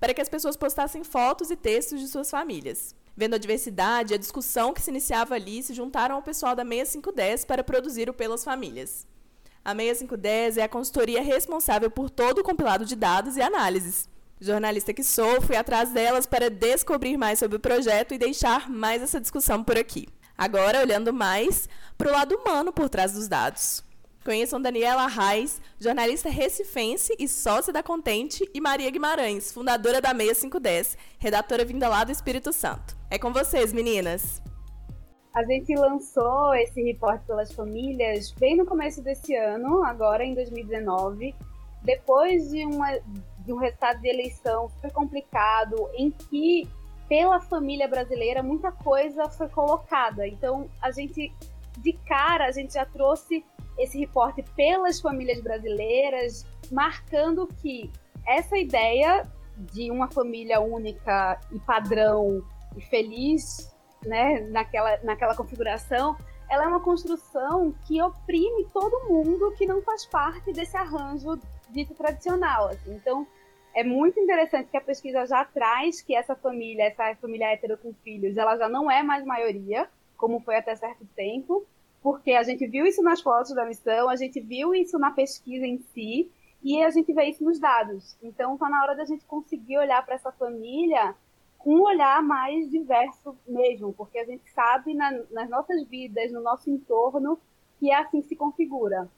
para 0.00 0.14
que 0.14 0.20
as 0.20 0.28
pessoas 0.28 0.56
postassem 0.56 1.04
fotos 1.04 1.50
e 1.50 1.56
textos 1.56 2.00
de 2.00 2.08
suas 2.08 2.30
famílias. 2.30 2.94
Vendo 3.16 3.34
a 3.34 3.38
diversidade 3.38 4.14
a 4.14 4.18
discussão 4.18 4.72
que 4.72 4.80
se 4.80 4.90
iniciava 4.90 5.34
ali, 5.34 5.62
se 5.62 5.74
juntaram 5.74 6.16
ao 6.16 6.22
pessoal 6.22 6.56
da 6.56 6.64
6510 6.64 7.44
para 7.44 7.62
produzir 7.62 8.08
o 8.08 8.14
Pelas 8.14 8.42
Famílias. 8.42 9.06
A 9.64 9.74
6510 9.74 10.56
é 10.56 10.62
a 10.62 10.68
consultoria 10.68 11.22
responsável 11.22 11.90
por 11.90 12.10
todo 12.10 12.38
o 12.38 12.44
compilado 12.44 12.84
de 12.84 12.96
dados 12.96 13.36
e 13.36 13.42
análises. 13.42 14.08
Jornalista 14.40 14.92
que 14.92 15.04
sou, 15.04 15.40
fui 15.40 15.54
atrás 15.54 15.90
delas 15.90 16.26
para 16.26 16.50
descobrir 16.50 17.16
mais 17.16 17.38
sobre 17.38 17.58
o 17.58 17.60
projeto 17.60 18.12
e 18.12 18.18
deixar 18.18 18.68
mais 18.68 19.00
essa 19.00 19.20
discussão 19.20 19.62
por 19.62 19.78
aqui. 19.78 20.08
Agora, 20.36 20.80
olhando 20.80 21.12
mais 21.12 21.68
para 21.96 22.08
o 22.08 22.12
lado 22.12 22.34
humano 22.34 22.72
por 22.72 22.88
trás 22.88 23.12
dos 23.12 23.28
dados. 23.28 23.84
Conheçam 24.24 24.60
Daniela 24.60 25.06
Reis, 25.06 25.60
jornalista 25.78 26.28
recifense 26.28 27.14
e 27.18 27.28
sócia 27.28 27.72
da 27.72 27.82
Contente, 27.82 28.48
e 28.54 28.60
Maria 28.60 28.90
Guimarães, 28.90 29.52
fundadora 29.52 30.00
da 30.00 30.10
6510, 30.10 30.96
redatora 31.18 31.64
vinda 31.64 31.88
lá 31.88 32.02
do 32.02 32.12
Espírito 32.12 32.52
Santo. 32.52 33.01
É 33.12 33.18
com 33.18 33.30
vocês, 33.30 33.74
meninas. 33.74 34.40
A 35.34 35.44
gente 35.44 35.74
lançou 35.74 36.54
esse 36.54 36.82
reporte 36.82 37.26
pelas 37.26 37.52
famílias 37.52 38.32
bem 38.32 38.56
no 38.56 38.64
começo 38.64 39.02
desse 39.02 39.36
ano, 39.36 39.84
agora 39.84 40.24
em 40.24 40.34
2019, 40.34 41.34
depois 41.82 42.48
de, 42.48 42.64
uma, 42.64 42.90
de 43.40 43.52
um 43.52 43.58
resultado 43.58 44.00
de 44.00 44.08
eleição 44.08 44.70
super 44.70 44.90
complicado, 44.92 45.90
em 45.94 46.10
que, 46.10 46.66
pela 47.06 47.38
família 47.38 47.86
brasileira, 47.86 48.42
muita 48.42 48.72
coisa 48.72 49.28
foi 49.28 49.50
colocada. 49.50 50.26
Então, 50.26 50.70
a 50.80 50.90
gente, 50.90 51.30
de 51.82 51.92
cara, 52.08 52.46
a 52.46 52.50
gente 52.50 52.72
já 52.72 52.86
trouxe 52.86 53.44
esse 53.78 53.98
reporte 53.98 54.42
pelas 54.56 55.02
famílias 55.02 55.42
brasileiras, 55.42 56.46
marcando 56.70 57.46
que 57.60 57.90
essa 58.26 58.56
ideia 58.56 59.30
de 59.70 59.90
uma 59.90 60.10
família 60.10 60.62
única 60.62 61.38
e 61.52 61.58
padrão 61.58 62.42
e 62.76 62.80
feliz, 62.80 63.72
né, 64.04 64.40
naquela, 64.50 64.98
naquela 65.02 65.36
configuração, 65.36 66.16
ela 66.50 66.64
é 66.64 66.66
uma 66.66 66.80
construção 66.80 67.74
que 67.86 68.00
oprime 68.02 68.66
todo 68.72 69.08
mundo 69.08 69.54
que 69.56 69.66
não 69.66 69.80
faz 69.82 70.04
parte 70.04 70.52
desse 70.52 70.76
arranjo 70.76 71.40
dito 71.70 71.94
tradicional. 71.94 72.68
Assim. 72.68 72.94
Então, 72.94 73.26
é 73.74 73.82
muito 73.82 74.20
interessante 74.20 74.70
que 74.70 74.76
a 74.76 74.80
pesquisa 74.82 75.24
já 75.24 75.44
traz 75.44 76.02
que 76.02 76.14
essa 76.14 76.36
família, 76.36 76.84
essa 76.84 77.14
família 77.16 77.52
hétero 77.52 77.78
com 77.78 77.94
filhos, 78.04 78.36
ela 78.36 78.56
já 78.56 78.68
não 78.68 78.90
é 78.90 79.02
mais 79.02 79.24
maioria, 79.24 79.88
como 80.16 80.40
foi 80.40 80.56
até 80.56 80.76
certo 80.76 81.06
tempo, 81.16 81.64
porque 82.02 82.32
a 82.32 82.42
gente 82.42 82.66
viu 82.66 82.84
isso 82.84 83.02
nas 83.02 83.20
fotos 83.20 83.54
da 83.54 83.64
missão, 83.64 84.08
a 84.10 84.16
gente 84.16 84.40
viu 84.40 84.74
isso 84.74 84.98
na 84.98 85.10
pesquisa 85.10 85.66
em 85.66 85.78
si, 85.94 86.30
e 86.62 86.82
a 86.82 86.90
gente 86.90 87.12
vê 87.12 87.24
isso 87.24 87.42
nos 87.42 87.58
dados. 87.58 88.16
Então, 88.22 88.54
está 88.54 88.68
na 88.68 88.82
hora 88.82 88.94
da 88.94 89.04
gente 89.04 89.24
conseguir 89.24 89.78
olhar 89.78 90.04
para 90.04 90.14
essa 90.14 90.30
família 90.30 91.14
com 91.62 91.76
um 91.76 91.82
olhar 91.82 92.22
mais 92.22 92.68
diverso 92.70 93.36
mesmo, 93.46 93.92
porque 93.92 94.18
a 94.18 94.24
gente 94.24 94.50
sabe 94.50 94.94
na, 94.94 95.10
nas 95.30 95.48
nossas 95.48 95.86
vidas, 95.86 96.32
no 96.32 96.42
nosso 96.42 96.68
entorno, 96.68 97.38
que 97.78 97.90
é 97.90 97.96
assim 97.96 98.20
que 98.20 98.28
se 98.28 98.36
configura. 98.36 99.08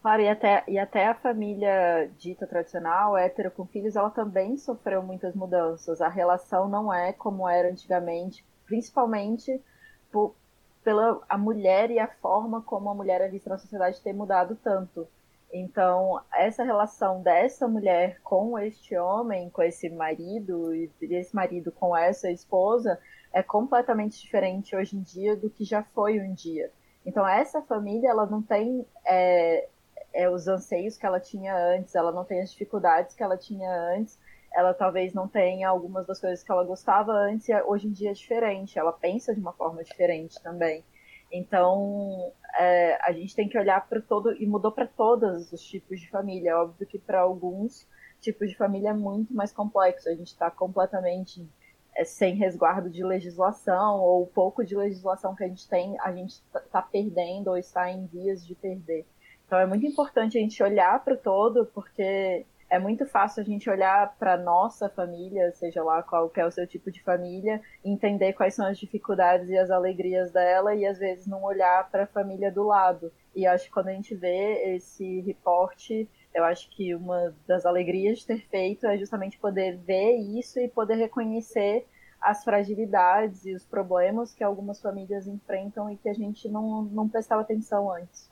Claro, 0.00 0.20
e 0.20 0.28
até, 0.28 0.64
e 0.66 0.78
até 0.78 1.06
a 1.06 1.14
família 1.14 2.10
dita 2.18 2.44
tradicional, 2.44 3.16
hétero 3.16 3.52
com 3.52 3.64
filhos, 3.64 3.94
ela 3.94 4.10
também 4.10 4.56
sofreu 4.56 5.00
muitas 5.00 5.32
mudanças. 5.32 6.00
A 6.00 6.08
relação 6.08 6.68
não 6.68 6.92
é 6.92 7.12
como 7.12 7.48
era 7.48 7.70
antigamente, 7.70 8.44
principalmente 8.66 9.62
por, 10.10 10.34
pela 10.82 11.20
a 11.28 11.38
mulher 11.38 11.88
e 11.92 12.00
a 12.00 12.08
forma 12.08 12.60
como 12.62 12.90
a 12.90 12.94
mulher 12.94 13.20
é 13.20 13.28
vista 13.28 13.48
na 13.48 13.58
sociedade 13.58 14.00
ter 14.00 14.12
mudado 14.12 14.56
tanto. 14.56 15.06
Então, 15.52 16.18
essa 16.32 16.64
relação 16.64 17.20
dessa 17.22 17.68
mulher 17.68 18.18
com 18.22 18.58
este 18.58 18.96
homem, 18.96 19.50
com 19.50 19.62
esse 19.62 19.90
marido, 19.90 20.74
e 20.74 20.90
desse 21.02 21.34
marido 21.34 21.70
com 21.70 21.94
essa 21.94 22.30
esposa, 22.30 22.98
é 23.32 23.42
completamente 23.42 24.18
diferente 24.18 24.74
hoje 24.74 24.96
em 24.96 25.02
dia 25.02 25.36
do 25.36 25.50
que 25.50 25.62
já 25.62 25.82
foi 25.82 26.18
um 26.20 26.32
dia. 26.32 26.72
Então, 27.04 27.26
essa 27.28 27.60
família, 27.60 28.08
ela 28.08 28.24
não 28.24 28.40
tem 28.40 28.86
é, 29.04 29.68
é, 30.14 30.30
os 30.30 30.48
anseios 30.48 30.96
que 30.96 31.04
ela 31.04 31.20
tinha 31.20 31.54
antes, 31.54 31.94
ela 31.94 32.12
não 32.12 32.24
tem 32.24 32.40
as 32.40 32.50
dificuldades 32.50 33.14
que 33.14 33.22
ela 33.22 33.36
tinha 33.36 33.70
antes, 33.94 34.18
ela 34.54 34.72
talvez 34.72 35.12
não 35.12 35.28
tenha 35.28 35.68
algumas 35.68 36.06
das 36.06 36.20
coisas 36.20 36.42
que 36.42 36.50
ela 36.50 36.64
gostava 36.64 37.12
antes 37.12 37.48
e 37.48 37.62
hoje 37.62 37.88
em 37.88 37.92
dia 37.92 38.10
é 38.10 38.14
diferente, 38.14 38.78
ela 38.78 38.92
pensa 38.92 39.34
de 39.34 39.40
uma 39.40 39.52
forma 39.52 39.82
diferente 39.82 40.40
também. 40.42 40.84
Então, 41.32 42.30
é, 42.58 42.98
a 43.02 43.10
gente 43.12 43.34
tem 43.34 43.48
que 43.48 43.58
olhar 43.58 43.88
para 43.88 44.00
todo 44.00 44.32
e 44.40 44.46
mudou 44.46 44.70
para 44.70 44.86
todos 44.86 45.50
os 45.50 45.62
tipos 45.62 45.98
de 45.98 46.10
família. 46.10 46.50
É 46.50 46.54
óbvio 46.54 46.86
que 46.86 46.98
para 46.98 47.20
alguns 47.20 47.88
tipos 48.20 48.50
de 48.50 48.56
família 48.56 48.90
é 48.90 48.94
muito 48.94 49.34
mais 49.34 49.50
complexo. 49.50 50.08
A 50.08 50.14
gente 50.14 50.28
está 50.28 50.50
completamente 50.50 51.48
é, 51.94 52.04
sem 52.04 52.34
resguardo 52.34 52.90
de 52.90 53.02
legislação 53.02 54.00
ou 54.00 54.26
pouco 54.26 54.62
de 54.64 54.76
legislação 54.76 55.34
que 55.34 55.42
a 55.42 55.48
gente 55.48 55.66
tem, 55.68 55.98
a 56.00 56.12
gente 56.12 56.32
está 56.32 56.60
tá 56.60 56.82
perdendo 56.82 57.48
ou 57.48 57.56
está 57.56 57.90
em 57.90 58.06
vias 58.06 58.46
de 58.46 58.54
perder. 58.54 59.06
Então, 59.46 59.58
é 59.58 59.66
muito 59.66 59.86
importante 59.86 60.38
a 60.38 60.40
gente 60.40 60.62
olhar 60.62 61.02
para 61.04 61.14
o 61.14 61.18
todo, 61.18 61.66
porque 61.66 62.46
é 62.72 62.78
muito 62.78 63.04
fácil 63.04 63.42
a 63.42 63.44
gente 63.44 63.68
olhar 63.68 64.16
para 64.18 64.34
nossa 64.34 64.88
família, 64.88 65.52
seja 65.52 65.84
lá 65.84 66.02
qual 66.02 66.30
que 66.30 66.40
é 66.40 66.46
o 66.46 66.50
seu 66.50 66.66
tipo 66.66 66.90
de 66.90 67.02
família, 67.02 67.60
entender 67.84 68.32
quais 68.32 68.54
são 68.54 68.64
as 68.64 68.78
dificuldades 68.78 69.50
e 69.50 69.58
as 69.58 69.70
alegrias 69.70 70.32
dela 70.32 70.74
e 70.74 70.86
às 70.86 70.98
vezes 70.98 71.26
não 71.26 71.42
olhar 71.44 71.90
para 71.90 72.04
a 72.04 72.06
família 72.06 72.50
do 72.50 72.62
lado. 72.62 73.12
E 73.36 73.46
acho 73.46 73.66
que 73.66 73.72
quando 73.72 73.88
a 73.88 73.92
gente 73.92 74.14
vê 74.14 74.74
esse 74.74 75.20
reporte, 75.20 76.08
eu 76.34 76.44
acho 76.44 76.70
que 76.70 76.94
uma 76.94 77.34
das 77.46 77.66
alegrias 77.66 78.20
de 78.20 78.26
ter 78.28 78.40
feito 78.48 78.86
é 78.86 78.96
justamente 78.96 79.36
poder 79.36 79.76
ver 79.76 80.16
isso 80.16 80.58
e 80.58 80.66
poder 80.66 80.94
reconhecer 80.94 81.86
as 82.22 82.42
fragilidades 82.42 83.44
e 83.44 83.52
os 83.52 83.66
problemas 83.66 84.32
que 84.32 84.42
algumas 84.42 84.80
famílias 84.80 85.26
enfrentam 85.26 85.90
e 85.90 85.98
que 85.98 86.08
a 86.08 86.14
gente 86.14 86.48
não, 86.48 86.84
não 86.84 87.06
prestava 87.06 87.42
atenção 87.42 87.92
antes. 87.92 88.30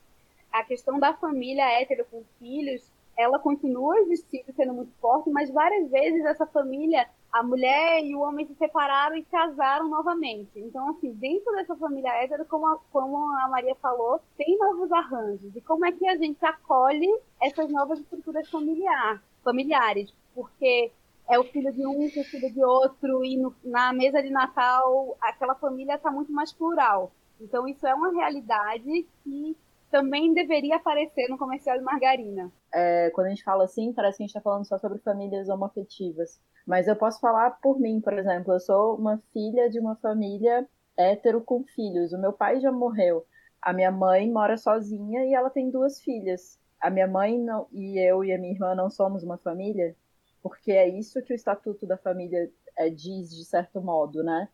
A 0.51 0.65
questão 0.65 0.99
da 0.99 1.13
família 1.13 1.79
hétero 1.79 2.07
com 2.11 2.25
filhos 2.39 2.91
ela 3.21 3.39
continua 3.39 3.99
existindo, 4.01 4.53
sendo 4.55 4.73
muito 4.73 4.93
forte, 5.01 5.31
mas 5.31 5.51
várias 5.51 5.91
vezes 5.91 6.25
essa 6.25 6.47
família, 6.47 7.07
a 7.33 7.43
mulher 7.43 8.05
e 8.05 8.15
o 8.15 8.21
homem 8.21 8.47
se 8.47 8.55
separaram 8.55 9.17
e 9.17 9.25
casaram 9.25 9.89
novamente. 9.89 10.51
Então, 10.57 10.89
assim, 10.91 11.13
dentro 11.13 11.53
dessa 11.55 11.77
família 11.77 12.11
hétero, 12.23 12.45
como 12.47 12.67
a, 12.67 12.79
como 12.91 13.17
a 13.39 13.49
Maria 13.49 13.75
falou, 13.77 14.21
tem 14.37 14.57
novos 14.59 14.91
arranjos. 14.91 15.55
E 15.55 15.61
como 15.61 15.85
é 15.85 15.93
que 15.93 16.07
a 16.09 16.17
gente 16.17 16.45
acolhe 16.45 17.09
essas 17.41 17.71
novas 17.71 18.01
estruturas 18.01 18.49
familiar, 18.49 19.23
familiares? 19.45 20.13
Porque 20.35 20.91
é 21.29 21.39
o 21.39 21.45
filho 21.45 21.73
de 21.73 21.87
um 21.87 22.11
com 22.11 22.21
o 22.21 22.25
filho 22.25 22.53
de 22.53 22.65
outro, 22.65 23.25
e 23.25 23.37
no, 23.37 23.55
na 23.65 23.93
mesa 23.93 24.23
de 24.23 24.31
Natal 24.31 25.17
aquela 25.21 25.55
família 25.55 25.95
está 25.95 26.11
muito 26.11 26.33
mais 26.33 26.53
plural. 26.53 27.13
Então, 27.41 27.67
isso 27.69 27.87
é 27.87 27.95
uma 27.95 28.13
realidade 28.13 29.07
que 29.25 29.57
também 29.91 30.33
deveria 30.33 30.77
aparecer 30.77 31.29
no 31.29 31.37
comercial 31.37 31.77
de 31.77 31.85
margarina. 31.85 32.51
É, 32.73 33.11
quando 33.11 33.27
a 33.27 33.31
gente 33.31 33.43
fala 33.43 33.65
assim, 33.65 33.93
parece 33.93 34.19
que 34.19 34.23
a 34.23 34.27
gente 34.27 34.37
está 34.37 34.41
falando 34.41 34.67
só 34.67 34.79
sobre 34.79 34.99
famílias 34.99 35.49
homoafetivas. 35.49 36.41
Mas 36.67 36.87
eu 36.87 36.97
posso 36.97 37.21
falar 37.21 37.51
por 37.61 37.79
mim, 37.81 38.01
por 38.01 38.13
exemplo. 38.13 38.55
Eu 38.55 38.61
sou 38.61 38.97
uma 38.97 39.19
filha 39.33 39.69
de 39.69 39.79
uma 39.79 39.97
família 39.97 40.67
hétero 40.97 41.41
com 41.41 41.65
filhos. 41.65 42.13
O 42.13 42.19
meu 42.19 42.33
pai 42.33 42.61
já 42.61 42.71
morreu. 42.71 43.27
A 43.61 43.73
minha 43.73 43.91
mãe 43.91 44.31
mora 44.31 44.57
sozinha 44.57 45.25
e 45.25 45.35
ela 45.35 45.51
tem 45.51 45.71
duas 45.71 46.01
filhas. 46.01 46.59
A 46.81 46.89
minha 46.89 47.07
mãe 47.07 47.39
não, 47.39 47.67
e 47.73 47.99
eu 47.99 48.25
e 48.25 48.33
a 48.33 48.39
minha 48.39 48.53
irmã 48.53 48.75
não 48.75 48.89
somos 48.89 49.23
uma 49.23 49.37
família, 49.37 49.95
porque 50.43 50.73
é 50.73 50.89
isso 50.89 51.23
que 51.23 51.33
o 51.33 51.37
Estatuto 51.37 51.87
da 51.87 51.99
Família 51.99 52.51
é, 52.77 52.89
diz, 52.89 53.31
de 53.31 53.45
certo 53.45 53.83
modo, 53.83 54.23
né? 54.23 54.49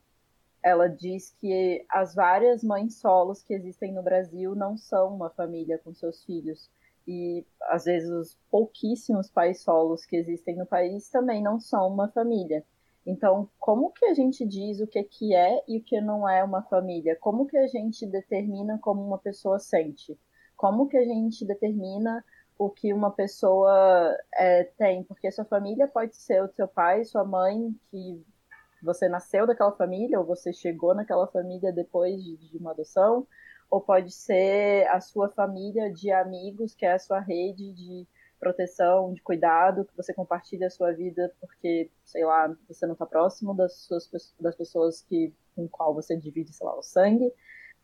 Ela 0.66 0.88
diz 0.88 1.30
que 1.40 1.86
as 1.88 2.12
várias 2.12 2.64
mães 2.64 2.96
solos 2.96 3.40
que 3.40 3.54
existem 3.54 3.92
no 3.92 4.02
Brasil 4.02 4.52
não 4.56 4.76
são 4.76 5.14
uma 5.14 5.30
família 5.30 5.78
com 5.78 5.94
seus 5.94 6.24
filhos. 6.24 6.68
E 7.06 7.46
às 7.68 7.84
vezes 7.84 8.10
os 8.10 8.36
pouquíssimos 8.50 9.30
pais 9.30 9.60
solos 9.60 10.04
que 10.04 10.16
existem 10.16 10.56
no 10.56 10.66
país 10.66 11.08
também 11.08 11.40
não 11.40 11.60
são 11.60 11.86
uma 11.86 12.08
família. 12.08 12.64
Então, 13.06 13.48
como 13.60 13.92
que 13.92 14.06
a 14.06 14.14
gente 14.14 14.44
diz 14.44 14.80
o 14.80 14.88
que, 14.88 15.04
que 15.04 15.36
é 15.36 15.62
e 15.68 15.78
o 15.78 15.84
que 15.84 16.00
não 16.00 16.28
é 16.28 16.42
uma 16.42 16.62
família? 16.62 17.14
Como 17.14 17.46
que 17.46 17.56
a 17.56 17.68
gente 17.68 18.04
determina 18.04 18.76
como 18.82 19.06
uma 19.06 19.18
pessoa 19.18 19.60
sente? 19.60 20.18
Como 20.56 20.88
que 20.88 20.96
a 20.96 21.04
gente 21.04 21.46
determina 21.46 22.24
o 22.58 22.68
que 22.68 22.92
uma 22.92 23.12
pessoa 23.12 24.18
é, 24.34 24.64
tem? 24.76 25.04
Porque 25.04 25.30
sua 25.30 25.44
família 25.44 25.86
pode 25.86 26.16
ser 26.16 26.42
o 26.42 26.48
seu 26.48 26.66
pai, 26.66 27.04
sua 27.04 27.24
mãe, 27.24 27.72
que 27.88 28.20
você 28.86 29.08
nasceu 29.08 29.46
daquela 29.46 29.72
família, 29.72 30.18
ou 30.18 30.24
você 30.24 30.52
chegou 30.52 30.94
naquela 30.94 31.26
família 31.26 31.72
depois 31.72 32.22
de, 32.22 32.36
de 32.36 32.56
uma 32.56 32.70
adoção, 32.70 33.26
ou 33.68 33.80
pode 33.80 34.12
ser 34.12 34.86
a 34.88 35.00
sua 35.00 35.28
família 35.28 35.92
de 35.92 36.10
amigos, 36.10 36.74
que 36.74 36.86
é 36.86 36.92
a 36.92 36.98
sua 36.98 37.20
rede 37.20 37.72
de 37.72 38.06
proteção, 38.38 39.12
de 39.12 39.20
cuidado, 39.22 39.84
que 39.84 39.96
você 39.96 40.14
compartilha 40.14 40.68
a 40.68 40.70
sua 40.70 40.92
vida 40.92 41.34
porque, 41.40 41.90
sei 42.04 42.24
lá, 42.24 42.54
você 42.68 42.86
não 42.86 42.92
está 42.92 43.04
próximo 43.04 43.54
das, 43.54 43.74
suas, 43.74 44.34
das 44.38 44.54
pessoas 44.54 45.02
que, 45.02 45.34
com 45.54 45.66
qual 45.68 45.94
você 45.94 46.16
divide, 46.16 46.52
sei 46.52 46.66
lá, 46.66 46.78
o 46.78 46.82
sangue. 46.82 47.32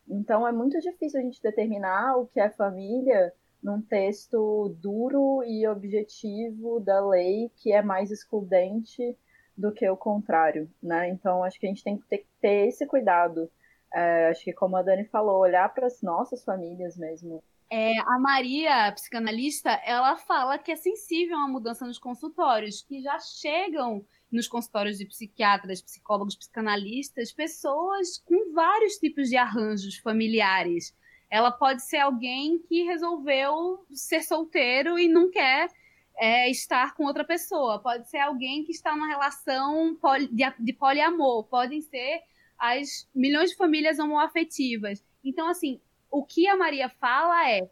Então 0.09 0.47
é 0.47 0.53
muito 0.53 0.79
difícil 0.81 1.21
a 1.21 1.23
gente 1.23 1.43
determinar 1.43 2.17
o 2.17 2.27
que 2.27 2.39
é 2.39 2.49
família 2.51 3.33
num 3.63 3.81
texto 3.81 4.75
duro 4.81 5.43
e 5.45 5.67
objetivo 5.67 6.81
da 6.81 7.07
lei 7.07 7.51
que 7.57 7.73
é 7.73 7.81
mais 7.81 8.11
excludente 8.11 9.17
do 9.57 9.73
que 9.73 9.89
o 9.89 9.97
contrário, 9.97 10.71
né? 10.83 11.09
Então 11.09 11.45
acho 11.45 11.59
que 11.59 11.67
a 11.67 11.69
gente 11.69 11.85
tem 11.85 11.99
que 11.99 12.07
ter, 12.07 12.27
ter 12.41 12.69
esse 12.69 12.87
cuidado. 12.87 13.51
É, 13.93 14.29
acho 14.29 14.45
que 14.45 14.53
como 14.53 14.77
a 14.77 14.83
Dani 14.83 15.05
falou, 15.05 15.41
olhar 15.41 15.73
para 15.75 15.87
as 15.87 16.01
nossas 16.03 16.45
famílias 16.45 16.97
mesmo. 16.97 17.43
É, 17.71 17.99
a 18.01 18.19
Maria, 18.19 18.89
a 18.89 18.93
psicanalista, 18.93 19.71
ela 19.85 20.17
fala 20.17 20.59
que 20.59 20.71
é 20.71 20.77
sensível 20.77 21.37
uma 21.39 21.49
mudança 21.49 21.87
nos 21.87 21.99
consultórios, 21.99 22.83
que 22.83 23.01
já 23.01 23.19
chegam 23.19 24.05
nos 24.31 24.47
consultórios 24.47 24.99
de 24.99 25.07
psiquiatras, 25.07 25.81
psicólogos, 25.81 26.37
psicanalistas, 26.37 27.33
pessoas 27.33 28.19
com 28.27 28.53
vários 28.53 28.97
tipos 28.97 29.29
de 29.29 29.37
arranjos 29.37 29.97
familiares. 29.99 30.95
Ela 31.31 31.51
pode 31.51 31.83
ser 31.83 31.99
alguém 31.99 32.59
que 32.59 32.83
resolveu 32.83 33.87
ser 33.91 34.23
solteiro 34.23 34.99
e 34.99 35.09
não 35.09 35.31
quer 35.31 35.71
é, 36.19 36.51
estar 36.51 36.95
com 36.95 37.05
outra 37.05 37.25
pessoa. 37.25 37.81
Pode 37.81 38.09
ser 38.09 38.19
alguém 38.19 38.65
que 38.65 38.73
está 38.73 38.95
numa 38.95 39.09
relação 39.09 39.97
poli, 39.97 40.29
de, 40.29 40.45
de 40.59 40.73
poliamor. 40.73 41.45
Podem 41.45 41.81
ser 41.81 42.23
as 42.59 43.09
milhões 43.15 43.51
de 43.51 43.57
famílias 43.57 43.99
homoafetivas. 43.99 45.05
Então, 45.25 45.49
assim, 45.49 45.81
o 46.11 46.25
que 46.25 46.47
a 46.47 46.57
Maria 46.57 46.89
fala 46.89 47.51
é 47.51 47.69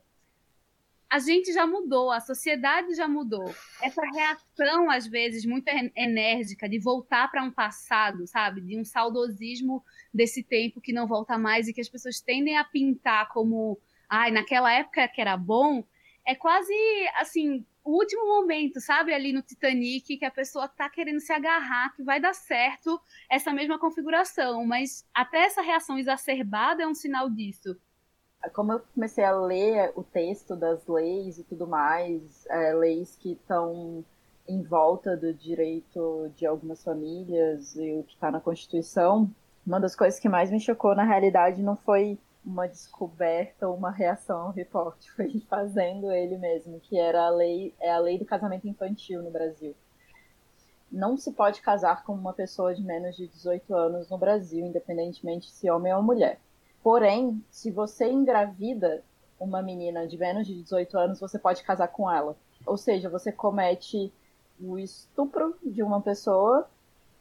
a 1.11 1.18
gente 1.18 1.53
já 1.53 1.66
mudou, 1.66 2.12
a 2.12 2.20
sociedade 2.20 2.95
já 2.95 3.09
mudou. 3.09 3.53
Essa 3.82 4.01
reação, 4.14 4.88
às 4.88 5.09
vezes, 5.09 5.45
muito 5.45 5.68
enérgica 5.97 6.68
de 6.68 6.78
voltar 6.78 7.28
para 7.28 7.43
um 7.43 7.51
passado, 7.51 8.28
sabe? 8.28 8.61
De 8.61 8.78
um 8.78 8.84
saudosismo 8.84 9.84
desse 10.14 10.41
tempo 10.45 10.80
que 10.80 10.93
não 10.93 11.09
volta 11.09 11.36
mais 11.36 11.66
e 11.66 11.72
que 11.72 11.80
as 11.80 11.88
pessoas 11.88 12.20
tendem 12.20 12.57
a 12.57 12.64
pintar 12.64 13.28
como, 13.30 13.76
ai, 14.09 14.30
naquela 14.30 14.72
época 14.72 15.09
que 15.09 15.20
era 15.20 15.36
bom, 15.36 15.84
é 16.24 16.36
quase 16.36 16.72
assim, 17.16 17.66
o 17.85 17.93
último 17.93 18.26
momento, 18.26 18.81
sabe, 18.81 19.12
ali 19.12 19.33
no 19.33 19.43
Titanic, 19.43 20.16
que 20.16 20.24
a 20.24 20.31
pessoa 20.31 20.68
tá 20.68 20.89
querendo 20.89 21.20
se 21.20 21.33
agarrar, 21.33 21.95
que 21.95 22.03
vai 22.03 22.20
dar 22.20 22.35
certo 22.35 23.01
essa 23.31 23.53
mesma 23.53 23.78
configuração, 23.78 24.66
mas 24.66 25.05
até 25.14 25.45
essa 25.45 25.62
reação 25.62 25.99
exacerbada 25.99 26.83
é 26.83 26.87
um 26.87 26.95
sinal 26.95 27.31
disso. 27.31 27.76
Como 28.55 28.72
eu 28.72 28.81
comecei 28.95 29.24
a 29.24 29.33
ler 29.33 29.93
o 29.95 30.03
texto 30.03 30.57
das 30.57 30.87
leis 30.87 31.39
e 31.39 31.45
tudo 31.45 31.66
mais, 31.66 32.47
é, 32.47 32.72
leis 32.72 33.16
que 33.16 33.33
estão 33.33 34.05
em 34.49 34.62
volta 34.62 35.16
do 35.16 35.33
direito 35.33 36.31
de 36.37 36.47
algumas 36.47 36.83
famílias 36.83 37.76
e 37.76 37.93
o 37.93 38.03
que 38.03 38.14
está 38.14 38.31
na 38.31 38.41
Constituição, 38.41 39.31
uma 39.66 39.78
das 39.78 39.95
coisas 39.95 40.18
que 40.18 40.28
mais 40.28 40.51
me 40.51 40.59
chocou 40.59 40.95
na 40.95 41.05
realidade 41.05 41.62
não 41.62 41.76
foi 41.76 42.18
uma 42.45 42.66
descoberta 42.66 43.68
ou 43.68 43.76
uma 43.76 43.91
reação 43.91 44.43
ao 44.43 44.51
reporte, 44.51 45.11
foi 45.12 45.41
fazendo 45.49 46.11
ele 46.11 46.36
mesmo, 46.38 46.80
que 46.80 46.99
era 46.99 47.26
a 47.26 47.30
lei, 47.30 47.74
é 47.80 47.91
a 47.91 47.99
lei 47.99 48.18
do 48.18 48.24
casamento 48.24 48.66
infantil 48.66 49.22
no 49.22 49.30
Brasil. 49.30 49.74
Não 50.91 51.16
se 51.16 51.32
pode 51.32 51.62
casar 51.62 52.03
com 52.05 52.12
uma 52.12 52.32
pessoa 52.32 52.74
de 52.74 52.82
menos 52.82 53.16
de 53.16 53.28
18 53.28 53.74
anos 53.74 54.11
no 54.11 54.18
Brasil, 54.18 54.66
independentemente 54.66 55.51
se 55.51 55.70
homem 55.70 55.95
ou 55.95 56.03
mulher. 56.03 56.41
Porém, 56.82 57.45
se 57.51 57.70
você 57.70 58.11
engravida 58.11 59.05
uma 59.38 59.62
menina 59.62 60.07
de 60.07 60.18
menos 60.18 60.47
de 60.47 60.55
18 60.55 60.99
anos, 60.99 61.20
você 61.20 61.38
pode 61.38 61.62
casar 61.62 61.88
com 61.88 62.11
ela. 62.11 62.36
Ou 62.66 62.76
seja, 62.76 63.09
você 63.09 63.30
comete 63.30 64.12
o 64.61 64.78
estupro 64.78 65.57
de 65.62 65.82
uma 65.82 66.01
pessoa 66.01 66.68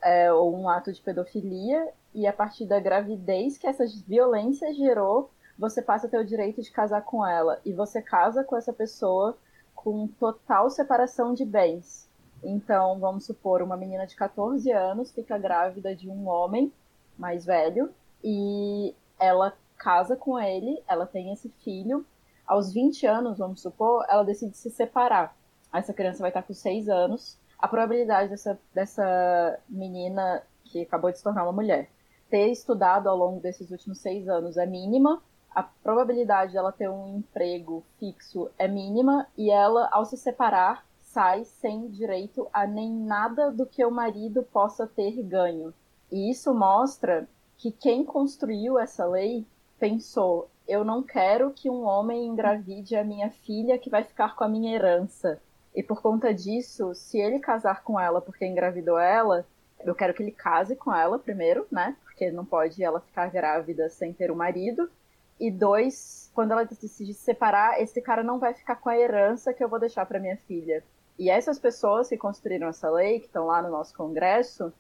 é, 0.02 0.32
ou 0.32 0.56
um 0.56 0.70
ato 0.70 0.92
de 0.92 1.02
pedofilia 1.02 1.92
e 2.14 2.26
a 2.26 2.34
partir 2.34 2.66
da 2.66 2.80
gravidez 2.80 3.58
que 3.58 3.68
essa 3.68 3.86
violência 4.08 4.74
gerou, 4.74 5.30
você 5.58 5.82
passa 5.82 6.08
a 6.08 6.10
ter 6.10 6.20
o 6.20 6.26
direito 6.26 6.62
de 6.62 6.72
casar 6.72 7.04
com 7.04 7.26
ela. 7.26 7.60
E 7.66 7.74
você 7.74 8.02
casa 8.02 8.44
com 8.44 8.56
essa 8.56 8.74
pessoa 8.74 9.38
com 9.76 10.08
total 10.08 10.70
separação 10.70 11.34
de 11.34 11.46
bens. 11.46 12.10
Então, 12.44 13.00
vamos 13.00 13.26
supor, 13.26 13.62
uma 13.62 13.78
menina 13.78 14.08
de 14.08 14.16
14 14.16 14.72
anos 14.72 15.12
fica 15.12 15.38
grávida 15.38 15.96
de 15.96 16.10
um 16.10 16.28
homem 16.28 16.72
mais 17.18 17.46
velho 17.46 17.94
e 18.24 18.96
ela 19.20 19.54
casa 19.78 20.16
com 20.16 20.40
ele, 20.40 20.82
ela 20.88 21.06
tem 21.06 21.32
esse 21.32 21.50
filho. 21.64 22.06
Aos 22.48 22.74
20 22.74 23.06
anos, 23.06 23.38
vamos 23.38 23.62
supor, 23.62 24.06
ela 24.10 24.24
decide 24.24 24.58
se 24.58 24.70
separar. 24.70 25.36
Essa 25.72 25.94
criança 25.94 26.20
vai 26.20 26.30
estar 26.30 26.44
com 26.44 26.54
6 26.54 26.90
anos. 26.90 27.38
A 27.60 27.68
probabilidade 27.68 28.30
dessa, 28.30 28.60
dessa 28.74 29.60
menina 29.68 30.42
que 30.64 30.82
acabou 30.82 31.12
de 31.12 31.18
se 31.18 31.24
tornar 31.24 31.44
uma 31.44 31.52
mulher 31.52 31.90
ter 32.30 32.52
estudado 32.52 33.10
ao 33.10 33.18
longo 33.18 33.40
desses 33.40 33.72
últimos 33.72 34.00
seis 34.00 34.30
anos 34.30 34.56
é 34.56 34.66
mínima, 34.66 35.22
a 35.54 35.64
probabilidade 35.64 36.54
dela 36.54 36.72
ter 36.72 36.90
um 36.90 37.18
emprego 37.18 37.84
fixo 38.00 38.50
é 38.58 38.68
mínima 38.68 39.28
e 39.36 39.50
ela, 39.50 39.90
ao 39.92 40.06
se 40.06 40.16
separar, 40.16 40.86
sai 41.02 41.44
sem 41.44 41.90
direito 41.90 42.48
a 42.54 42.68
nem 42.68 42.92
nada 42.92 43.52
do 43.52 43.66
que 43.66 43.84
o 43.84 43.90
marido 43.90 44.44
possa 44.44 44.86
ter 44.86 45.22
ganho. 45.24 45.74
E 46.12 46.30
isso 46.30 46.54
mostra 46.54 47.28
que 47.58 47.72
quem 47.72 48.06
construiu 48.06 48.78
essa 48.78 49.06
lei 49.06 49.46
pensou: 49.80 50.50
eu 50.68 50.86
não 50.86 51.02
quero 51.02 51.52
que 51.52 51.70
um 51.70 51.84
homem 51.84 52.28
engravide 52.28 52.96
a 52.96 53.04
minha 53.04 53.32
filha 53.32 53.80
que 53.80 53.90
vai 53.90 54.04
ficar 54.04 54.36
com 54.36 54.44
a 54.44 54.50
minha 54.50 54.74
herança. 54.74 55.42
E 55.76 55.84
por 55.84 56.02
conta 56.02 56.34
disso, 56.34 56.94
se 56.94 57.20
ele 57.20 57.40
casar 57.40 57.84
com 57.84 58.00
ela 58.00 58.22
porque 58.22 58.46
engravidou 58.46 59.00
ela, 59.00 59.46
eu 59.86 59.96
quero 59.96 60.14
que 60.14 60.24
ele 60.24 60.32
case 60.32 60.76
com 60.76 60.94
ela 60.94 61.18
primeiro, 61.18 61.66
né? 61.72 61.96
porque 62.20 62.32
não 62.32 62.44
pode 62.44 62.84
ela 62.84 63.00
ficar 63.00 63.32
grávida 63.32 63.88
sem 63.88 64.12
ter 64.12 64.30
um 64.30 64.36
marido. 64.36 64.92
E 65.40 65.50
dois, 65.50 66.30
quando 66.36 66.52
ela 66.52 66.66
decide 66.66 67.14
se 67.14 67.22
separar, 67.22 67.82
esse 67.82 68.02
cara 68.02 68.22
não 68.22 68.40
vai 68.40 68.54
ficar 68.54 68.76
com 68.76 68.90
a 68.90 68.98
herança 68.98 69.54
que 69.54 69.64
eu 69.64 69.70
vou 69.70 69.80
deixar 69.80 70.06
para 70.06 70.20
minha 70.20 70.36
filha. 70.36 70.84
E 71.18 71.30
essas 71.30 71.58
pessoas 71.58 72.10
que 72.10 72.18
construíram 72.18 72.68
essa 72.68 72.90
lei, 72.90 73.22
que 73.22 73.28
estão 73.28 73.46
lá 73.46 73.62
no 73.62 73.70
nosso 73.70 73.96
Congresso, 73.96 74.74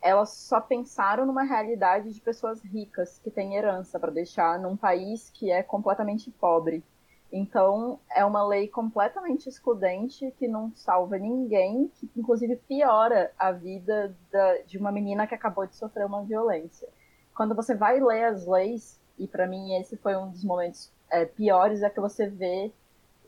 elas 0.00 0.30
só 0.30 0.58
pensaram 0.58 1.26
numa 1.26 1.42
realidade 1.42 2.14
de 2.14 2.20
pessoas 2.20 2.62
ricas 2.62 3.18
que 3.18 3.30
têm 3.30 3.56
herança 3.56 4.00
para 4.00 4.10
deixar 4.10 4.58
num 4.58 4.76
país 4.76 5.28
que 5.28 5.50
é 5.50 5.62
completamente 5.62 6.30
pobre. 6.30 6.82
Então, 7.30 7.98
é 8.14 8.24
uma 8.24 8.46
lei 8.46 8.68
completamente 8.68 9.48
excludente 9.48 10.32
que 10.38 10.46
não 10.46 10.72
salva 10.74 11.18
ninguém, 11.18 11.90
que 11.96 12.08
inclusive 12.16 12.56
piora 12.56 13.32
a 13.38 13.50
vida 13.50 14.14
da, 14.30 14.58
de 14.58 14.78
uma 14.78 14.92
menina 14.92 15.26
que 15.26 15.34
acabou 15.34 15.66
de 15.66 15.76
sofrer 15.76 16.06
uma 16.06 16.22
violência. 16.22 16.88
Quando 17.34 17.54
você 17.54 17.74
vai 17.74 18.00
ler 18.00 18.24
as 18.24 18.46
leis, 18.46 19.00
e 19.18 19.26
para 19.26 19.46
mim 19.46 19.74
esse 19.74 19.96
foi 19.96 20.16
um 20.16 20.30
dos 20.30 20.44
momentos 20.44 20.90
é, 21.10 21.24
piores, 21.24 21.82
é 21.82 21.90
que 21.90 22.00
você 22.00 22.28
vê 22.28 22.72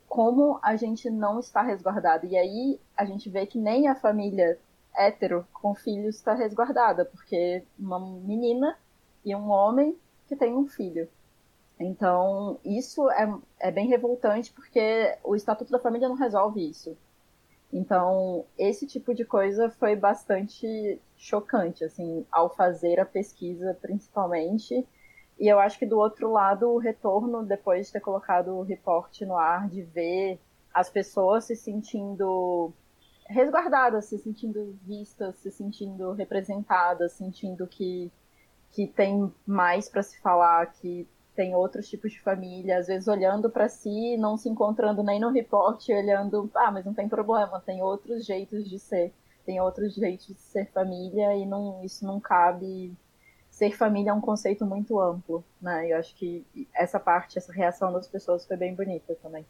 como 0.07 0.59
a 0.63 0.75
gente 0.75 1.09
não 1.09 1.39
está 1.39 1.61
resguardado. 1.61 2.25
E 2.25 2.35
aí 2.35 2.79
a 2.97 3.05
gente 3.05 3.29
vê 3.29 3.45
que 3.45 3.59
nem 3.59 3.87
a 3.87 3.95
família 3.95 4.57
hétero 4.95 5.47
com 5.53 5.75
filhos 5.75 6.15
está 6.15 6.33
resguardada, 6.33 7.05
porque 7.05 7.63
uma 7.77 7.99
menina 7.99 8.77
e 9.23 9.35
um 9.35 9.49
homem 9.49 9.95
que 10.27 10.35
tem 10.35 10.55
um 10.55 10.67
filho. 10.67 11.07
Então, 11.79 12.59
isso 12.63 13.09
é, 13.11 13.33
é 13.59 13.71
bem 13.71 13.87
revoltante 13.87 14.51
porque 14.51 15.17
o 15.23 15.35
Estatuto 15.35 15.71
da 15.71 15.79
Família 15.79 16.09
não 16.09 16.15
resolve 16.15 16.69
isso. 16.69 16.97
Então, 17.71 18.45
esse 18.57 18.85
tipo 18.85 19.13
de 19.13 19.23
coisa 19.23 19.69
foi 19.69 19.95
bastante 19.95 20.99
chocante, 21.15 21.83
assim, 21.83 22.25
ao 22.31 22.53
fazer 22.53 22.99
a 22.99 23.05
pesquisa, 23.05 23.77
principalmente. 23.81 24.85
E 25.39 25.47
eu 25.47 25.59
acho 25.59 25.79
que 25.79 25.85
do 25.85 25.97
outro 25.97 26.31
lado, 26.31 26.69
o 26.69 26.79
retorno, 26.79 27.45
depois 27.45 27.87
de 27.87 27.93
ter 27.93 28.01
colocado 28.01 28.55
o 28.55 28.63
reporte 28.63 29.25
no 29.25 29.37
ar, 29.37 29.69
de 29.69 29.83
ver 29.83 30.39
as 30.73 30.89
pessoas 30.89 31.45
se 31.45 31.55
sentindo 31.55 32.73
resguardadas, 33.25 34.05
se 34.05 34.17
sentindo 34.17 34.75
vistas, 34.83 35.35
se 35.37 35.51
sentindo 35.51 36.11
representadas, 36.11 37.13
sentindo 37.13 37.67
que 37.67 38.11
que 38.71 38.85
tem 38.85 39.33
mais 39.47 39.89
para 39.89 40.03
se 40.03 40.19
falar, 40.21 40.67
que 40.73 41.07
tem 41.39 41.55
outros 41.55 41.87
tipos 41.87 42.11
de 42.11 42.19
família, 42.19 42.79
às 42.79 42.87
vezes 42.87 43.07
olhando 43.07 43.49
para 43.49 43.69
si, 43.69 44.17
não 44.17 44.35
se 44.35 44.49
encontrando 44.49 45.01
nem 45.01 45.21
no 45.21 45.29
reporte, 45.29 45.93
olhando, 45.93 46.51
ah, 46.53 46.69
mas 46.69 46.83
não 46.83 46.93
tem 46.93 47.07
problema, 47.07 47.61
tem 47.61 47.81
outros 47.81 48.25
jeitos 48.25 48.69
de 48.69 48.77
ser, 48.77 49.13
tem 49.45 49.61
outros 49.61 49.95
jeitos 49.95 50.27
de 50.27 50.41
ser 50.41 50.65
família 50.65 51.33
e 51.37 51.45
não, 51.45 51.81
isso 51.81 52.05
não 52.05 52.19
cabe. 52.19 52.93
Ser 53.49 53.71
família 53.71 54.09
é 54.09 54.13
um 54.13 54.19
conceito 54.19 54.65
muito 54.65 54.99
amplo, 54.99 55.41
né? 55.61 55.89
Eu 55.89 55.95
acho 55.95 56.13
que 56.13 56.45
essa 56.75 56.99
parte, 56.99 57.37
essa 57.37 57.53
reação 57.53 57.93
das 57.93 58.05
pessoas 58.05 58.45
foi 58.45 58.57
bem 58.57 58.75
bonita 58.75 59.15
também. 59.23 59.45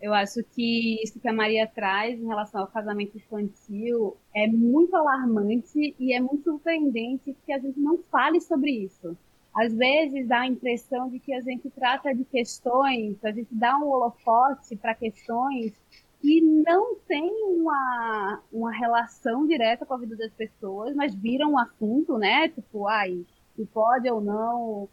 Eu 0.00 0.14
acho 0.14 0.42
que 0.42 1.02
isso 1.02 1.20
que 1.20 1.28
a 1.28 1.34
Maria 1.34 1.66
traz 1.66 2.18
em 2.18 2.26
relação 2.26 2.62
ao 2.62 2.66
casamento 2.66 3.14
infantil 3.18 4.16
é 4.34 4.46
muito 4.46 4.96
alarmante 4.96 5.94
e 5.98 6.14
é 6.14 6.20
muito 6.20 6.44
surpreendente 6.44 7.36
que 7.44 7.52
a 7.52 7.58
gente 7.58 7.78
não 7.78 7.98
fale 8.10 8.40
sobre 8.40 8.70
isso. 8.70 9.14
Às 9.56 9.72
vezes 9.72 10.28
dá 10.28 10.40
a 10.40 10.46
impressão 10.46 11.08
de 11.08 11.18
que 11.18 11.32
a 11.32 11.40
gente 11.40 11.70
trata 11.70 12.14
de 12.14 12.24
questões, 12.24 13.16
a 13.24 13.30
gente 13.30 13.54
dá 13.54 13.78
um 13.78 13.88
holofote 13.88 14.76
para 14.76 14.94
questões 14.94 15.72
que 16.20 16.42
não 16.42 16.96
têm 17.08 17.32
uma, 17.44 18.42
uma 18.52 18.70
relação 18.70 19.46
direta 19.46 19.86
com 19.86 19.94
a 19.94 19.98
vida 19.98 20.14
das 20.14 20.32
pessoas, 20.32 20.94
mas 20.94 21.14
viram 21.14 21.52
um 21.52 21.58
assunto, 21.58 22.18
né? 22.18 22.48
Tipo, 22.50 22.86
ai, 22.86 23.24
se 23.54 23.64
pode 23.66 24.10
ou 24.10 24.20
não 24.20 24.88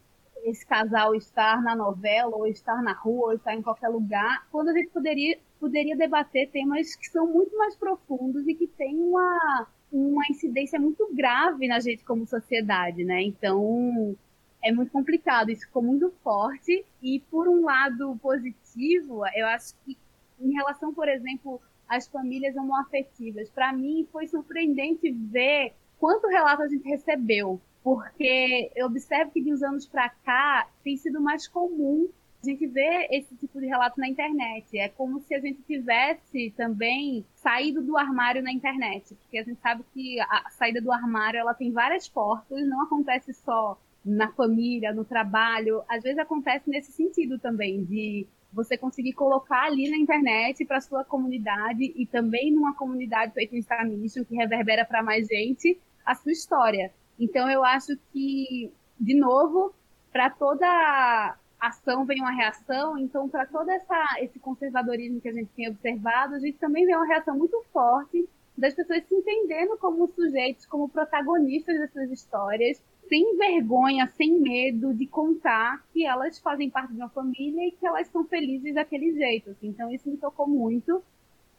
esse 0.46 0.66
casal 0.66 1.16
estar 1.16 1.62
na 1.62 1.76
novela, 1.76 2.36
ou 2.36 2.48
estar 2.48 2.82
na 2.82 2.94
rua, 2.94 3.28
ou 3.28 3.34
estar 3.34 3.56
em 3.56 3.62
qualquer 3.62 3.90
lugar, 3.90 4.48
quando 4.52 4.70
a 4.70 4.74
gente 4.74 4.90
poderia, 4.90 5.38
poderia 5.60 5.96
debater 5.96 6.50
temas 6.52 6.96
que 6.96 7.10
são 7.10 7.28
muito 7.28 7.58
mais 7.58 7.76
profundos 7.76 8.46
e 8.48 8.54
que 8.54 8.68
têm 8.68 8.98
uma, 8.98 9.68
uma 9.92 10.24
incidência 10.30 10.80
muito 10.80 11.10
grave 11.14 11.68
na 11.68 11.80
gente 11.80 12.04
como 12.04 12.28
sociedade, 12.28 13.04
né? 13.06 13.22
Então, 13.24 14.16
é 14.64 14.72
muito 14.72 14.92
complicado, 14.92 15.50
isso 15.50 15.66
ficou 15.66 15.84
muito 15.84 16.12
forte. 16.24 16.86
E, 17.02 17.20
por 17.30 17.48
um 17.48 17.64
lado 17.64 18.18
positivo, 18.22 19.24
eu 19.36 19.46
acho 19.48 19.74
que, 19.86 19.98
em 20.40 20.54
relação, 20.54 20.94
por 20.94 21.08
exemplo, 21.08 21.62
às 21.88 22.08
famílias 22.08 22.56
homoafetivas, 22.56 23.50
para 23.50 23.74
mim 23.74 24.08
foi 24.12 24.28
surpreendente 24.28 25.12
ver 25.12 25.74
quanto 26.00 26.28
relato 26.28 26.64
a 26.64 26.68
gente 26.68 26.88
recebeu 26.88 27.60
porque 27.84 28.72
eu 28.76 28.88
observo 28.88 29.32
que 29.32 29.42
de 29.42 29.54
uns 29.54 29.62
anos 29.62 29.86
para 29.86 30.10
cá 30.10 30.68
tem 30.84 30.96
sido 30.96 31.20
mais 31.20 31.48
comum 31.48 32.10
a 32.42 32.46
gente 32.46 32.66
ver 32.68 33.08
esse 33.12 33.36
tipo 33.36 33.60
de 33.60 33.68
relato 33.68 34.00
na 34.00 34.08
internet. 34.08 34.78
É 34.78 34.90
como 34.90 35.20
se 35.22 35.34
a 35.34 35.40
gente 35.40 35.62
tivesse 35.64 36.52
também 36.58 37.26
saído 37.36 37.82
do 37.82 37.98
armário 37.98 38.42
na 38.42 38.52
internet, 38.52 39.16
porque 39.16 39.38
a 39.38 39.44
gente 39.44 39.60
sabe 39.62 39.84
que 39.94 40.20
a 40.20 40.50
saída 40.50 40.82
do 40.82 40.92
armário 40.92 41.40
ela 41.40 41.54
tem 41.54 41.72
várias 41.72 42.08
portas, 42.08 42.68
não 42.68 42.82
acontece 42.82 43.34
só 43.34 43.78
na 44.06 44.32
família, 44.32 44.94
no 44.94 45.06
trabalho, 45.06 45.82
às 45.88 46.04
vezes 46.04 46.20
acontece 46.20 46.70
nesse 46.70 46.92
sentido 46.92 47.40
também 47.40 47.84
de 47.84 48.28
você 48.52 48.78
conseguir 48.78 49.14
colocar 49.14 49.64
ali 49.64 49.90
na 49.90 49.98
internet 49.98 50.64
para 50.66 50.82
sua 50.82 51.04
comunidade 51.04 51.92
e 51.96 52.06
também 52.06 52.52
numa 52.52 52.76
comunidade 52.76 53.34
feita 53.34 53.56
em 53.56 53.62
Star 53.62 53.88
Mission 53.88 54.24
que 54.24 54.36
reverbera 54.36 54.86
para 54.86 55.02
mais 55.02 55.28
gente 55.28 55.80
a 56.06 56.14
sua 56.14 56.32
história. 56.32 56.94
Então 57.20 57.50
eu 57.50 57.64
acho 57.64 57.98
que, 58.12 58.72
de 59.00 59.16
novo, 59.16 59.74
para 60.12 60.30
toda 60.30 61.38
ação 61.60 62.06
vem 62.06 62.20
uma 62.20 62.32
reação, 62.32 62.98
então 62.98 63.30
para 63.30 63.46
todo 63.46 63.70
essa, 63.70 64.18
esse 64.20 64.38
conservadorismo 64.38 65.22
que 65.22 65.30
a 65.30 65.34
gente 65.34 65.50
tem 65.56 65.70
observado, 65.70 66.36
a 66.36 66.40
gente 66.40 66.58
também 66.58 66.86
vê 66.86 66.96
uma 66.96 67.08
reação 67.08 67.38
muito 67.38 67.60
forte 67.72 68.28
das 68.56 68.74
pessoas 68.74 69.04
se 69.08 69.16
entendendo 69.16 69.78
como 69.78 70.08
sujeitos, 70.08 70.66
como 70.66 70.90
protagonistas 70.90 71.80
dessas 71.80 72.12
histórias, 72.12 72.84
sem 73.14 73.38
vergonha, 73.38 74.08
sem 74.18 74.40
medo 74.40 74.92
de 74.92 75.06
contar 75.06 75.86
que 75.94 76.04
elas 76.04 76.40
fazem 76.40 76.68
parte 76.68 76.94
de 76.94 76.98
uma 76.98 77.10
família 77.10 77.68
e 77.68 77.72
que 77.72 77.86
elas 77.86 78.08
são 78.08 78.26
felizes 78.26 78.74
daquele 78.74 79.14
jeito. 79.14 79.52
Assim. 79.52 79.68
Então 79.68 79.92
isso 79.92 80.10
me 80.10 80.18
tocou 80.18 80.48
muito 80.48 81.04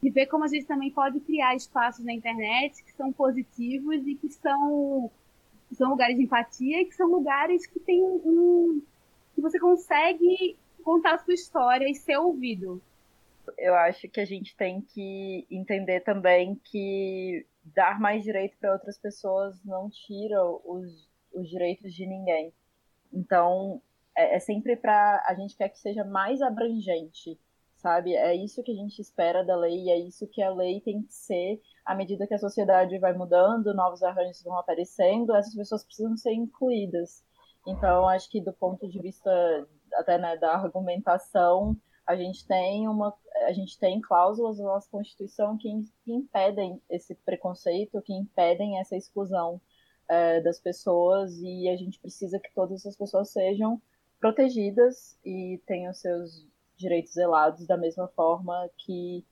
de 0.02 0.10
ver 0.10 0.26
como 0.26 0.42
a 0.42 0.48
gente 0.48 0.66
também 0.66 0.90
pode 0.90 1.20
criar 1.20 1.54
espaços 1.54 2.04
na 2.04 2.12
internet 2.12 2.82
que 2.82 2.92
são 2.94 3.12
positivos 3.12 4.04
e 4.04 4.16
que 4.16 4.28
são 4.30 5.08
são 5.72 5.90
lugares 5.90 6.16
de 6.16 6.24
empatia 6.24 6.82
e 6.82 6.86
que 6.86 6.94
são 6.94 7.08
lugares 7.08 7.64
que 7.66 7.78
tem 7.78 8.02
um. 8.02 8.82
que 9.36 9.40
você 9.40 9.58
consegue 9.60 10.56
contar 10.82 11.14
a 11.14 11.18
sua 11.18 11.34
história 11.34 11.88
e 11.88 11.94
ser 11.94 12.16
ouvido. 12.16 12.82
Eu 13.56 13.76
acho 13.76 14.08
que 14.08 14.20
a 14.20 14.24
gente 14.24 14.56
tem 14.56 14.80
que 14.80 15.46
entender 15.48 16.00
também 16.00 16.60
que 16.64 17.46
dar 17.64 18.00
mais 18.00 18.24
direito 18.24 18.56
para 18.58 18.72
outras 18.72 18.98
pessoas 18.98 19.62
não 19.64 19.88
tira 19.88 20.42
os, 20.64 21.13
os 21.34 21.48
direitos 21.48 21.92
de 21.92 22.06
ninguém. 22.06 22.52
Então, 23.12 23.80
é, 24.16 24.36
é 24.36 24.38
sempre 24.38 24.76
para. 24.76 25.24
A 25.26 25.34
gente 25.34 25.56
quer 25.56 25.68
que 25.68 25.78
seja 25.78 26.04
mais 26.04 26.40
abrangente, 26.40 27.38
sabe? 27.76 28.14
É 28.14 28.34
isso 28.34 28.62
que 28.62 28.72
a 28.72 28.74
gente 28.74 29.00
espera 29.00 29.44
da 29.44 29.56
lei, 29.56 29.90
é 29.90 29.98
isso 29.98 30.26
que 30.28 30.42
a 30.42 30.50
lei 30.50 30.80
tem 30.80 31.02
que 31.02 31.12
ser 31.12 31.60
à 31.84 31.94
medida 31.94 32.26
que 32.26 32.34
a 32.34 32.38
sociedade 32.38 32.98
vai 32.98 33.12
mudando, 33.12 33.74
novos 33.74 34.02
arranjos 34.02 34.42
vão 34.42 34.58
aparecendo, 34.58 35.34
essas 35.34 35.54
pessoas 35.54 35.84
precisam 35.84 36.16
ser 36.16 36.32
incluídas. 36.32 37.22
Então, 37.66 38.08
acho 38.08 38.30
que 38.30 38.40
do 38.40 38.52
ponto 38.52 38.88
de 38.88 39.00
vista 39.00 39.30
até 39.94 40.18
né, 40.18 40.36
da 40.36 40.54
argumentação, 40.54 41.76
a 42.06 42.16
gente 42.16 42.46
tem 42.46 42.88
uma 42.88 43.14
a 43.46 43.52
gente 43.52 43.78
tem 43.78 44.00
cláusulas 44.00 44.58
na 44.58 44.64
nossa 44.64 44.88
Constituição 44.90 45.58
que 45.58 45.68
impedem 46.06 46.80
esse 46.88 47.14
preconceito, 47.16 48.00
que 48.02 48.12
impedem 48.12 48.78
essa 48.78 48.96
exclusão 48.96 49.60
é, 50.08 50.40
das 50.40 50.60
pessoas 50.60 51.38
e 51.40 51.68
a 51.68 51.76
gente 51.76 51.98
precisa 51.98 52.38
que 52.38 52.52
todas 52.54 52.84
as 52.86 52.96
pessoas 52.96 53.30
sejam 53.30 53.80
protegidas 54.20 55.18
e 55.24 55.60
tenham 55.66 55.92
seus 55.92 56.46
direitos 56.76 57.12
zelados 57.12 57.66
da 57.66 57.76
mesma 57.76 58.08
forma 58.08 58.68
que 58.78 59.24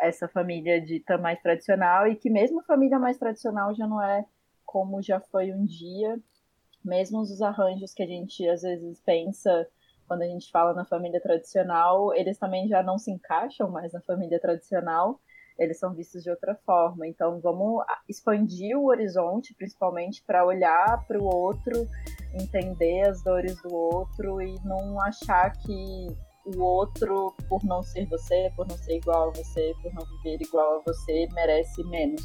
essa 0.00 0.26
família 0.28 0.80
dita 0.80 1.18
mais 1.18 1.40
tradicional 1.40 2.06
e 2.06 2.16
que 2.16 2.30
mesmo 2.30 2.62
família 2.62 2.98
mais 2.98 3.18
tradicional 3.18 3.74
já 3.74 3.86
não 3.86 4.02
é 4.02 4.24
como 4.64 5.02
já 5.02 5.20
foi 5.20 5.52
um 5.52 5.64
dia, 5.64 6.18
mesmo 6.84 7.20
os 7.20 7.42
arranjos 7.42 7.92
que 7.92 8.02
a 8.02 8.06
gente 8.06 8.48
às 8.48 8.62
vezes 8.62 9.00
pensa 9.00 9.68
quando 10.06 10.22
a 10.22 10.26
gente 10.26 10.50
fala 10.50 10.74
na 10.74 10.84
família 10.84 11.20
tradicional, 11.20 12.12
eles 12.14 12.36
também 12.36 12.66
já 12.66 12.82
não 12.82 12.98
se 12.98 13.12
encaixam 13.12 13.70
mais 13.70 13.92
na 13.92 14.00
família 14.00 14.40
tradicional, 14.40 15.20
eles 15.60 15.78
são 15.78 15.92
vistos 15.94 16.22
de 16.22 16.30
outra 16.30 16.54
forma. 16.64 17.06
Então 17.06 17.38
vamos 17.40 17.84
expandir 18.08 18.76
o 18.76 18.86
horizonte, 18.86 19.54
principalmente 19.54 20.24
para 20.26 20.44
olhar 20.44 21.04
para 21.06 21.18
o 21.18 21.24
outro, 21.24 21.86
entender 22.34 23.02
as 23.02 23.22
dores 23.22 23.60
do 23.62 23.72
outro 23.72 24.40
e 24.40 24.54
não 24.64 25.00
achar 25.02 25.52
que 25.52 26.06
o 26.46 26.62
outro, 26.62 27.34
por 27.48 27.62
não 27.62 27.82
ser 27.82 28.06
você, 28.06 28.50
por 28.56 28.66
não 28.66 28.76
ser 28.78 28.96
igual 28.96 29.28
a 29.28 29.32
você, 29.32 29.74
por 29.82 29.92
não 29.92 30.04
viver 30.06 30.40
igual 30.40 30.78
a 30.78 30.82
você, 30.86 31.28
merece 31.34 31.84
menos. 31.84 32.22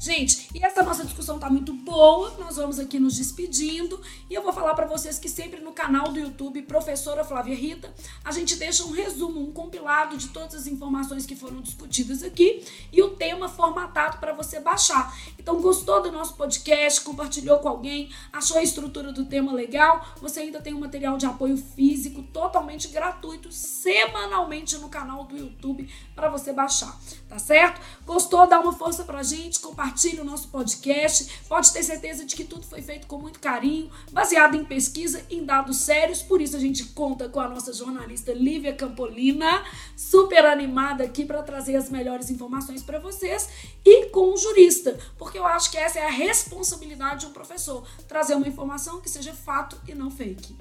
Gente, 0.00 0.48
e 0.54 0.64
essa 0.64 0.80
nossa 0.80 1.04
discussão 1.04 1.40
tá 1.40 1.50
muito 1.50 1.72
boa. 1.72 2.32
Nós 2.38 2.54
vamos 2.54 2.78
aqui 2.78 3.00
nos 3.00 3.16
despedindo 3.16 4.00
e 4.30 4.34
eu 4.34 4.44
vou 4.44 4.52
falar 4.52 4.72
para 4.74 4.86
vocês 4.86 5.18
que 5.18 5.28
sempre 5.28 5.60
no 5.60 5.72
canal 5.72 6.12
do 6.12 6.20
YouTube 6.20 6.62
Professora 6.62 7.24
Flávia 7.24 7.56
Rita, 7.56 7.92
a 8.24 8.30
gente 8.30 8.54
deixa 8.54 8.84
um 8.84 8.92
resumo, 8.92 9.40
um 9.40 9.50
compilado 9.50 10.16
de 10.16 10.28
todas 10.28 10.54
as 10.54 10.66
informações 10.68 11.26
que 11.26 11.34
foram 11.34 11.60
discutidas 11.60 12.22
aqui 12.22 12.64
e 12.92 13.02
o 13.02 13.10
tema 13.10 13.48
formatado 13.48 14.18
para 14.18 14.32
você 14.32 14.60
baixar. 14.60 15.12
Então, 15.36 15.60
gostou 15.60 16.00
do 16.00 16.12
nosso 16.12 16.36
podcast, 16.36 17.00
compartilhou 17.00 17.58
com 17.58 17.68
alguém, 17.68 18.08
achou 18.32 18.56
a 18.56 18.62
estrutura 18.62 19.10
do 19.10 19.24
tema 19.24 19.52
legal? 19.52 20.06
Você 20.20 20.40
ainda 20.40 20.60
tem 20.60 20.74
um 20.74 20.80
material 20.80 21.16
de 21.18 21.26
apoio 21.26 21.56
físico 21.56 22.22
totalmente 22.22 22.86
gratuito 22.86 23.50
semanalmente 23.50 24.78
no 24.78 24.88
canal 24.88 25.24
do 25.24 25.36
YouTube 25.36 25.92
para 26.14 26.28
você 26.28 26.52
baixar, 26.52 26.96
tá 27.28 27.38
certo? 27.40 27.80
Gostou? 28.06 28.46
Dá 28.46 28.60
uma 28.60 28.72
força 28.72 29.02
pra 29.02 29.24
gente, 29.24 29.58
compartilha 29.58 29.87
compartilhe 29.88 30.20
o 30.20 30.24
nosso 30.24 30.48
podcast. 30.48 31.40
Pode 31.48 31.72
ter 31.72 31.82
certeza 31.82 32.24
de 32.24 32.36
que 32.36 32.44
tudo 32.44 32.66
foi 32.66 32.82
feito 32.82 33.06
com 33.06 33.18
muito 33.18 33.40
carinho, 33.40 33.90
baseado 34.12 34.54
em 34.54 34.64
pesquisa, 34.64 35.24
em 35.30 35.44
dados 35.44 35.78
sérios. 35.78 36.20
Por 36.20 36.42
isso 36.42 36.56
a 36.56 36.60
gente 36.60 36.84
conta 36.88 37.28
com 37.28 37.40
a 37.40 37.48
nossa 37.48 37.72
jornalista 37.72 38.32
Lívia 38.32 38.74
Campolina, 38.74 39.64
super 39.96 40.44
animada 40.44 41.04
aqui 41.04 41.24
para 41.24 41.42
trazer 41.42 41.76
as 41.76 41.88
melhores 41.88 42.28
informações 42.30 42.82
para 42.82 42.98
vocês, 42.98 43.48
e 43.84 44.06
com 44.06 44.34
o 44.34 44.36
jurista, 44.36 44.98
porque 45.16 45.38
eu 45.38 45.46
acho 45.46 45.70
que 45.70 45.78
essa 45.78 45.98
é 45.98 46.06
a 46.06 46.10
responsabilidade 46.10 47.20
de 47.20 47.26
um 47.26 47.32
professor, 47.32 47.86
trazer 48.06 48.34
uma 48.34 48.48
informação 48.48 49.00
que 49.00 49.08
seja 49.08 49.32
fato 49.32 49.80
e 49.88 49.94
não 49.94 50.10
fake. 50.10 50.54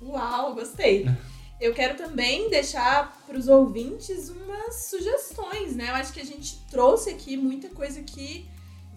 Uau, 0.00 0.54
gostei. 0.54 1.06
Eu 1.60 1.74
quero 1.74 1.96
também 1.96 2.50
deixar 2.50 3.22
para 3.24 3.38
os 3.38 3.46
ouvintes 3.46 4.30
umas 4.30 4.86
sugestões, 4.86 5.76
né? 5.76 5.90
Eu 5.90 5.94
acho 5.94 6.12
que 6.12 6.20
a 6.20 6.24
gente 6.24 6.58
trouxe 6.70 7.10
aqui 7.10 7.36
muita 7.36 7.68
coisa 7.68 8.02
que 8.02 8.50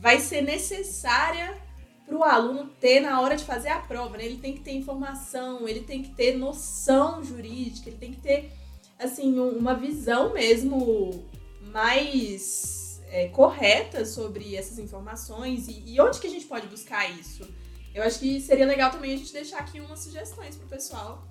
vai 0.05 0.19
ser 0.19 0.43
necessária 0.43 1.57
para 2.05 2.15
o 2.15 2.23
aluno 2.23 2.69
ter 2.79 2.99
na 2.99 3.19
hora 3.21 3.35
de 3.35 3.43
fazer 3.43 3.69
a 3.69 3.79
prova. 3.79 4.17
Né? 4.17 4.25
Ele 4.25 4.37
tem 4.37 4.53
que 4.53 4.59
ter 4.59 4.73
informação, 4.73 5.67
ele 5.67 5.79
tem 5.79 6.03
que 6.03 6.09
ter 6.09 6.37
noção 6.37 7.23
jurídica, 7.23 7.89
ele 7.89 7.97
tem 7.97 8.13
que 8.13 8.21
ter 8.21 8.51
assim 8.99 9.39
uma 9.39 9.73
visão 9.73 10.31
mesmo 10.31 11.27
mais 11.59 13.01
é, 13.07 13.29
corretas 13.29 14.09
sobre 14.09 14.55
essas 14.55 14.77
informações 14.77 15.67
e, 15.67 15.81
e 15.87 15.99
onde 15.99 16.19
que 16.19 16.27
a 16.27 16.29
gente 16.29 16.45
pode 16.45 16.67
buscar 16.67 17.09
isso. 17.09 17.43
Eu 17.91 18.03
acho 18.03 18.19
que 18.19 18.39
seria 18.39 18.67
legal 18.67 18.91
também 18.91 19.15
a 19.15 19.17
gente 19.17 19.33
deixar 19.33 19.57
aqui 19.57 19.79
umas 19.79 20.01
sugestões 20.01 20.55
pro 20.55 20.67
pessoal. 20.67 21.27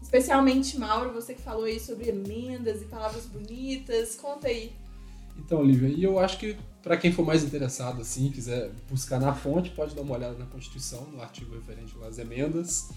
Especialmente, 0.00 0.78
Mauro, 0.78 1.12
você 1.12 1.34
que 1.34 1.42
falou 1.42 1.64
aí 1.64 1.78
sobre 1.78 2.08
emendas 2.08 2.80
e 2.80 2.86
palavras 2.86 3.26
bonitas. 3.26 4.16
Conta 4.16 4.48
aí. 4.48 4.72
Então, 5.38 5.62
Lívia, 5.64 5.88
e 5.88 6.02
eu 6.02 6.18
acho 6.18 6.38
que 6.38 6.56
para 6.82 6.96
quem 6.96 7.12
for 7.12 7.24
mais 7.24 7.44
interessado, 7.44 8.00
assim, 8.02 8.30
quiser 8.30 8.70
buscar 8.90 9.20
na 9.20 9.32
fonte, 9.32 9.70
pode 9.70 9.94
dar 9.94 10.02
uma 10.02 10.16
olhada 10.16 10.36
na 10.36 10.46
Constituição, 10.46 11.06
no 11.12 11.22
artigo 11.22 11.54
referente 11.54 11.94
às 12.06 12.18
emendas. 12.18 12.90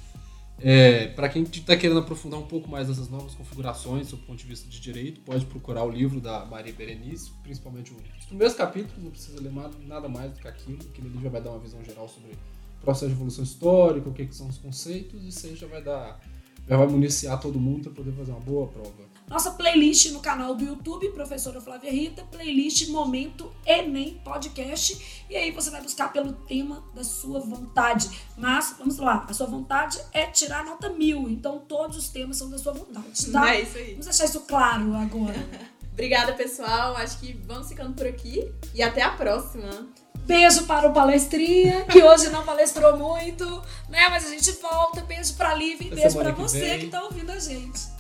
É, 0.57 1.07
para 1.07 1.27
quem 1.27 1.43
está 1.43 1.75
querendo 1.75 1.99
aprofundar 1.99 2.39
um 2.39 2.47
pouco 2.47 2.69
mais 2.69 2.88
dessas 2.88 3.09
novas 3.09 3.36
configurações, 3.36 4.09
do 4.09 4.17
ponto 4.17 4.38
de 4.38 4.45
vista 4.45 4.69
de 4.69 4.79
direito, 4.79 5.19
pode 5.21 5.45
procurar 5.45 5.83
o 5.83 5.91
livro 5.91 6.21
da 6.21 6.45
Maria 6.45 6.73
Berenice, 6.73 7.31
principalmente 7.43 7.91
os 8.17 8.25
primeiros 8.25 8.55
capítulos, 8.55 9.03
não 9.03 9.11
precisa 9.11 9.39
ler 9.41 9.51
nada 9.86 10.07
mais 10.07 10.31
do 10.31 10.39
que 10.39 10.47
aquilo, 10.47 10.77
que 10.77 11.01
ele 11.01 11.19
já 11.21 11.29
vai 11.29 11.41
dar 11.41 11.51
uma 11.51 11.59
visão 11.59 11.83
geral 11.83 12.07
sobre 12.07 12.31
o 12.31 12.81
processo 12.81 13.07
de 13.07 13.13
evolução 13.13 13.43
histórica, 13.43 14.09
o 14.09 14.13
que, 14.13 14.25
que 14.25 14.36
são 14.36 14.47
os 14.47 14.57
conceitos, 14.57 15.21
e 15.23 15.27
isso 15.27 15.45
aí 15.45 15.55
já 15.55 15.67
vai 15.67 15.83
dar, 15.83 16.21
já 16.67 16.77
vai 16.77 16.88
municiar 16.88 17.39
todo 17.39 17.59
mundo 17.59 17.83
para 17.83 17.91
poder 17.91 18.13
fazer 18.13 18.31
uma 18.31 18.39
boa 18.39 18.67
prova. 18.67 19.14
Nossa 19.28 19.51
playlist 19.51 20.11
no 20.11 20.19
canal 20.19 20.53
do 20.53 20.63
YouTube, 20.63 21.09
Professora 21.09 21.59
Flávia 21.59 21.91
Rita, 21.91 22.23
playlist 22.32 22.88
Momento 22.89 23.51
Enem 23.65 24.21
Podcast. 24.23 25.26
E 25.28 25.36
aí 25.36 25.49
você 25.49 25.71
vai 25.71 25.82
buscar 25.82 26.13
pelo 26.13 26.34
tema 26.34 26.84
da 26.93 27.03
sua 27.03 27.39
vontade. 27.39 28.07
Mas, 28.38 28.76
vamos 28.78 28.97
lá, 28.97 29.26
a 29.28 29.34
sua 29.34 29.47
vontade 29.47 29.99
é 30.13 30.28
tirar 30.28 30.63
nota 30.63 30.89
mil. 30.89 31.28
Então 31.28 31.57
todos 31.59 31.97
os 31.97 32.09
temas 32.09 32.38
são 32.38 32.49
da 32.51 32.59
sua 32.59 32.73
vontade, 32.73 33.32
tá? 33.32 33.55
É 33.55 33.61
isso 33.61 33.78
aí. 33.78 33.91
Vamos 33.91 34.05
deixar 34.05 34.26
isso 34.26 34.41
claro 34.41 34.93
agora. 34.95 35.65
Obrigada, 35.91 36.34
pessoal. 36.34 36.95
Acho 36.97 37.17
que 37.19 37.34
vamos 37.47 37.67
ficando 37.67 37.93
por 37.93 38.05
aqui. 38.05 38.51
E 38.76 38.84
até 38.84 39.01
a 39.01 39.11
próxima. 39.11 39.88
Beijo 40.19 40.65
para 40.65 40.89
o 40.89 40.93
palestrinha, 40.93 41.86
que 41.86 42.01
hoje 42.03 42.30
não 42.30 42.43
palestrou 42.43 42.97
muito, 42.97 43.45
né? 43.89 44.07
Mas 44.09 44.26
a 44.26 44.30
gente 44.30 44.51
volta. 44.53 45.01
Beijo 45.01 45.34
para 45.36 45.49
a 45.49 45.55
Lívia 45.55 45.88
e 45.88 45.95
beijo 45.95 46.17
para 46.17 46.32
você 46.32 46.78
que 46.78 46.86
está 46.86 47.03
ouvindo 47.03 47.32
a 47.32 47.39
gente. 47.39 47.94